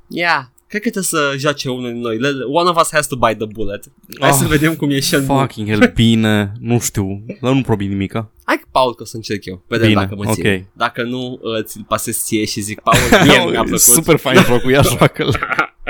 [0.08, 2.18] ia, cred că trebuie să joace unul din noi.
[2.18, 3.84] Let- One of us has to bite the bullet.
[4.20, 5.40] Hai Ah, să vedem cum e Shenmue.
[5.40, 8.32] Fucking hell, bine, nu știu, dar nu probi nimica.
[8.44, 9.64] Hai, Paul, că o să încerc eu.
[9.68, 10.34] Vedem Bine, dacă mă ok.
[10.34, 10.66] țin.
[10.74, 13.80] Dacă nu, uh, ți-l pasez ție și zic, Paul, mie nu mi-a plăcut.
[13.80, 15.36] Super fain jocul, ia joacă-l.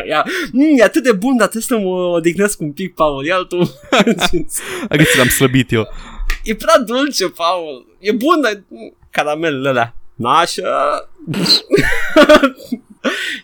[0.09, 3.25] Ia, mm, e atât de bun, dar trebuie să mă odihnesc un pic, Paul.
[3.25, 3.71] Ia tu.
[3.89, 5.87] Hai că ți l-am slăbit eu.
[6.43, 7.95] e prea dulce, Paul.
[7.99, 9.95] E bun, dar mm, caramelele alea.
[10.15, 11.09] Nașa.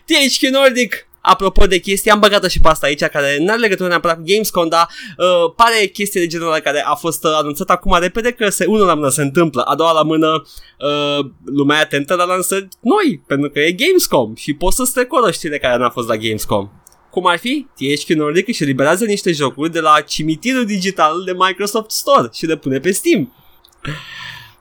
[0.04, 1.06] THQ Nordic.
[1.22, 4.22] Apropo de chestii, am băgat și pe asta aici, care nu are legătură neapărat cu
[4.26, 8.30] Gamescom, dar uh, pare chestie de genul ăla care a fost uh, anunțat acum repede
[8.30, 10.42] că se, unul la mână se întâmplă, a doua la mână
[10.78, 15.30] uh, lumea e atentă la lansări noi, pentru că e Gamescom și poți să strecură
[15.30, 16.70] știre care n-a fost la Gamescom.
[17.10, 17.66] Cum ar fi?
[17.74, 22.56] THQ Nordic își eliberează niște jocuri de la cimitirul digital de Microsoft Store și le
[22.56, 23.32] pune pe Steam.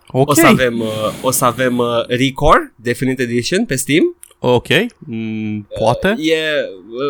[0.07, 0.87] Ok, O să avem, uh,
[1.21, 4.15] o să avem uh, Recore Definite Edition pe Steam.
[4.43, 4.67] Ok,
[4.97, 6.07] mm, poate.
[6.19, 6.35] E,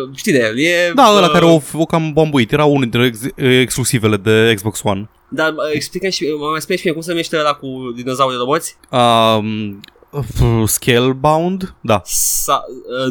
[0.06, 0.92] uh, știi de el, e...
[0.94, 4.80] Da, ăla uh, care o, o cam bombuit, era unul dintre ex- exclusivele de Xbox
[4.82, 5.08] One.
[5.28, 8.38] Dar uh, explică și, mă mai spune și mie cum se numește ăla cu dinozaurii
[8.38, 8.76] roboți?
[8.90, 9.80] Um,
[10.22, 11.74] f- Scalebound?
[11.80, 12.00] Da.
[12.04, 12.64] Sa,
[13.04, 13.06] uh,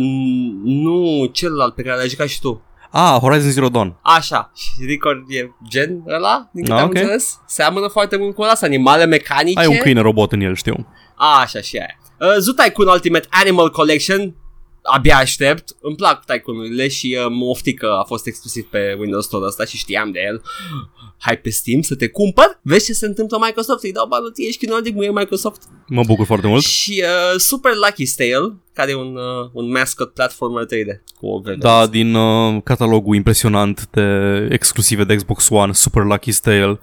[0.63, 2.61] nu celălalt pe care l-ai jucat și tu.
[2.93, 3.95] Ah, Horizon Zero Dawn.
[4.01, 6.95] Așa, și Record e gen ăla, din câte Ah, am ok.
[6.95, 7.39] înțeles.
[7.47, 9.59] Seamănă foarte mult cu ăla, sunt animale mecanice.
[9.59, 10.88] Ai un câine robot în el, știu.
[11.15, 11.99] A, așa și aia.
[12.22, 14.36] Uh, Zoo Tycoon Ultimate Animal Collection
[14.82, 19.26] Abia aștept Îmi plac Tycoon-urile și uh, mă oftic că a fost exclusiv pe Windows
[19.26, 20.41] Store ăsta și știam de el
[21.17, 24.51] Hai pe Steam să te cumpăr Vezi ce se întâmplă Microsoft Îi dau bani lui
[24.51, 26.63] THQ Nordic, muie Microsoft Mă bucur foarte mult.
[26.63, 31.39] Și uh, Super Lucky Tale Care e un, uh, un mascot platformer 3D Cu o
[31.39, 36.80] verde Da, din uh, catalogul impresionant de exclusive de Xbox One, Super Lucky Tale.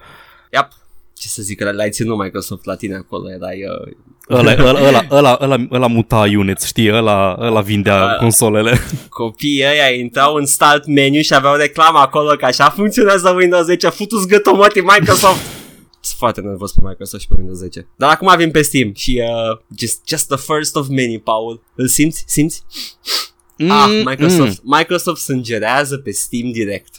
[0.53, 0.69] Yep.
[1.15, 3.93] Ce să zic, l-ai ținut Microsoft la tine acolo Erai uh,
[4.31, 6.93] Ăla, ăla, ăla, ăla, ăla, ăla muta units, știi?
[6.93, 8.15] Ăla, ăla vindea Da.
[8.15, 8.79] consolele.
[9.09, 13.89] copiii ăia intrau în start menu și aveau reclamă acolo că așa funcționează Windows 10,
[13.89, 15.41] futu-ți gătomotii Microsoft.
[16.01, 17.87] Sunt foarte nervos pe Microsoft și pe Windows 10.
[17.97, 21.63] Dar acum avem pe Steam și uh, just, just the first of many, Paul.
[21.75, 22.25] Îl simți?
[22.27, 22.63] Simți?
[23.57, 26.95] Mm, ah, Microsoft, Microsoft sângerează pe Steam direct.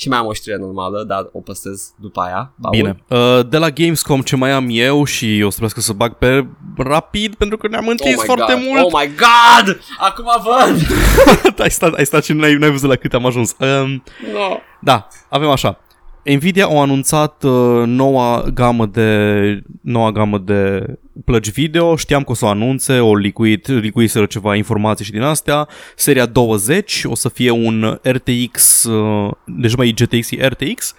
[0.00, 2.52] Și mai am o știre normală, dar o păstrez după aia.
[2.60, 2.74] Paul.
[2.76, 3.04] Bine.
[3.08, 6.46] Uh, de la Gamescom ce mai am eu și o să trebuiască să bag pe
[6.76, 8.62] rapid pentru că ne-am Oh întins my foarte God.
[8.66, 8.82] mult.
[8.84, 9.80] Oh my god!
[9.98, 10.80] Acum văd!
[11.64, 13.56] ai, stat, ai stat și nu ai, n-ai văzut la cât am ajuns.
[13.58, 14.56] Um, no.
[14.80, 15.78] Da, avem așa.
[16.24, 20.84] Nvidia au anunțat uh, noua gamă de noua gamă de
[21.24, 21.96] plăci video.
[21.96, 25.68] Știam că o să o anunțe, o licuit, licuiseră ceva informații și din astea.
[25.96, 30.94] Seria 20 o să fie un RTX, uh, deci mai e GTX, e RTX.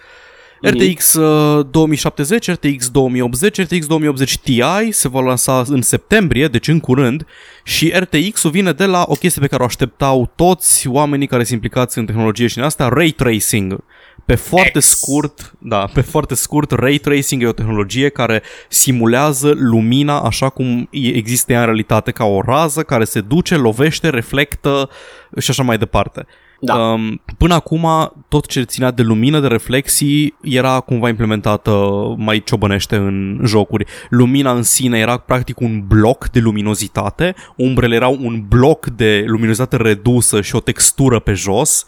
[0.62, 6.80] RTX uh, 2070, RTX 2080, RTX 2080 Ti se va lansa în septembrie, deci în
[6.80, 7.26] curând,
[7.64, 11.54] și RTX-ul vine de la o chestie pe care o așteptau toți oamenii care sunt
[11.54, 13.84] implicați în tehnologie și în asta, Ray Tracing.
[14.24, 14.86] Pe foarte X.
[14.86, 20.88] scurt, da, pe foarte scurt, Ray Tracing e o tehnologie care simulează lumina așa cum
[20.90, 24.90] e- există ea în realitate, ca o rază care se duce, lovește, reflectă
[25.38, 26.26] și așa mai departe.
[26.64, 26.74] Da.
[26.74, 31.70] Um, până acum, tot ce ținea de lumină, de reflexii, era cumva implementată
[32.16, 33.86] mai ciobănește în jocuri.
[34.08, 39.76] Lumina în sine era practic un bloc de luminozitate, umbrele erau un bloc de luminozitate
[39.76, 41.86] redusă și o textură pe jos.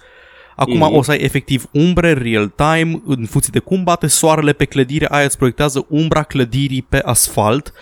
[0.57, 0.95] Acum Mhm.
[0.95, 5.25] o să ai efectiv umbre real-time în funcție de cum bate soarele pe clădire, aia
[5.25, 7.73] îți proiectează umbra clădirii pe asfalt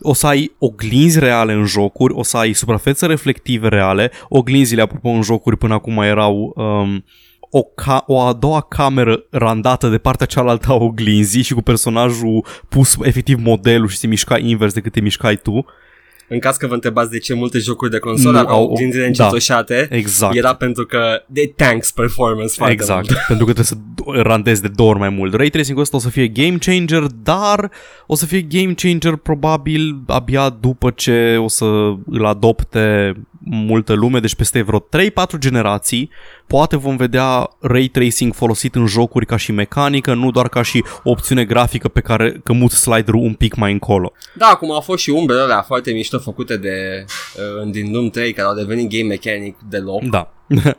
[0.00, 5.08] o să ai oglinzi reale în jocuri, o să ai suprafețe reflective reale, oglinzile, apropo,
[5.08, 7.04] în jocuri până acum erau um,
[7.50, 12.44] o, ca- o a doua cameră randată de partea cealaltă a oglinzii și cu personajul
[12.68, 15.64] pus efectiv modelul și se mișca invers decât te mișcai tu.
[16.28, 19.02] În caz că vă întrebați de ce multe jocuri de consolă Nu au au- oglinzile
[19.02, 19.06] da.
[19.06, 20.34] încetoșate, Exact.
[20.36, 23.18] era pentru că de tanks performance foarte Exact, mult.
[23.28, 25.34] pentru că trebuie să do- randezi de două ori mai mult.
[25.34, 27.70] Ray tracing-ul ăsta o să fie game changer, dar
[28.06, 31.64] o să fie game changer probabil abia după ce o să
[32.10, 33.14] îl adopte
[33.44, 36.10] multă lume, deci peste vreo 3-4 generații,
[36.46, 40.84] poate vom vedea ray tracing folosit în jocuri ca și mecanică, nu doar ca și
[41.02, 44.12] opțiune grafică pe care cămut slider-ul un pic mai încolo.
[44.34, 47.04] Da, acum au fost și umbrele alea foarte mișto făcute de
[47.62, 50.02] uh, din Doom 3 care au devenit game mechanic deloc.
[50.02, 50.32] Da.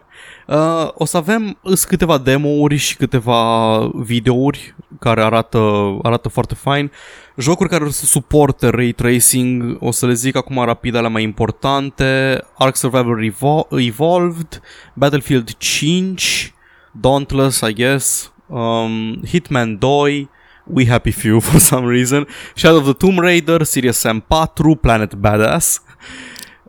[0.47, 5.59] Uh, o să avem îs câteva demo-uri și câteva videouri care arată,
[6.01, 6.91] arată foarte fain.
[7.37, 11.23] Jocuri care o să suporte ray tracing, o să le zic acum rapid ale mai
[11.23, 12.39] importante.
[12.57, 14.61] Ark Survival Revo- Evolved,
[14.93, 16.53] Battlefield 5,
[16.91, 20.29] Dauntless, I guess, um, Hitman 2,
[20.63, 25.15] We Happy Few for some reason, Shadow of the Tomb Raider, Serious Sam 4, Planet
[25.15, 25.79] Badass,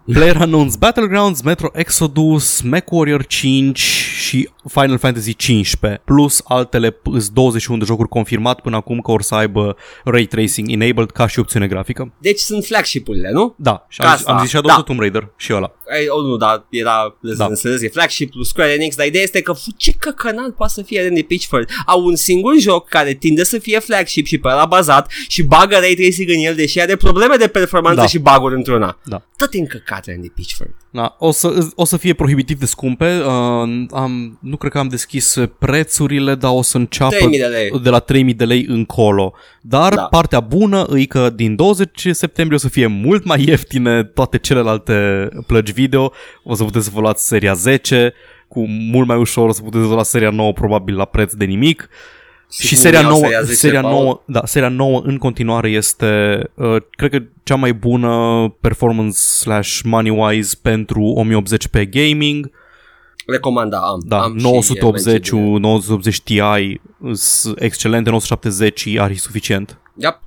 [0.09, 7.85] PlayerUnknown's Battlegrounds, Metro Exodus, MechWarrior 5 și Final Fantasy 15, plus altele, îs 21 de
[7.85, 12.13] jocuri confirmat până acum că or să aibă Ray Tracing enabled ca și opțiune grafică.
[12.19, 13.55] Deci sunt flagship-urile, nu?
[13.59, 14.75] Da, și Ca am, asta, am zis Shadow da.
[14.77, 15.73] of the Tomb Raider și ăla.
[15.93, 17.35] Ai, oh, nu, da, era Da.
[17.35, 17.45] da.
[17.47, 20.83] înțeles, e flagship plus Square Enix, dar ideea este că fu, ce căcănat poate să
[20.83, 21.69] fie Randy Pitchford.
[21.87, 25.77] Au un singur joc care tinde să fie flagship și pe ăla bazat și bagă
[25.77, 28.07] ray tracing în el, deși are probleme de performanță Da.
[28.07, 28.99] și baguri într-una.
[29.05, 29.23] Da.
[29.37, 30.75] Tot încăcat Randy Pitchford.
[30.91, 33.19] Da, o să, o să fie prohibitiv de scumpe.
[33.19, 37.81] Uh, am, nu cred că am deschis prețurile, dar o să înceapă 3000 de lei.
[37.83, 39.33] de la 3000 de lei încolo.
[39.61, 40.03] Dar Da.
[40.03, 45.29] partea bună e că din 20 septembrie o să fie mult mai ieftine toate celelalte
[45.47, 46.13] plăci video.
[46.45, 48.13] O să puteți să vă luați seria 10
[48.49, 51.33] cu mult mai ușor, o să puteți să vă luați seria 9 probabil la preț
[51.33, 51.89] de nimic.
[52.53, 53.93] Și, cum seria iau nouă, seria 10, seria Paul?
[53.95, 59.81] nouă, da, seria nouă în continuare este, uh, cred că cea mai bună performance slash
[59.85, 62.51] money-wise pentru 1080 pe gaming.
[63.27, 64.03] Recomanda, am.
[64.05, 65.59] Da, am și 980, imagine.
[65.59, 66.41] 980 Ti
[67.13, 69.79] sunt excelente, 970 ar fi suficient.
[69.95, 70.21] Yep.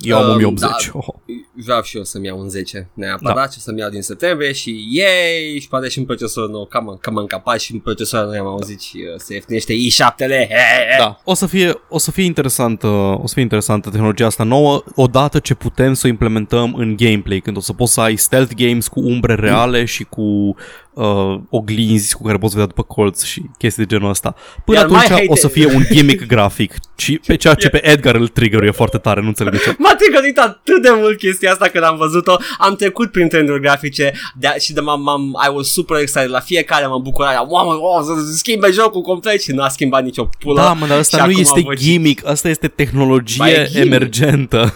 [0.00, 0.60] Eu am Um, 1080.
[0.60, 0.76] da.
[0.92, 1.06] Oh.
[1.64, 3.40] Vreau și eu să-mi iau un 10 neapărat Da.
[3.40, 3.46] da.
[3.46, 7.16] ce să-mi iau din septembrie și yay și poate și un procesor nou, cam, cam
[7.16, 10.48] încapat și un procesor nou am auzit și uh, se ieftinește i7-le.
[10.98, 14.82] Da, o să fie o să fie interesantă, o să fie interesantă tehnologia asta nouă
[14.94, 18.52] odată ce putem să o implementăm în gameplay, când o să poți să ai stealth
[18.56, 20.54] games cu umbre reale și cu
[20.92, 24.34] uh, oglinzi cu care poți vedea după colț și chestii de genul ăsta.
[24.64, 27.68] Până Iar mai atunci hate- o să fie un gimmick grafic și pe ceea ce
[27.68, 29.76] pe Edgar îl trigger foarte tare, nu înțeleg de ce.
[29.86, 32.36] M-a trigărit atât de mult chestia asta când am văzut-o.
[32.58, 36.30] Am trecut prin trenduri grafice de și de m-am, m-am, I was super excited.
[36.30, 37.46] La fiecare m-am bucurat.
[37.48, 40.60] Wow, wow, să schimbe jocul complet și nu a schimbat nicio pulă.
[40.60, 43.44] Da, mă, dar Și asta nu acum este văd și- gimmick, asta este Ba, tehnologie
[43.52, 43.86] e gimmick.
[43.94, 44.74] emergentă.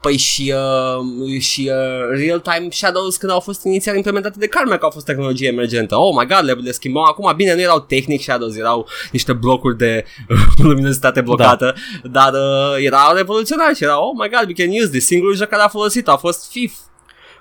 [0.00, 4.90] Păi și, uh, și uh, real-time shadows când au fost inițial implementate de Carmack au
[4.90, 5.96] fost tehnologie emergentă.
[5.96, 7.32] Oh my god, le, le schimbau acum.
[7.36, 10.04] Bine, nu erau tehnic shadows, erau niște blocuri de
[10.62, 12.08] luminositate blocată, da.
[12.08, 15.06] dar uh, erau revoluționari și erau, oh my god, we can use this.
[15.06, 16.72] Singurul joc care a folosit a fost FIF.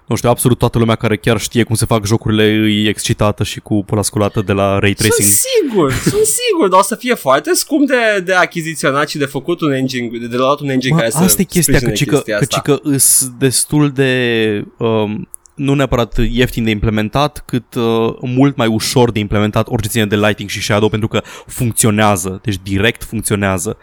[0.10, 3.60] Nu știu, absolut toată lumea care chiar știe cum se fac jocurile e excitată și
[3.60, 5.36] cu pula sculată de la ray Sunt tracing.
[5.36, 9.62] sigur, sunt sigur, dar o să fie foarte scump de, de achiziționat și de făcut
[9.62, 12.06] un engine, de, de luat un engine Mă, care să asta e chestia, sprijine căci
[12.06, 12.62] că, chestia căci asta.
[12.62, 14.64] că îs destul de...
[14.78, 20.06] Um, nu neapărat ieftin de implementat, cât uh, mult mai ușor de implementat orice ține
[20.06, 23.78] de lighting și shadow, pentru că funcționează, deci direct funcționează.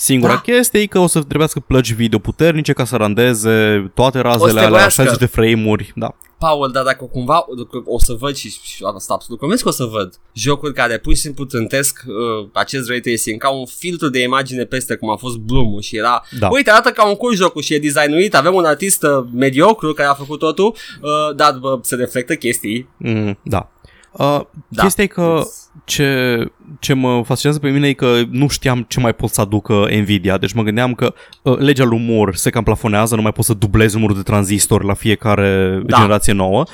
[0.00, 0.40] Singura Da.
[0.40, 4.26] chestie e că o să trebuiască plăci video puternice ca să randeze toate O să
[4.28, 5.02] razele alea, trebuiască.
[5.02, 6.14] 60 de frame-uri, da.
[6.38, 9.72] Paul, dar dacă cumva dacă o să văd și, și asta absolut convins că o
[9.72, 14.08] să văd jocuri care pur și simplu trântesc uh, acest ray tracing ca un filtru
[14.08, 16.48] de imagine peste cum a fost bloom și era Da.
[16.48, 20.08] uite arată ca un curs jocul și e designuit avem un artist uh, mediocru care
[20.08, 20.66] a făcut totul
[21.00, 23.70] uh, dar bă, se reflectă chestii Mm, da.
[24.12, 24.46] Uh, Da.
[24.68, 24.82] da.
[24.82, 25.42] Chestia e că
[25.90, 26.38] ce,
[26.80, 30.38] ce mă fascinează pe mine e că nu știam ce mai pot să aducă Nvidia.
[30.38, 33.54] Deci mă gândeam că uh, legea lui Moore se cam plafonează, nu mai poți să
[33.54, 35.96] dublezi numărul de tranzistori la fiecare Da.
[35.96, 36.64] generație nouă.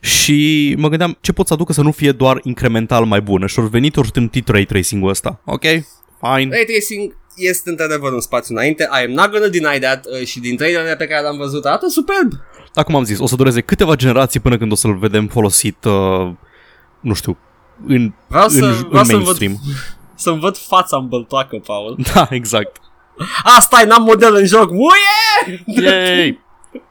[0.00, 3.46] Și mă gândeam ce pot să aducă să nu fie doar incremental mai bună.
[3.46, 5.40] Și ori venit ori tântit ray tracing-ul ăsta.
[5.44, 5.84] Ok, fine.
[6.50, 10.40] ray tracing este într-adevăr un spațiu înainte I am not gonna deny that uh, și
[10.40, 12.32] din trailerele pe care le-am văzut arată superb
[12.74, 16.30] Acum am zis, o să dureze câteva generații până când o să-l vedem folosit, uh,
[17.00, 17.38] nu știu,
[17.86, 19.58] în, vreau în, să, în vreau să văd, mainstream.
[20.14, 22.80] să-mi văd fața în băltoacă Paul Da, exact.
[23.58, 26.40] asta e n-am model în joc muie Yay!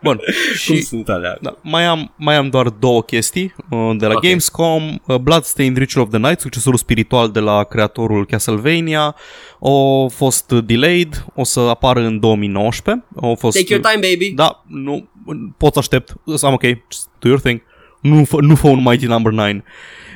[0.02, 0.20] Bun,
[0.68, 4.12] cum și sunt alea da, mai, am, mai am doar două chestii uh, de la
[4.12, 4.18] Ok.
[4.18, 4.30] okay.
[4.30, 4.96] Gamescom.
[5.08, 9.16] Uh, Bloodstained Ritual of the Night, succesorul spiritual de la creatorul Castlevania,
[9.60, 13.06] a fost delayed, o să apară în 2019.
[13.22, 14.32] A fost, Take your time, baby.
[14.32, 15.10] Da, nu,
[15.58, 17.62] pot să aștept, am ok, just do your thing.
[18.02, 19.50] Nu, fă, nu fă un Mighty Number 9.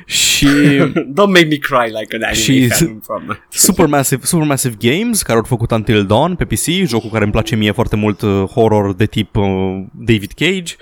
[0.06, 0.46] Și
[1.18, 5.44] Don't make me cry like an anime Și- fan from Supermassive, Supermassive Games, care au
[5.44, 9.06] făcut Until Dawn pe PC, jocul care îmi place mie foarte mult, uh, horror de
[9.06, 9.44] tip uh,
[9.92, 10.74] David Cage.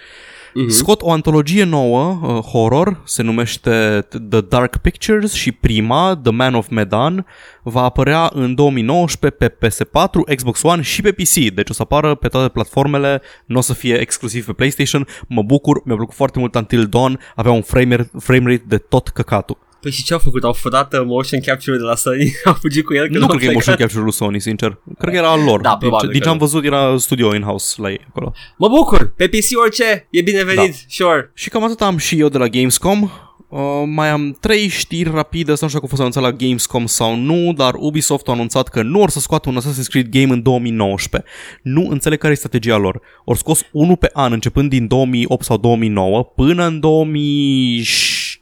[0.55, 0.69] Mhm.
[0.69, 6.55] Scot o antologie nouă, uh, horror, se numește The Dark Pictures și prima, The Man
[6.55, 7.27] of Medan,
[7.63, 11.55] va apărea în 2019 pe PS4, Xbox One și pe PC.
[11.55, 15.07] Deci o să apară pe toate platformele, nu o să fie exclusiv pe PlayStation.
[15.29, 18.79] Mă bucur, mi-a plăcut foarte mult Until Dawn, avea un frame rate, frame rate de
[18.79, 19.64] tot căcatul.
[19.85, 20.45] Păi și ce au făcut?
[20.45, 22.33] Au furat uh, motion capture de la Sony?
[22.45, 23.03] au fugit cu el?
[23.03, 23.67] când Nu au cred că e plecat?
[23.67, 24.79] motion capture lui Sony, sincer.
[24.99, 25.61] Cred că era al lor.
[25.61, 26.45] Da, din, probabil ce, din că ce am nu.
[26.45, 28.33] văzut era studio in-house la ei acolo.
[28.59, 29.13] Mă bucur!
[29.17, 30.77] Pe PC orice e binevenit, Da.
[30.89, 31.31] sure.
[31.35, 33.11] Și cam atât am și eu de la Gamescom.
[33.49, 36.87] Uh, mai am trei știri rapide, asta nu știu dacă a fost anunțat la Gamescom
[36.87, 40.33] sau nu, dar Ubisoft a anunțat că nu or să scoată un Assassin's Creed game
[40.33, 41.31] în 2019.
[41.63, 43.01] Nu înțeleg care e strategia lor.
[43.27, 46.81] Au scos unul pe an începând din 2008 sau 2009 până în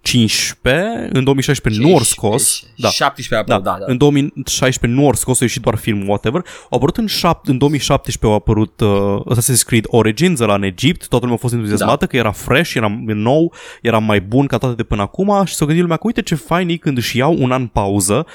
[0.03, 2.63] 2015, în 2016 nu au scos.
[2.77, 2.89] Da.
[2.89, 3.93] 17 Da, apărut, da, da.
[3.93, 6.41] în 2016 nu au scos, a ieșit doar film, whatever.
[6.71, 11.09] Au apărut în, șap- în 2017, au apărut uh, Assassin's Creed Origins ăla în Egipt,
[11.09, 12.07] toată lumea a fost entuziasmată Da.
[12.07, 15.67] că era fresh, era nou, era mai bun ca toate de până acum și s-au
[15.67, 18.27] gândit lumea că uite ce fain e când își iau un an pauză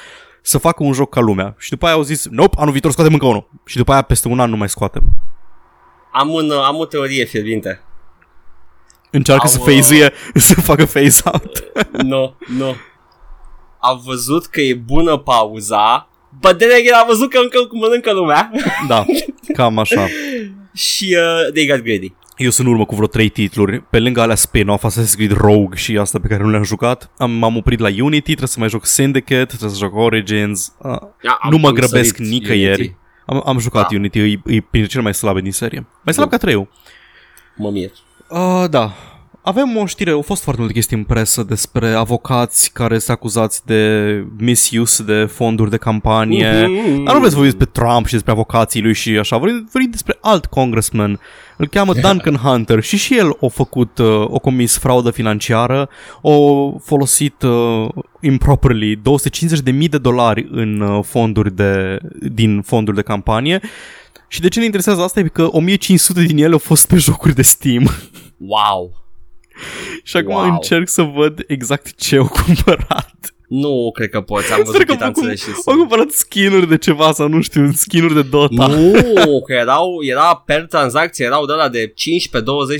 [0.41, 1.55] să facă un joc ca lumea.
[1.57, 3.49] Și după aia au zis, nope, anul viitor scoatem încă unul.
[3.65, 5.03] Și după aia peste un an nu mai scoatem.
[6.13, 7.82] Am, un, uh, am o teorie fierbinte.
[9.12, 10.14] Încearcă Au, să uh, phase
[10.53, 11.64] să facă phase-out.
[12.03, 12.76] Nu, nu.
[13.80, 16.10] Am văzut că e bună pauza,
[16.41, 18.51] but then again am văzut că încă mănâncă lumea
[18.88, 19.05] da,
[19.53, 20.08] cam așa.
[20.74, 22.14] și uh, they got greedy.
[22.38, 25.76] Eu sunt în urmă cu vreo trei titluri, pe lângă alea spin-off, Assassin's Creed Rogue
[25.78, 27.12] și asta pe care nu le-am jucat.
[27.18, 30.74] Am, m-am oprit la Unity, trebuie să mai joc Syndicate, trebuie să joc Origins.
[30.78, 30.91] Uh,
[31.24, 32.80] Ja, am- nu mă am grăbesc sărit nicăieri.
[32.82, 32.95] Unity.
[33.26, 33.95] Am, am jucat Da.
[33.97, 35.88] Unity, e, e printre cele mai slabe din serie.
[36.03, 36.38] Mai slab Da.
[36.38, 36.70] ca 3
[37.55, 37.91] Mă mir.
[38.30, 38.93] Uh, da.
[39.41, 43.65] Avem o știre, au fost foarte multe chestii în presă despre avocați care sunt acuzați
[43.65, 46.67] de misuse de fonduri de campanie.
[46.67, 47.03] Mhm.
[47.03, 49.91] Dar nu vreți să vorbiți despre Trump și despre avocații lui și așa, vorbim, vorbim
[49.91, 51.19] despre alt congressman.
[51.57, 55.89] Îl cheamă Duncan Hunter și și el a făcut, uh, o comis fraudă financiară,
[56.21, 57.88] o folosit uh,
[58.21, 61.99] improperly 250.000 de dolari în uh, fonduri de,
[62.32, 63.61] din fonduri de campanie.
[64.28, 67.36] Și de ce ne interesează asta e că 1500 din ele au fost pe jocuri
[67.36, 67.89] de Steam.
[68.38, 69.05] Wow.
[70.03, 70.43] și acum Wow.
[70.43, 73.15] încerc să văd exact ce au cumpărat.
[73.47, 76.78] Nu cred că poți, am Sper văzut că chitanțele au, și au cumpărat skin-uri de
[76.78, 78.67] ceva sau nu știu, skin-uri de Dota.
[78.67, 81.93] Nu, că erau, era per tranzacție, erau de la de 15-20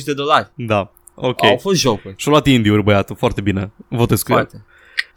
[0.06, 0.52] de dolari.
[0.56, 1.44] Da, ok.
[1.44, 2.14] Au fost jocuri.
[2.18, 3.72] Și-a luat indie-uri băiatul, foarte bine.
[3.88, 4.50] Votez cu el.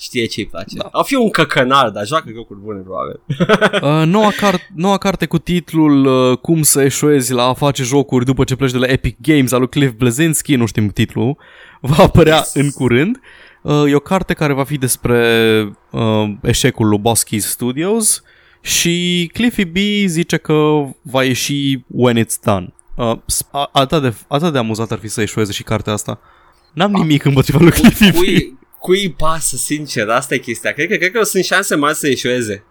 [0.01, 0.19] Foarte.
[0.19, 0.77] Știe ce-i place.
[0.77, 0.83] Da.
[0.83, 0.89] Da.
[0.93, 3.21] Au fi un căcănar, dar joacă jocuri bune, probabil.
[3.83, 8.25] Uh, noua, car- noua carte cu titlul uh, Cum să eșuezi la a face jocuri
[8.25, 11.37] după ce pleci de la Epic Games al lui Cliff Bleszinski, nu știm titlul,
[11.81, 12.55] va apărea Yes.
[12.55, 13.21] în curând.
[13.63, 15.19] Uh, e o carte care va fi despre
[15.91, 18.23] uh, eșecul lui Boss Keys Studios
[18.61, 19.77] și Cliffy B
[20.07, 20.55] zice că
[21.03, 22.73] va ieși when it's done.
[22.97, 26.21] Uh, s- a- atât, de, atât de amuzat ar fi să eșueze și cartea asta.
[26.73, 28.15] N-am nimic împotriva lui Cliffy B.
[28.15, 30.73] Cui, cui îi pasă, sincer, asta e chestia.
[30.73, 32.65] Cred că, cred că sunt șanse mari să ieșueze.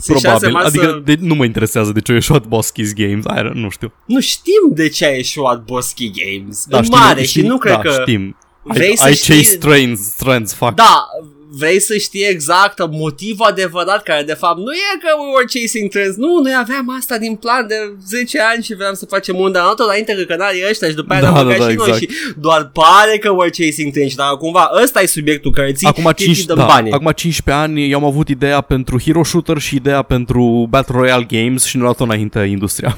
[0.00, 1.00] Sunt șanse Probabil, mari adică să...
[1.04, 3.92] de, nu mă interesează de ce a ieșuat Boss Keys Games, aia, nu știu.
[4.06, 6.64] Nu știm de ce a ieșuat Bosky Games.
[6.68, 7.98] Da, în știm, mare știm, și nu cred da, că...
[8.00, 8.36] știm.
[8.62, 10.74] Vrei I, să I știi- chase trends, trends, fuck.
[10.74, 11.06] Da,
[11.50, 15.90] vrei să știi exact motivul adevărat care de fapt nu e că we were chasing
[15.90, 17.74] trends, nu, noi aveam asta din plan de
[18.06, 21.22] 10 ani și vreau să facem un dar înainte că canalii ăștia și după aia
[21.22, 22.02] Da, ne-am da, băgat da, și noi exact.
[22.12, 25.86] și doar pare că we're chasing trends și dar cumva ăsta e subiectul care ții
[25.86, 26.90] Acum, chestii 5, de da, bani.
[26.90, 31.26] acum 15 ani eu am avut ideea pentru Hero Shooter și ideea pentru Battle Royale
[31.28, 32.96] Games și nu l-au tot înainte industria.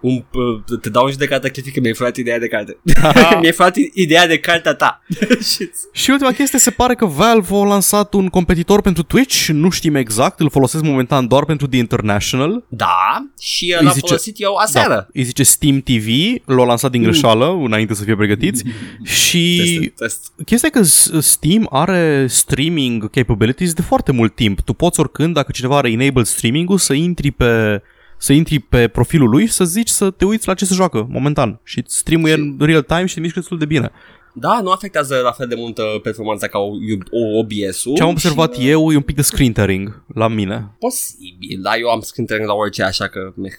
[0.00, 2.76] Un, p- te dau în judecată critic că mi-ai furat ideea de carte.
[3.40, 5.02] mi-ai furat ideea de cartea ta.
[5.52, 9.70] Și- Și ultima chestie, se pare că Valve a lansat un competitor pentru Twitch, nu
[9.70, 12.64] știm exact, îl folosesc momentan doar pentru The International.
[12.68, 14.94] da, și Îi l-am zice- folosit eu aseară.
[14.94, 16.06] Da, îi zice Steam TV,
[16.44, 18.64] l-a lansat din greșeală, înainte să fie pregătiți.
[19.02, 20.32] Și Test, test.
[20.44, 24.60] Chestia e că S- Steam are streaming capabilities de foarte mult timp.
[24.60, 27.82] Tu poți oricând, dacă cineva are enabled streaming-ul, să intri pe
[28.20, 31.06] să intri pe profilul lui și să zici să te uiți la ce se joacă
[31.10, 31.60] momentan.
[31.64, 33.90] Și streamul e în real time și te mișcă destul de bine.
[34.32, 36.70] Da, nu afectează la fel de multă performanța ca o,
[37.10, 37.94] o OBS-ul.
[37.94, 40.76] Ce am observat și, eu e un pic de screen tearing la mine.
[40.78, 43.32] Posibil, da, eu am screen la orice, așa că...
[43.36, 43.52] meh.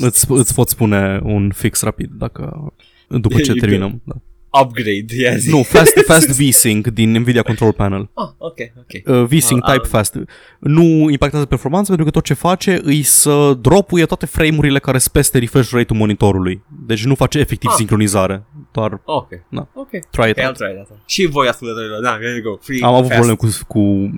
[0.00, 2.72] Îți, îți pot spune un fix rapid dacă
[3.08, 4.02] după ce You terminăm.
[4.04, 4.14] Da.
[4.62, 5.50] Upgrade, ia zi.
[5.50, 8.10] Nu, fast, fast V-Sync din Nvidia Control Panel.
[8.14, 9.16] Ah, ok, ok.
[9.20, 9.88] uh, V-Sync Ah, Type ah.
[9.90, 10.16] Fast
[10.60, 15.12] nu impactează performanța pentru că tot ce face îi să dropuie toate frame-urile care sunt
[15.12, 16.62] peste refresh rate-ul monitorului.
[16.86, 17.74] Deci nu face efectiv Ah.
[17.76, 18.44] sincronizare.
[18.72, 19.28] Doar Ok.
[19.50, 19.68] Da.
[19.74, 19.88] Ok.
[19.90, 20.56] try it Ok, I'll out.
[20.56, 20.88] try that.
[21.06, 22.58] Și voi ascultătorilor, da, here you go.
[22.60, 23.14] Free, Am avut fast.
[23.28, 23.48] probleme cu,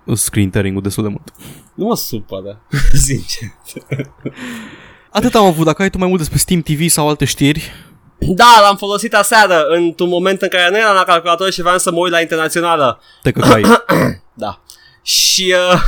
[0.06, 1.32] cu screen tearing-ul destul de mult.
[1.74, 2.60] Nu mă supără,
[3.06, 3.48] sincer.
[5.10, 5.64] Atât am avut.
[5.64, 7.70] Dacă ai tu mai mult despre Steam TV sau alte știri,
[8.20, 11.90] Da, l-am folosit aseară într-un moment în care nu eram la calculator și vreau să
[11.90, 13.00] mă uit la internațională.
[13.22, 13.62] Te căcai.
[14.34, 14.60] Da.
[15.02, 15.80] Și, uh,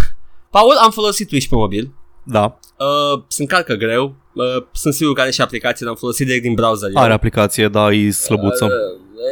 [0.51, 1.91] Paul, am folosit Twitch pe mobil.
[2.23, 2.59] da.
[2.79, 4.15] Uh, se încarcă greu.
[4.35, 6.91] Uh, sunt sigur că are și aplicații, l-am folosit direct din browser.
[6.95, 7.03] eu.
[7.03, 8.65] Are aplicație, da, e slăbuță.
[8.65, 8.71] Uh,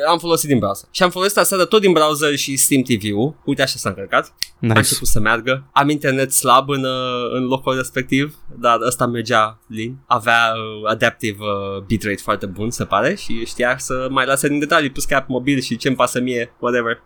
[0.09, 0.89] am folosit din browser.
[0.91, 3.35] Și am folosit aseară tot din browser și Steam TV-ul.
[3.45, 4.27] Uite așa s-a încărcat.
[4.27, 4.79] A Nice.
[4.79, 5.71] început să meargă.
[5.73, 9.97] Am internet slab în, uh, în locul respectiv, dar ăsta mergea lin.
[10.07, 14.59] Avea uh, adaptive uh, bitrate foarte bun, se pare, și știa să mai lase din
[14.59, 17.03] detalii, plus că app mobil și ce-mi pasă mie, whatever.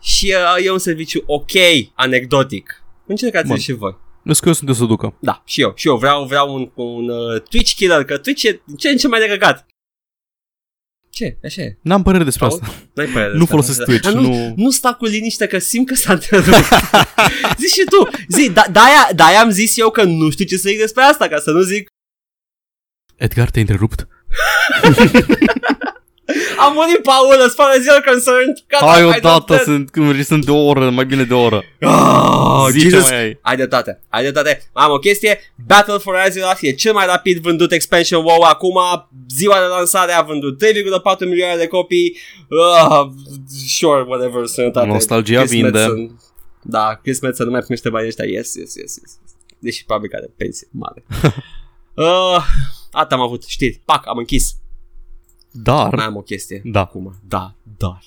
[0.00, 1.50] Și uh, e un serviciu ok,
[1.94, 2.82] anecdotic.
[3.06, 3.58] Încercați Bun.
[3.58, 3.96] și voi.
[4.22, 5.14] Nu că eu sunt de să ducă.
[5.20, 8.62] Da, și eu, și eu vreau, vreau un, un uh, Twitch killer, că Twitch e
[8.78, 9.66] ce în ce mai de căcat.
[11.10, 11.38] Ce?
[11.44, 11.76] Așa e.
[11.82, 12.60] N-am părere despre Paul?
[12.62, 12.74] asta.
[12.94, 13.84] N-ai părere Nu despre folosesc asta.
[13.84, 16.48] Twitch, Dar nu, nu- nu sta cu liniște că simt că s-a întrerupt.
[17.60, 18.08] Zici și tu.
[18.28, 21.28] Zi, da, de-aia, de-aia am zis eu că nu știu ce să zic despre asta,
[21.28, 21.88] ca să nu zic
[23.16, 24.06] Edgar, te-ai întrerupt?
[26.58, 28.64] am murit, Paul, as far as you're concerned.
[28.66, 29.62] Gata, Hai I don't odată, care.
[29.62, 31.62] sunt, când sunt de o oră, mai bine de o oră.
[31.80, 33.08] Oh, Zi ce Jesus.
[33.10, 33.38] mai ai.
[33.42, 34.62] Ai dreptate, ai dreptate.
[34.72, 38.78] Am o chestie, Battle for Azeroth e cel mai rapid vândut expansion WoW acum,
[39.28, 42.16] ziua de lansare a vândut 3,4 milioane de copii.
[42.48, 43.10] Uh,
[43.68, 44.86] sure, whatever, sănătate.
[44.86, 45.70] Nostalgia Chris vinde.
[45.78, 46.20] Metzen.
[46.62, 49.18] Da, Chris Metzen nu mai primește banii ăștia, yes, yes, yes, yes.
[49.58, 51.04] Deși probabil că are pensie mare.
[51.94, 52.42] uh,
[53.00, 53.80] atât am avut știri.
[53.84, 54.54] Pac, am închis.
[55.52, 56.60] Mai Dar, am o chestie.
[56.64, 57.98] da, Acum, da, dar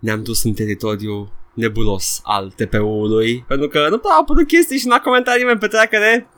[0.00, 4.86] ne-am dus în teritoriu nebulos al TPU-ului pentru că nu prea au apărut chestii și
[4.86, 6.28] n-a comentat nimeni pe treacăre.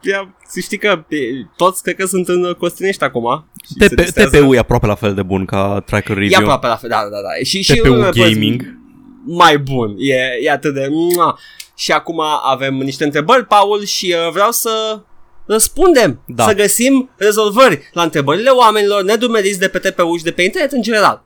[0.00, 1.16] Ia, să știi că e,
[1.56, 3.46] toți cred că sunt în Costinești acum.
[3.66, 4.36] și se TP, testează.
[4.40, 6.40] TPU e aproape la fel de bun ca Tracker E Review.
[6.40, 7.44] aproape la fel, da, da, da.
[7.44, 8.78] Și, și TPU unele părți Gaming.
[9.24, 10.86] Mai bun, e, e atât de...
[10.90, 11.38] Mua.
[11.76, 15.02] Și acum avem niște întrebări, Paul, și uh, vreau să
[15.46, 16.46] răspundem, Da.
[16.46, 20.82] să găsim rezolvări la întrebările oamenilor nedumeriți de pe TPU și de pe internet în
[20.82, 21.22] general.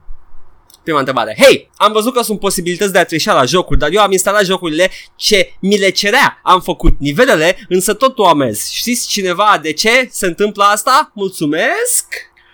[0.83, 1.37] Prima întrebare.
[1.41, 4.45] Hei, am văzut că sunt posibilități de a trișa la jocuri, dar eu am instalat
[4.45, 6.41] jocurile ce mi le cerea.
[6.43, 8.71] Am făcut nivelele, însă tot nu am mers.
[8.71, 11.11] Știți cineva de ce se întâmplă asta?
[11.15, 12.07] Mulțumesc!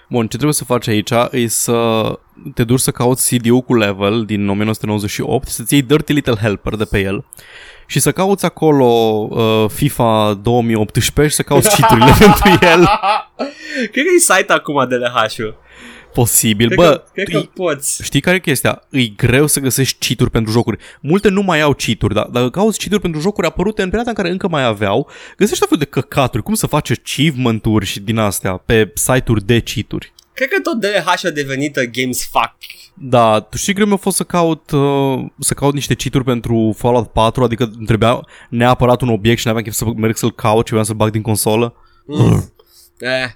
[0.08, 2.02] Bun, ce trebuie să faci aici e să
[2.54, 6.74] te duci să cauți CD-ul cu level din 1998 și să-ți iei Dirty Little Helper
[6.74, 7.24] de pe el
[7.86, 8.86] și să cauți acolo
[9.30, 12.88] uh, FIFA 2018 și să cauți cheat-urile pentru el.
[13.74, 15.60] Cred că e site acum de LH-ul.
[16.14, 16.66] Posibil.
[16.66, 18.02] Cred, Bă, că, cred că e- poți.
[18.04, 18.82] Știi care e chestia?
[18.90, 20.78] E greu să găsești cheat pentru jocuri.
[21.00, 24.16] Multe nu mai au cheat dar dacă cauți cheat pentru jocuri apărute în perioada în
[24.16, 28.18] care încă mai aveau, găsești tot fel de căcaturi, cum să faci achievement-uri și din
[28.18, 32.56] astea pe site-uri de cheat Cred că tot DLH a devenit a Games Fuck.
[32.94, 37.12] Da, tu știi greu mi-a fost să caut, uh, să caut niște cheat pentru Fallout
[37.12, 40.70] 4, adică îmi trebuia neapărat un obiect și n-aveam chef să merg să-l caut și
[40.70, 41.74] vreau să-l bag din consolă.
[42.06, 42.52] Mm.
[42.98, 43.30] Eh.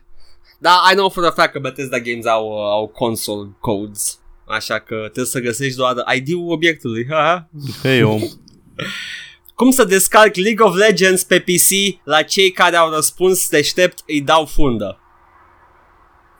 [0.59, 4.19] Da, I know for a fact că Bethesda Games au, uh, au console codes.
[4.49, 7.07] Așa că trebuie să găsești doar ID-ul obiectului.
[7.11, 7.49] Ha?
[7.83, 8.21] Hei, om.
[9.55, 14.21] Cum să descarc League of Legends pe PC la cei care au răspuns deștept îi
[14.21, 14.99] dau fundă.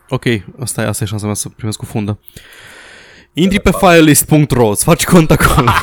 [0.09, 0.25] Ok,
[0.61, 2.19] asta e, asta e șansa mea să primesc cu fundă.
[3.33, 5.71] Intri pe filelist.ro, îți faci cont acolo.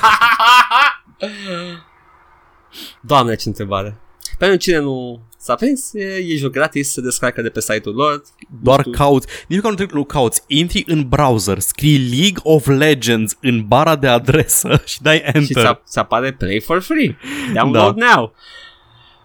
[3.01, 3.97] Doamne, ce întrebare.
[4.37, 8.21] Pentru cine nu s-a prins, e, e joc gratis, se descarcă de pe site-ul lor.
[8.61, 12.67] Doar Tu- cauți, nici măcar nu trebuie nu cauți, intri în browser, scrii League of
[12.67, 15.65] Legends în bara de adresă și dai Și enter.
[15.65, 17.17] ți, ți apare Play for Free.
[17.53, 18.13] Download da.
[18.15, 18.33] now.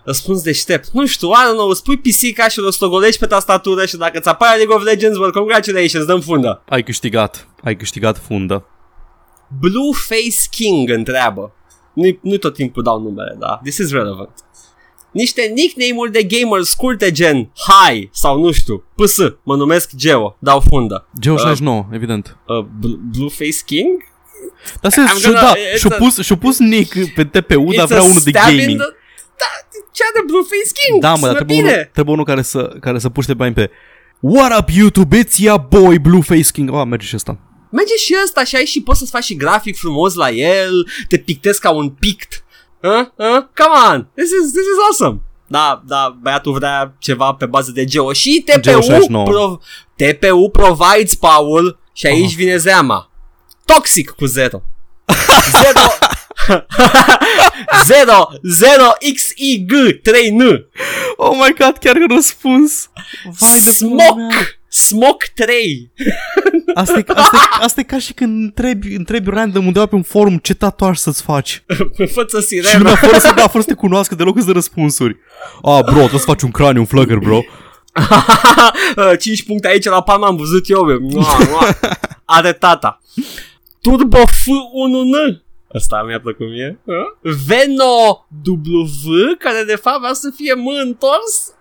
[0.09, 0.89] Răspuns deștept.
[0.93, 4.19] Nu știu, I don't know, îți pui pisica și o rostogolești pe tastatură și dacă
[4.21, 6.63] ți apare League of Legends, well, congratulations, dăm fundă.
[6.69, 8.67] Ai câștigat, ai câștigat fundă.
[9.61, 11.53] Blueface King întreabă.
[11.95, 13.61] Nu, nu tot timpul dau numele, da.
[13.63, 14.31] This is relevant.
[15.11, 20.61] Niște nickname-uri de gamer scurte gen Hi sau nu știu, PS, mă numesc Geo, dau
[20.61, 21.09] fundă.
[21.27, 22.37] Geo69, evident.
[22.47, 24.03] Uh, Bl- Blueface King?
[24.81, 27.73] Dar se, I'm și, gonna- da, it's și-a a- pus, și-a pus nick pe TPU,
[27.77, 28.81] dar It's vrea a unul de stab in gaming.
[28.81, 28.97] the-
[29.43, 29.68] Da,
[29.99, 31.01] ce are Blueface King?
[31.03, 31.72] Da, mă, dar Sună trebuie bine.
[31.72, 33.70] unul, trebuie unul care să, care să puște bani pe
[34.20, 36.74] What up YouTube, it's your boy Blueface King.
[36.74, 37.38] Ah, merge și ăsta.
[37.70, 41.18] Merge și ăsta și ai și poți să-ți faci și grafic frumos la el, te
[41.18, 42.44] pictezi ca un pict.
[42.82, 43.07] Huh?
[43.16, 43.42] Huh?
[43.61, 45.20] Come on, this is, this is awesome.
[45.46, 49.24] Da, da, băiatul vrea ceva pe bază de geo și TPU, Geo 69.
[49.24, 49.59] pro,
[49.96, 52.36] TPU provides, Paul, și aici Oh.
[52.36, 53.11] vine zeama.
[53.64, 54.62] Toxic cu zero.
[55.62, 55.86] Zero.
[57.90, 58.84] zero, zero,
[59.14, 60.64] XIG, 3N.
[61.16, 62.90] Oh my god, chiar că răspuns.
[63.38, 64.28] Vai de pula mea.
[64.28, 65.92] Smoke, Smoke 3.
[66.74, 70.03] Asta e, asta, e, asta e ca și când întrebi, întrebi random undeva pe un
[70.03, 71.62] forum ce tatuaj să-ți faci.
[72.12, 72.78] Fă-ți Și sirena.
[72.78, 75.16] lumea fără să, da, fără să te cunoască deloc îți dă răspunsuri.
[75.62, 77.40] Ah, bro, trebuie să faci un craniu, un flăcăr, bro.
[79.20, 80.84] 5 puncte aici la palma am văzut eu.
[81.01, 81.78] Mua, mua.
[82.24, 83.01] Are tata.
[83.82, 85.42] Turbo F1N.
[85.75, 86.79] Asta mi-a plăcut mie.
[87.21, 91.53] Veno W, care de fapt va să fie M întors.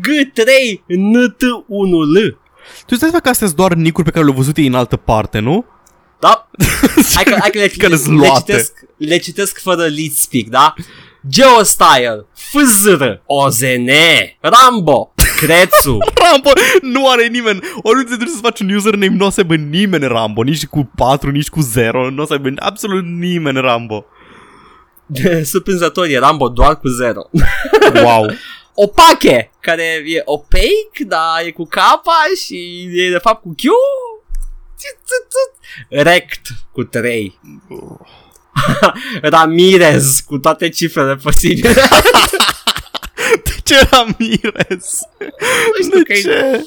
[0.00, 0.48] G3
[0.88, 2.36] NT1L.
[2.86, 4.96] Tu stai seama că astea sunt doar nicuri pe care le-au văzut ei în altă
[4.96, 5.64] parte, nu?
[6.20, 6.48] Da?
[7.14, 8.52] Hai că, hai că le, Care sunt le, luate.
[8.52, 10.74] citesc, le citesc fără lead speak, da?
[11.28, 13.88] Geostyle, FZR, OZN,
[14.40, 16.50] Rambo, Crețu, Rambo
[16.82, 17.60] nu are nimeni.
[17.82, 21.30] Oriunde trebuie să faci un username, nu o să aibă nimeni Rambo, nici cu 4,
[21.30, 24.04] nici cu 0, nu o să aibă absolut nimeni Rambo.
[25.50, 27.20] surprinzător e Rambo doar cu 0.
[28.02, 28.30] Wow.
[28.74, 33.62] Opache, care e opaque, dar e cu capa și e de fapt cu Q.
[35.88, 37.38] Rect cu 3.
[39.22, 41.74] Ramirez cu toate cifrele posibile.
[43.66, 45.00] De ce Ramirez?
[45.78, 46.66] Nu știu că De e- ce?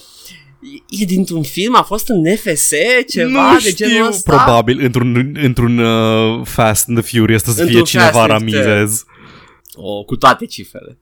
[1.02, 1.76] E dintr-un film?
[1.76, 2.70] A fost în NFS?
[3.10, 4.36] Ceva nu de genul știu, ăsta?
[4.36, 9.04] probabil într-un, într-un uh, Fast and the Furious să fie Într-un cineva Fast and Ramirez.
[9.74, 11.00] O, cu toate cifrele.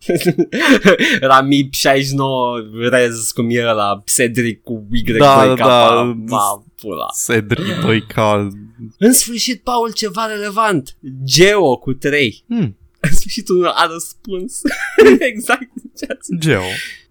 [1.29, 2.57] Ramib 69
[2.89, 5.57] Rez cum e la Cedric cu Y2 Da, da, K.
[5.57, 6.13] da.
[6.17, 7.05] Ba, pula.
[7.25, 8.47] Cedric 2K.
[8.97, 10.95] În sfârșit, Paul, ceva relevant.
[11.23, 12.43] Geo cu 3.
[12.47, 12.77] Hmm,
[13.10, 14.62] În sfârșit unul a răspuns.
[15.32, 16.38] exact ce a zis.
[16.39, 16.62] Geo.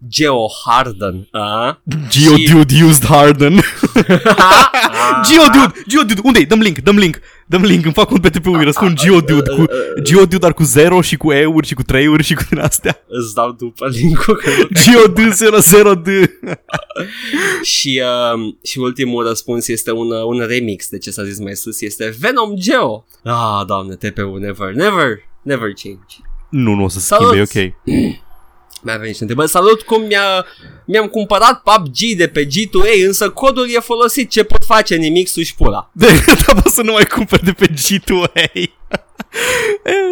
[0.07, 1.27] Geo Harden.
[1.31, 1.81] A?
[2.09, 3.59] Geo Și- dude used Harden.
[4.37, 4.69] A?
[5.29, 7.19] Geo dude, Geo dude, unde Dăm link, dăm link.
[7.49, 9.65] Dăm link, îmi fac un PTP-ul, răspund Geo dude cu
[10.01, 13.03] Geo dude dar cu 0 și cu E-uri și cu 3-uri și cu din astea.
[13.07, 16.07] Îți dau după link-ul că nu Geo dude 00 d.
[17.63, 21.55] Și, uh, și ultimul răspuns este un, uh, un remix de ce s-a zis mai
[21.55, 23.05] sus, este Venom Geo.
[23.23, 25.07] Ah, doamne, TP-ul never, never,
[25.47, 26.15] never change.
[26.49, 27.27] Nu, nu o să Salut!
[27.47, 27.73] schimbe, e ok.
[28.81, 29.49] Mi-a venit niște întrebări.
[29.49, 30.45] Salut, cum mi-a,
[30.85, 34.29] mi-am cumpărat PUBG de pe G2A, însă codul e folosit.
[34.29, 34.95] Ce pot face?
[34.95, 35.89] Nimic suși pula.
[35.93, 36.07] De,
[36.45, 38.51] dar poți să nu mai cumperi de pe G2A.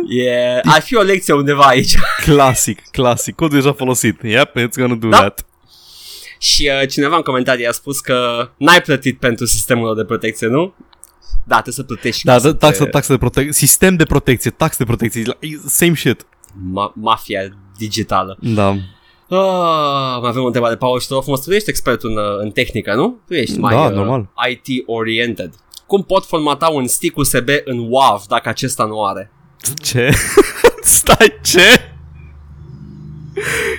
[0.09, 1.95] E, ar fi o lecție undeva aici.
[2.25, 3.35] clasic, clasic.
[3.35, 4.19] Codul e deja folosit.
[4.23, 5.17] Yep, it's gonna do Da.
[5.17, 5.45] that.
[6.39, 10.75] Și uh, cineva în comentarii a spus că n-ai plătit pentru sistemul de protecție, nu?
[11.47, 12.25] Da, trebuie să plătești.
[12.25, 15.23] Da, ca da să taxă, te- taxă de protecție, sistem de protecție, tax de protecție,
[15.65, 16.25] same shit.
[16.51, 17.41] Ma- mafia
[17.77, 18.37] digitală.
[18.41, 18.67] Da.
[19.29, 22.37] Ah, mai avem o întrebare, Paul, și te rog frumos, tu ești expert în, uh,
[22.39, 23.19] în tehnică, nu?
[23.27, 24.29] Tu ești mai Da, uh, normal.
[24.49, 25.53] IT-oriented.
[25.87, 29.31] Cum pot formata un stick USB în WAV dacă acesta nu are?
[29.83, 30.09] Ce?
[30.81, 31.61] Stai, ce?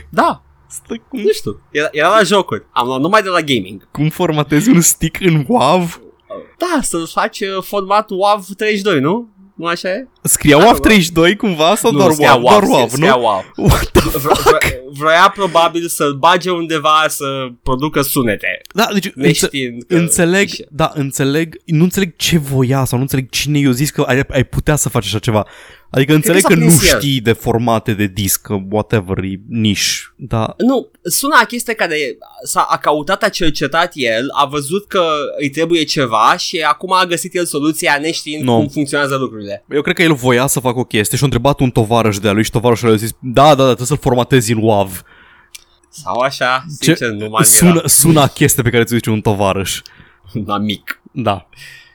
[0.08, 1.60] Da, Stai, cum, nu știu.
[1.70, 2.62] Era, era la jocuri.
[2.72, 3.88] Am luat numai de la gaming.
[3.90, 6.00] cum formatezi un stick în WAV?
[6.58, 9.28] Da, să-l faci uh, format WAV 32, nu?
[9.54, 10.08] Nu așa e?
[10.22, 10.80] Scria Da, WAV da.
[10.88, 12.42] 32 cumva sau nu, doar scria WAV?
[12.42, 13.22] Doar scria- WAV, scria nu?
[13.22, 13.44] WAV.
[13.70, 17.24] What the Vre- vre- Vroia probabil să-l bage undeva să
[17.62, 18.60] producă sunete.
[18.74, 19.94] Da, deci înțe- Neștiind că...
[19.96, 24.22] înțeleg, da, înțeleg, nu înțeleg ce voia sau nu înțeleg cine i-a zis că ai,
[24.28, 25.46] ai putea să faci așa ceva.
[25.90, 26.98] Adică înțeleg s-a că, nu prins el.
[26.98, 30.54] știi de formate de disc, că whatever, e niș, da.
[30.58, 31.96] Nu, sună a chestie care
[32.44, 35.04] s-a a căutat, a cercetat el, a văzut că
[35.40, 38.56] îi trebuie ceva și acum a găsit el soluția neștiind Nu.
[38.56, 39.64] cum funcționează lucrurile.
[39.70, 42.32] Eu cred că el voia să facă o chestie și a întrebat un tovarăș de-a
[42.32, 45.02] lui și tovarășul a zis, da, da, da, trebuie să-l formatezi în WAV.
[45.88, 46.84] Sau așa, Ce?
[46.94, 47.88] sincer, nu m-am Sună, mirat.
[47.90, 49.80] sună a chestie pe care ți-o zice un tovarăș.
[50.46, 51.00] La mic.
[51.12, 51.48] Da,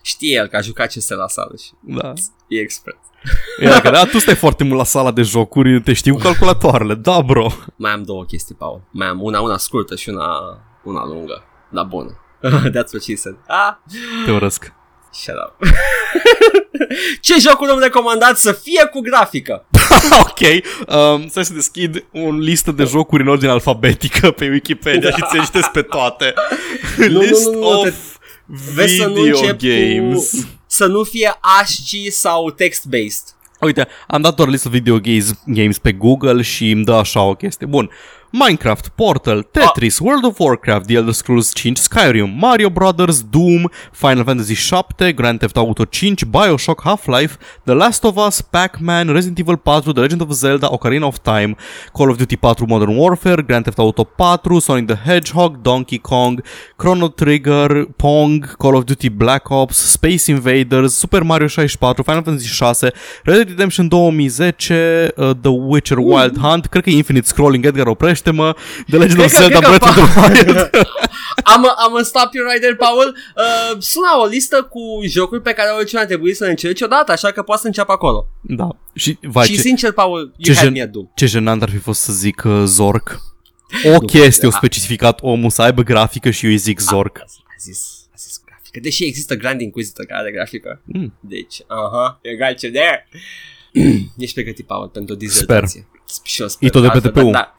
[0.03, 2.13] Știe el că a jucat CS la sală și da.
[2.47, 2.97] e expert.
[3.59, 6.93] Era că, da, tu stai foarte mult la sala de jocuri, te știu cu calculatoarele.
[6.93, 7.47] Da, bro.
[7.75, 8.81] Mai am două chestii, Paul.
[8.91, 10.27] Mai am una, una scurtă și una,
[10.83, 11.43] una lungă.
[11.69, 12.19] Dar bună.
[12.75, 13.35] That's what she said.
[13.47, 13.73] Ah,
[14.25, 14.73] Te urăsc.
[15.11, 15.55] shut up.
[17.21, 19.65] Ce jocuri îmi recomandați să fie cu grafică?
[20.21, 20.39] ok,
[20.87, 25.35] um, stai să deschid o listă de jocuri în ordine alfabetică pe Wikipedia și ți
[25.37, 26.33] le citesc pe toate.
[26.97, 27.93] nu, nu, List nu, of
[28.75, 30.31] Vezi să nu video încep games.
[30.31, 30.37] cu...
[30.73, 33.35] Să nu fie ASCII sau text-based.
[33.59, 37.35] Uite, am dat doar listă video games, games pe Google și îmi dă așa o
[37.35, 37.67] chestie.
[37.67, 37.89] Bun.
[38.33, 44.23] Minecraft, Portal, Tetris, World of Warcraft, The Elder Scrolls 5, Skyrim, Mario Brothers, Doom, Final
[44.23, 49.57] Fantasy 7, Grand Theft Auto 5, BioShock, Half-Life, The Last of Us, Pac-Man, Resident Evil
[49.57, 51.57] 4, The Legend of Zelda, Ocarina of Time,
[51.93, 56.39] Call of Duty 4 Modern Warfare, Grand Theft Auto 4, Sonic the Hedgehog, Donkey Kong,
[56.77, 62.47] Chrono Trigger, Pong, Call of Duty Black Ops, Space Invaders, Super Mario 64, Final Fantasy
[62.47, 62.83] 6,
[63.25, 67.87] Red Dead Redemption 2010, uh, The Witcher Wild Hunt, cred că e Infinite Scrolling, Edgar
[67.87, 68.55] oprește Ferește-mă
[68.87, 70.69] de Legend Cred of că- Zelda cred că Breath of the Wild.
[71.43, 73.15] am, am un stop you right there, Paul.
[73.35, 77.11] Uh, suna o listă cu jocuri pe care oricine ar trebui să le încerci odată,
[77.11, 78.27] așa că poți să înceapă acolo.
[78.41, 78.67] da.
[78.93, 81.05] Și, vai, și ce, sincer, Paul, ce you had gen- me at Doom.
[81.15, 83.19] ce jenant ar fi fost să zic uh, Zork.
[83.95, 87.17] O chestie, o specificat omul să aibă grafică și eu îi zic Zork.
[87.17, 88.79] A, a zis, a zis grafică.
[88.81, 90.81] Deși există Grand Inquisitor care are grafică.
[90.85, 91.13] Mm.
[91.19, 93.07] Deci, aha, you got you there.
[94.17, 95.87] Ești pregătit, Paul, pentru o dizertație.
[96.23, 96.67] Și eu sper.
[96.67, 97.29] E tot de pe Altfel, TPU.
[97.31, 97.55] Da, da,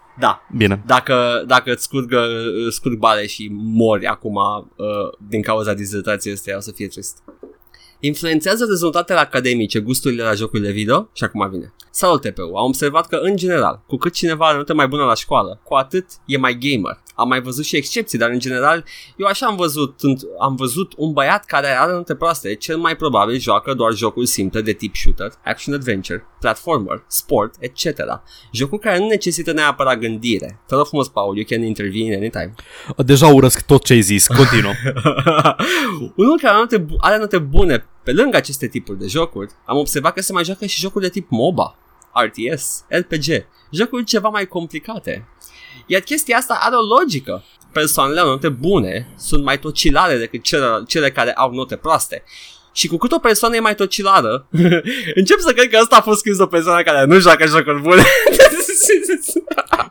[0.57, 0.83] Bine.
[0.87, 2.27] dacă, dacă îți scurgă,
[2.71, 4.87] scurg bale și mori acum uh,
[5.29, 7.23] din cauza dizertației astea, o să fie trist.
[8.01, 11.09] Influențează rezultatele academice gusturile la jocurile video?
[11.13, 11.75] Și acum vine.
[11.91, 15.15] Salut TPU, am observat că în general, cu cât cineva are note mai bună la
[15.15, 17.03] școală, cu atât e mai gamer.
[17.15, 18.85] Am mai văzut și excepții, dar în general
[19.17, 20.01] eu așa am văzut,
[20.41, 24.61] am văzut un băiat care are note proaste, cel mai probabil joacă doar jocuri simple
[24.61, 27.85] de tip shooter, action adventure, platformer, sport, etc.
[28.53, 30.61] Jocuri care nu necesită neapărat gândire.
[30.67, 32.55] Te rog frumos, Paul, you can intervene anytime.
[32.97, 34.27] Deja urăsc tot ce ai zis.
[34.27, 34.73] Continuă.
[36.17, 39.77] Unul care are note, bu- are note bune pe lângă aceste tipuri de jocuri, am
[39.77, 41.77] observat că se mai joacă și jocuri de tip MOBA,
[42.25, 45.29] RTS, RPG, jocuri ceva mai complicate.
[45.87, 47.45] Iar chestia asta are o logică.
[47.73, 52.25] Persoanele au note bune sunt mai tocilare decât cele, cele care au note proaste.
[52.73, 54.47] Și cu cât o persoană e mai tocilară,
[55.21, 57.81] încep să cred că asta a fost scris de o persoană care nu joacă jocuri
[57.81, 58.03] bune.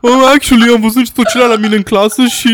[0.00, 2.48] oh, actually, am văzut tot ce la mine în clasă și...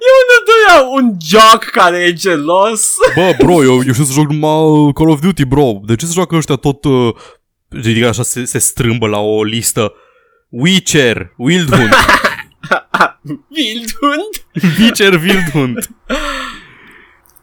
[0.00, 2.94] E un doia un joc care e gelos.
[3.14, 5.80] Bă, bro, eu, eu știu să joc numai Call of Duty, bro.
[5.84, 6.84] De ce să joacă ăștia tot...
[6.84, 7.14] Uh,
[7.68, 9.92] ridică așa, se, se strâmbă la o listă.
[10.52, 11.94] Witcher, Wildhunt,
[13.56, 14.44] Wildhund.
[14.78, 15.88] Witcher, Wildhunt.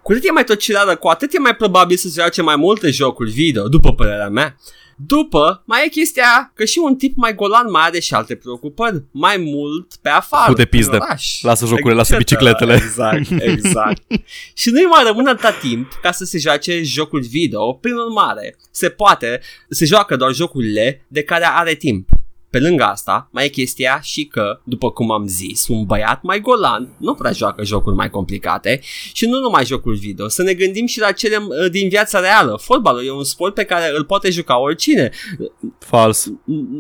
[0.02, 2.90] Cu cât e mai tocilară, cu atât e mai probabil să se joace mai multe
[2.92, 4.56] jocuri video, după părerea mea.
[5.00, 9.04] După, mai e chestia că și un tip mai golan mai are și alte preocupări,
[9.12, 10.52] mai mult pe afară.
[10.52, 10.96] Fute prin pizde.
[10.96, 12.28] oraș, Lasă jocurile, lasă etc.
[12.28, 12.74] bicicletele.
[12.74, 14.02] Exact, exact.
[14.62, 18.90] și nu-i mai rămâne atâta timp ca să se joace jocuri video, prin urmare, se
[18.90, 19.40] poate,
[19.70, 22.10] se joacă doar jocurile de care are timp.
[22.58, 26.40] Pe lângă asta, mai e chestia și că, după cum am zis, un băiat mai
[26.40, 28.80] golan nu prea joacă jocuri mai complicate
[29.14, 30.28] și nu numai jocuri video.
[30.28, 32.60] Să ne gândim și la cele uh, din viața reală.
[32.62, 35.12] Fotbalul e un sport pe care îl poate juca oricine.
[35.80, 36.26] Fals.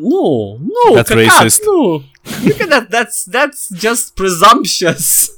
[0.01, 1.61] Nu, nu, That's căcat, racist.
[1.65, 2.03] nu.
[2.45, 5.36] Look at that, that's, that's just presumptuous.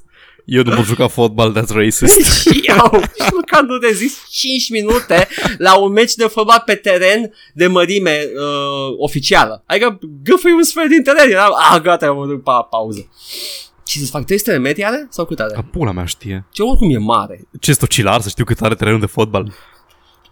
[0.49, 2.21] Eu nu pot juca fotbal, that's racist.
[2.41, 5.27] Și eu, nici măcar nu rezist 5 minute
[5.57, 9.63] la un meci de fotbal pe teren de mărime uh, oficială.
[9.65, 11.31] Adică gâfâi un sfert din teren.
[11.31, 13.09] Eram, ah, gata, eu mă duc pa, pauză.
[13.83, 14.25] Ce să fac?
[14.25, 15.07] 300 de metri are?
[15.09, 15.53] Sau cât are?
[15.53, 16.45] Ca pula mea știe.
[16.51, 17.47] Ce oricum e mare.
[17.59, 19.53] Ce stocilar să știu cât are terenul de fotbal?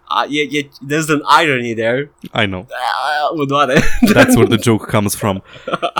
[0.08, 2.12] A, e, e, there's an irony there.
[2.42, 2.66] I know.
[2.70, 3.74] Ah, mă doare.
[4.14, 5.42] That's where the joke comes from.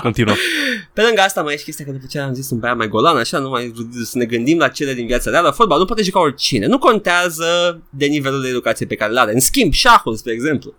[0.01, 0.33] Continuă.
[0.93, 2.87] Pe lângă asta mai e și chestia că după ce am zis un băiat mai
[2.87, 3.73] golan, așa, nu mai
[4.03, 6.65] să ne gândim la cele din viața reală, fotbal nu poate juca oricine.
[6.65, 9.33] Nu contează de nivelul de educație pe care îl are.
[9.33, 10.73] În schimb, șahul, spre exemplu,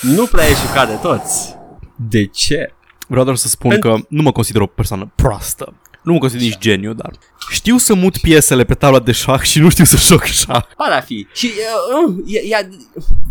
[0.00, 1.54] nu prea e jucat de toți.
[2.08, 2.72] De ce?
[3.06, 5.74] Vreau doar să spun Pentru- că nu mă consider o persoană proastă.
[6.04, 7.12] Nu mă consider nici geniu, dar
[7.50, 10.62] știu să mut piesele pe tabla de șah și nu știu să joc șah.
[10.76, 11.26] Pare a fi.
[11.32, 11.50] Și
[12.06, 12.68] uh, uh, e, e,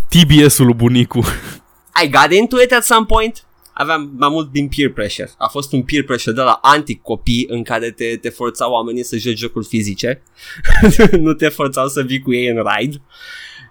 [0.09, 1.25] TBS-ul lui bunicu.
[2.03, 3.43] I got into it at some point.
[3.73, 5.31] Aveam mai mult din peer pressure.
[5.37, 9.17] A fost un peer pressure de la anti-copii în care te, te forțau oamenii să
[9.17, 10.23] joci jocuri fizice.
[11.19, 13.01] nu te forțau să vii cu ei în ride.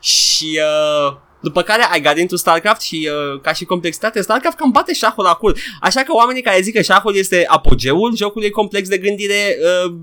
[0.01, 0.61] Și
[1.07, 4.95] uh, după care I got into StarCraft și uh, ca și complexitate, StarCraft cam bate
[4.95, 5.59] șahul la cur.
[5.81, 9.57] Așa că oamenii care zic că șahul este apogeul, jocul e complex de gândire,
[9.87, 9.95] uh,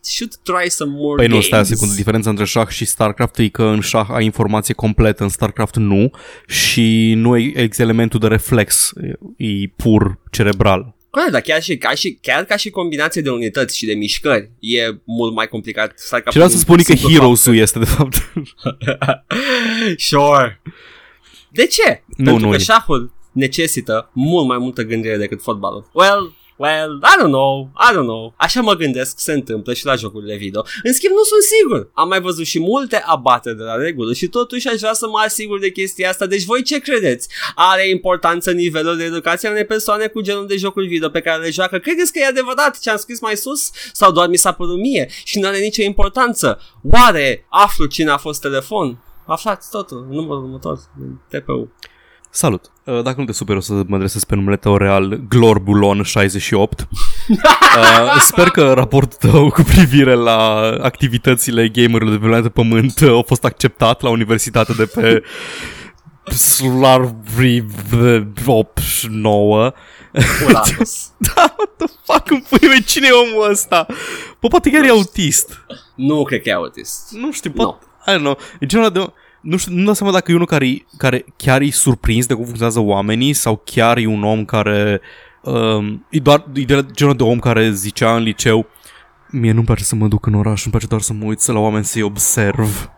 [0.00, 1.46] should try some more Păi nu, games.
[1.46, 1.94] stai o secundă.
[1.94, 6.10] Diferența între șah și StarCraft e că în șah ai informație completă, în StarCraft nu
[6.46, 8.92] și nu există elementul de reflex.
[9.36, 9.46] E
[9.76, 10.94] pur cerebral.
[11.14, 14.50] Corect, dar chiar, și, ca și, chiar ca și combinație de unități și de mișcări
[14.60, 15.92] e mult mai complicat.
[15.98, 18.14] StarCraft Ce vreau să nu- spun e că simplu Heroes-ul este, de fapt.
[18.62, 19.24] fapt.
[20.08, 20.62] sure.
[21.50, 22.02] De ce?
[22.16, 22.58] Nu, Pentru nu că e.
[22.58, 25.90] șahul necesită mult mai multă gândire decât fotbalul.
[25.92, 28.34] Well, well, I don't know, I don't know.
[28.36, 30.64] Așa mă gândesc, se întâmplă și la jocurile video.
[30.82, 31.90] În schimb, nu sunt sigur.
[31.94, 35.18] Am mai văzut și multe abate de la regulă și totuși aș vrea să mă
[35.18, 36.26] asigur de chestia asta.
[36.26, 37.28] Deci voi ce credeți?
[37.54, 41.42] Are importanță nivelul de educație a unei persoane cu genul de jocuri video pe care
[41.42, 41.78] le joacă?
[41.78, 43.70] Credeți că e adevărat ce am scris mai sus?
[43.92, 46.60] Sau doar mi s-a părut mie și nu are nicio importanță?
[46.90, 48.98] Oare aflu cine a fost telefon?
[49.26, 51.72] Aflați totul în numărul următor din TPU.
[52.36, 52.70] Salut!
[52.84, 56.86] Uh, Dacă nu te super, o să mă adresez pe numele tău real, Glorbulon68.
[57.76, 63.18] Uh, sper că raportul tău cu privire la activitățile gamerilor de pe planeta Pământ uh,
[63.18, 65.22] a fost acceptat la universitate de pe
[66.24, 67.64] Slarvri
[68.46, 69.72] 89
[70.46, 71.12] Uranus.
[71.18, 73.86] Da, what the fuck îmi pui mea, cine e omul ăsta?
[74.40, 77.10] Bă, poate chiar e autist nu cred că e autist.
[77.12, 79.12] Nu știu, poate, I don't know E genul de
[79.44, 82.42] nu știu, nu dau seama dacă e unul care, care chiar e surprins de cum
[82.42, 85.00] funcționează oamenii sau chiar e un om care
[85.42, 88.66] um, e doar e de genul de om care zicea în liceu
[89.30, 91.58] Mie nu-mi place să mă duc în oraș, îmi place doar să mă uit la
[91.58, 92.90] oameni să-i observ.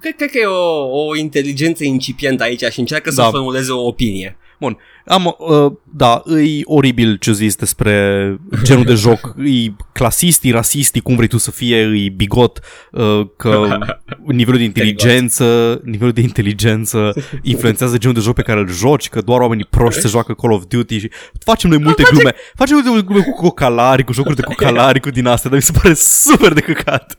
[0.00, 3.28] Cred, cred că e o, o inteligență incipientă aici și încearcă să Da.
[3.28, 4.36] formuleze o opinie.
[4.60, 9.34] Bun, am, uh, da, e oribil ce zis despre genul de joc,
[9.66, 12.60] e clasist, e rasist, e cum vrei tu să fie, e bigot,
[12.90, 13.78] uh, că
[14.26, 17.12] nivelul de inteligență, nivelul de inteligență
[17.42, 20.52] influențează genul de joc pe care îl joci, că doar oamenii proști se joacă Call
[20.52, 24.42] of Duty și facem noi multe glume, facem multe glume cu cocalari, cu jocuri de
[24.42, 27.18] cocalari, cu din astea, dar mi se pare super de căcat.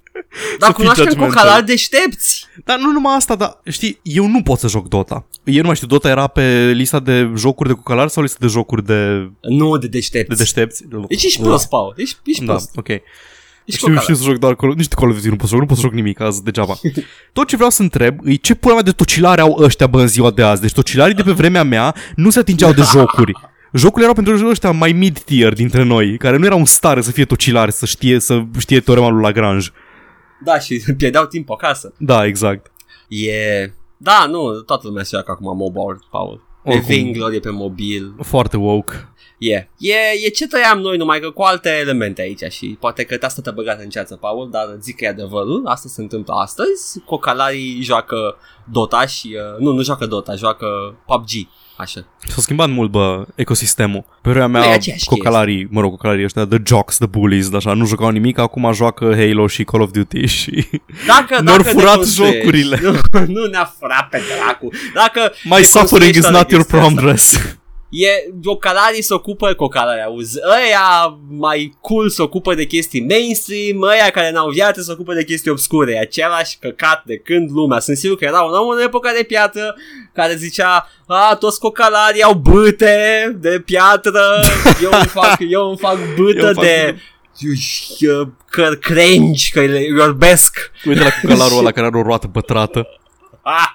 [0.59, 1.35] Dar Să fii cunoaștem judgmental.
[1.35, 2.45] cocalari deștepți.
[2.63, 5.25] Dar nu numai asta, dar știi, eu nu pot să joc Dota.
[5.43, 8.47] Eu nu mai știu, Dota era pe lista de jocuri de cucalari sau lista de
[8.47, 10.29] jocuri de, Nu de deștepți.
[10.29, 10.83] de deștepți?
[11.07, 11.93] Deci ești prost, Paul.
[11.97, 12.71] Ești, ești Da, prost.
[12.75, 12.87] ok.
[12.87, 13.01] Ești
[13.65, 14.01] Știu, cocalar.
[14.03, 15.67] știu să joc doar Call of Nici Call of Duty nu pot să joc, nu
[15.67, 16.73] pot să joc nimic azi degeaba.
[17.33, 20.07] Tot ce vreau să întreb e ce pula mea de tocilare au ăștia bă în
[20.07, 20.61] ziua de azi.
[20.61, 23.31] Deci tocilarii de pe vremea mea nu se atingeau de jocuri.
[23.73, 27.25] Jocurile erau pentru ăștia mai mid-tier dintre noi, care nu erau în stare să fie
[27.25, 29.67] tocilari, să știe, să știe teorema lui Lagrange.
[30.45, 31.93] Da, și pierdeau timp acasă.
[31.97, 32.71] Da, exact.
[33.07, 33.71] E...
[33.97, 36.43] Da, nu, toată lumea se joacă acum mobile, Paul.
[36.63, 36.87] E Oricum.
[36.87, 38.15] Vainglory pe mobil.
[38.21, 39.09] Foarte woke.
[39.37, 39.69] E.
[39.77, 39.93] E,
[40.25, 43.53] e ce trăiam noi, numai că cu alte elemente aici și poate că te-a stat
[43.53, 45.61] băgat în ceață, Paul, dar zic că e adevărul.
[45.65, 46.99] Asta se întâmplă astăzi.
[47.05, 48.37] Cocalarii joacă
[48.71, 49.37] Dota și...
[49.53, 50.67] Uh, nu, nu joacă Dota, joacă
[51.05, 51.29] PUBG.
[51.77, 52.05] Așa.
[52.27, 54.05] S-a schimbat mult, bă, ecosistemul.
[54.21, 57.53] Pe vremea Nu, e mea, aceeași cocalarii, mă rog, cocalarii ăștia, the jocks, the bullies,
[57.53, 60.67] așa, nu jucau nimic, acum joacă Halo și Call of Duty și...
[61.07, 62.79] Dacă, Ne-au dacă furat deconstruiești- jocurile.
[62.83, 64.69] Nu, nu ne-a furat pe dracu.
[64.93, 67.33] Dacă My suffering is deconstruiești not your chestia asta, progress.
[67.97, 74.09] E, cocalarii se ocupă, cocalarii auzi, ăia mai cool se ocupă de chestii mainstream, ăia
[74.09, 77.79] care n-au viață se ocupă de chestii obscure, e același căcat de când lumea.
[77.79, 79.75] Sunt sigur că era un om în epoca de piatră
[80.13, 84.39] care zicea, a, toți cocalarii au bâte de piatră,
[84.83, 86.95] eu îmi fac, eu îmi fac bâtă Eu îmi fac de
[88.07, 90.71] uh, cărcrengi, că le iorbesc.
[90.85, 92.87] Uite la cocalarul ăla care are o roată pătrată.
[93.41, 93.69] Ah!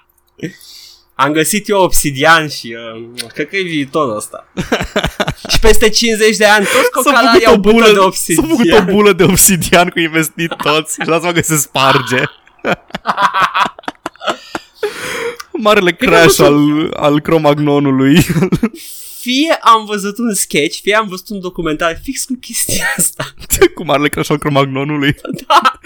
[1.21, 3.03] Am găsit eu obsidian și uh,
[3.33, 4.53] cred că e viitorul ăsta.
[5.51, 8.49] și peste 50 de ani toți cocalarii au bulă de s-a obsidian.
[8.49, 12.23] făcut o bulă de obsidian cu investit toți și lasă că se sparge.
[15.63, 18.27] Marele crash că al, al Cromagnonului.
[19.21, 23.35] Fie am văzut un sketch, fie am văzut un documentar fix cu chestia asta.
[23.75, 25.17] cu marele crash al Cromagnonului.
[25.47, 25.79] Da.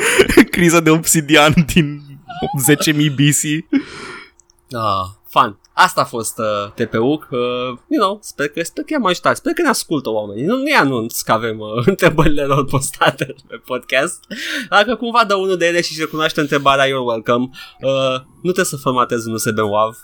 [0.50, 2.02] Criza de obsidian din
[2.92, 3.64] 10.000 BC.
[4.70, 5.06] Ah,
[5.38, 5.58] fun.
[5.72, 7.04] Asta a fost uh, TPU.
[7.30, 7.38] Uh,
[7.94, 9.36] you know, sper că, sper că i-am ajutat.
[9.36, 10.44] Sper că ne ascultă oamenii.
[10.44, 14.18] Nu, nu-i anunț că avem uh, întrebările lor postate pe podcast.
[14.68, 17.48] Dacă cumva dă unul de ele și își recunoaște întrebarea, you're welcome.
[17.80, 19.96] Uh, nu trebuie să formatezi un USB WAV.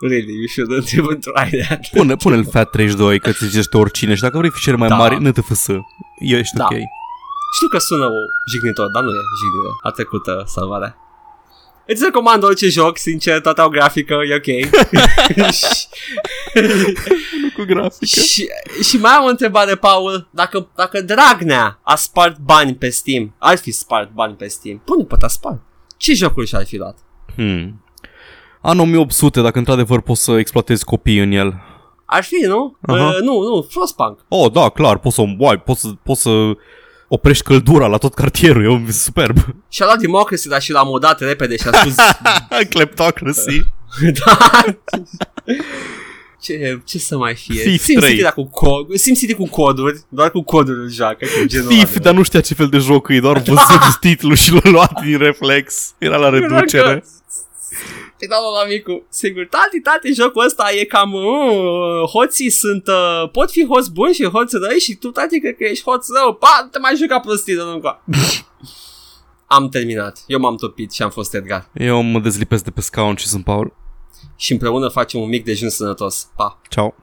[0.00, 1.80] Really, you shouldn't even try that.
[1.90, 4.96] Pune, pune-l FAT32 că ți zicește oricine și dacă vrei fișiere mai Da.
[4.96, 5.66] mari, NTFS.
[6.18, 6.64] Ești Da.
[6.64, 6.76] ok.
[7.56, 8.20] Știu că sună o
[8.50, 9.72] jignitor, dar nu e jignitor.
[9.82, 10.96] A trecut uh, salvarea.
[11.92, 14.44] Îți recomand orice joc, sincer, toate au grafică, e ok.
[15.52, 15.86] și,
[17.56, 18.04] Cu grafică.
[18.04, 18.48] și,
[18.82, 20.28] și mai am o întrebare, Paul.
[20.30, 25.04] Dacă, dacă Dragnea a spart bani pe Steam, ar fi spart bani pe Steam, pune
[25.04, 25.60] pe a spart.
[25.96, 26.98] Ce jocuri și-ar fi luat?
[27.34, 27.84] Hmm.
[28.60, 31.54] An 1800, dacă într-adevăr poți să exploatezi copii în el.
[32.04, 32.76] Ar fi, nu?
[32.80, 33.06] Aha.
[33.06, 34.24] Uh, nu, nu, Frostpunk.
[34.28, 36.30] Oh, da, clar, poți să, uai, poți să, poți să
[37.12, 39.36] oprești căldura la tot cartierul, e superb.
[39.68, 41.94] Și-a luat Democracy, dar și l-a modat repede și a spus...
[42.70, 43.66] Kleptocracy.
[44.24, 44.64] da.
[46.42, 47.62] Ce, ce să mai fie?
[47.62, 48.22] Thief SimCity 3.
[48.22, 52.04] dar cu cod, SimCity cu coduri, doar cu coduri îl joacă, cu genul Thief, ăla.
[52.04, 55.18] dar nu știa ce fel de joc e, doar văzut titlul și l-a luat din
[55.18, 55.94] reflex.
[55.98, 56.92] Era la reducere.
[56.92, 57.02] Îi
[58.26, 63.50] dau la micu, sigur, tati, tati, jocul ăsta e cam, uh, hoții sunt, uh, pot
[63.50, 66.68] fi hoți buni și hoți răi și tu, tati, cred că ești hoț rău, pa,
[66.70, 68.02] te mai juca prostii de încă.
[69.56, 71.68] Am terminat, eu m-am topit și am fost Edgar.
[71.74, 73.76] Eu mă dezlipesc de pe scaun și sunt Paul.
[74.36, 76.60] Și împreună facem un mic dejun sănătos, pa.
[76.68, 76.94] Ciao.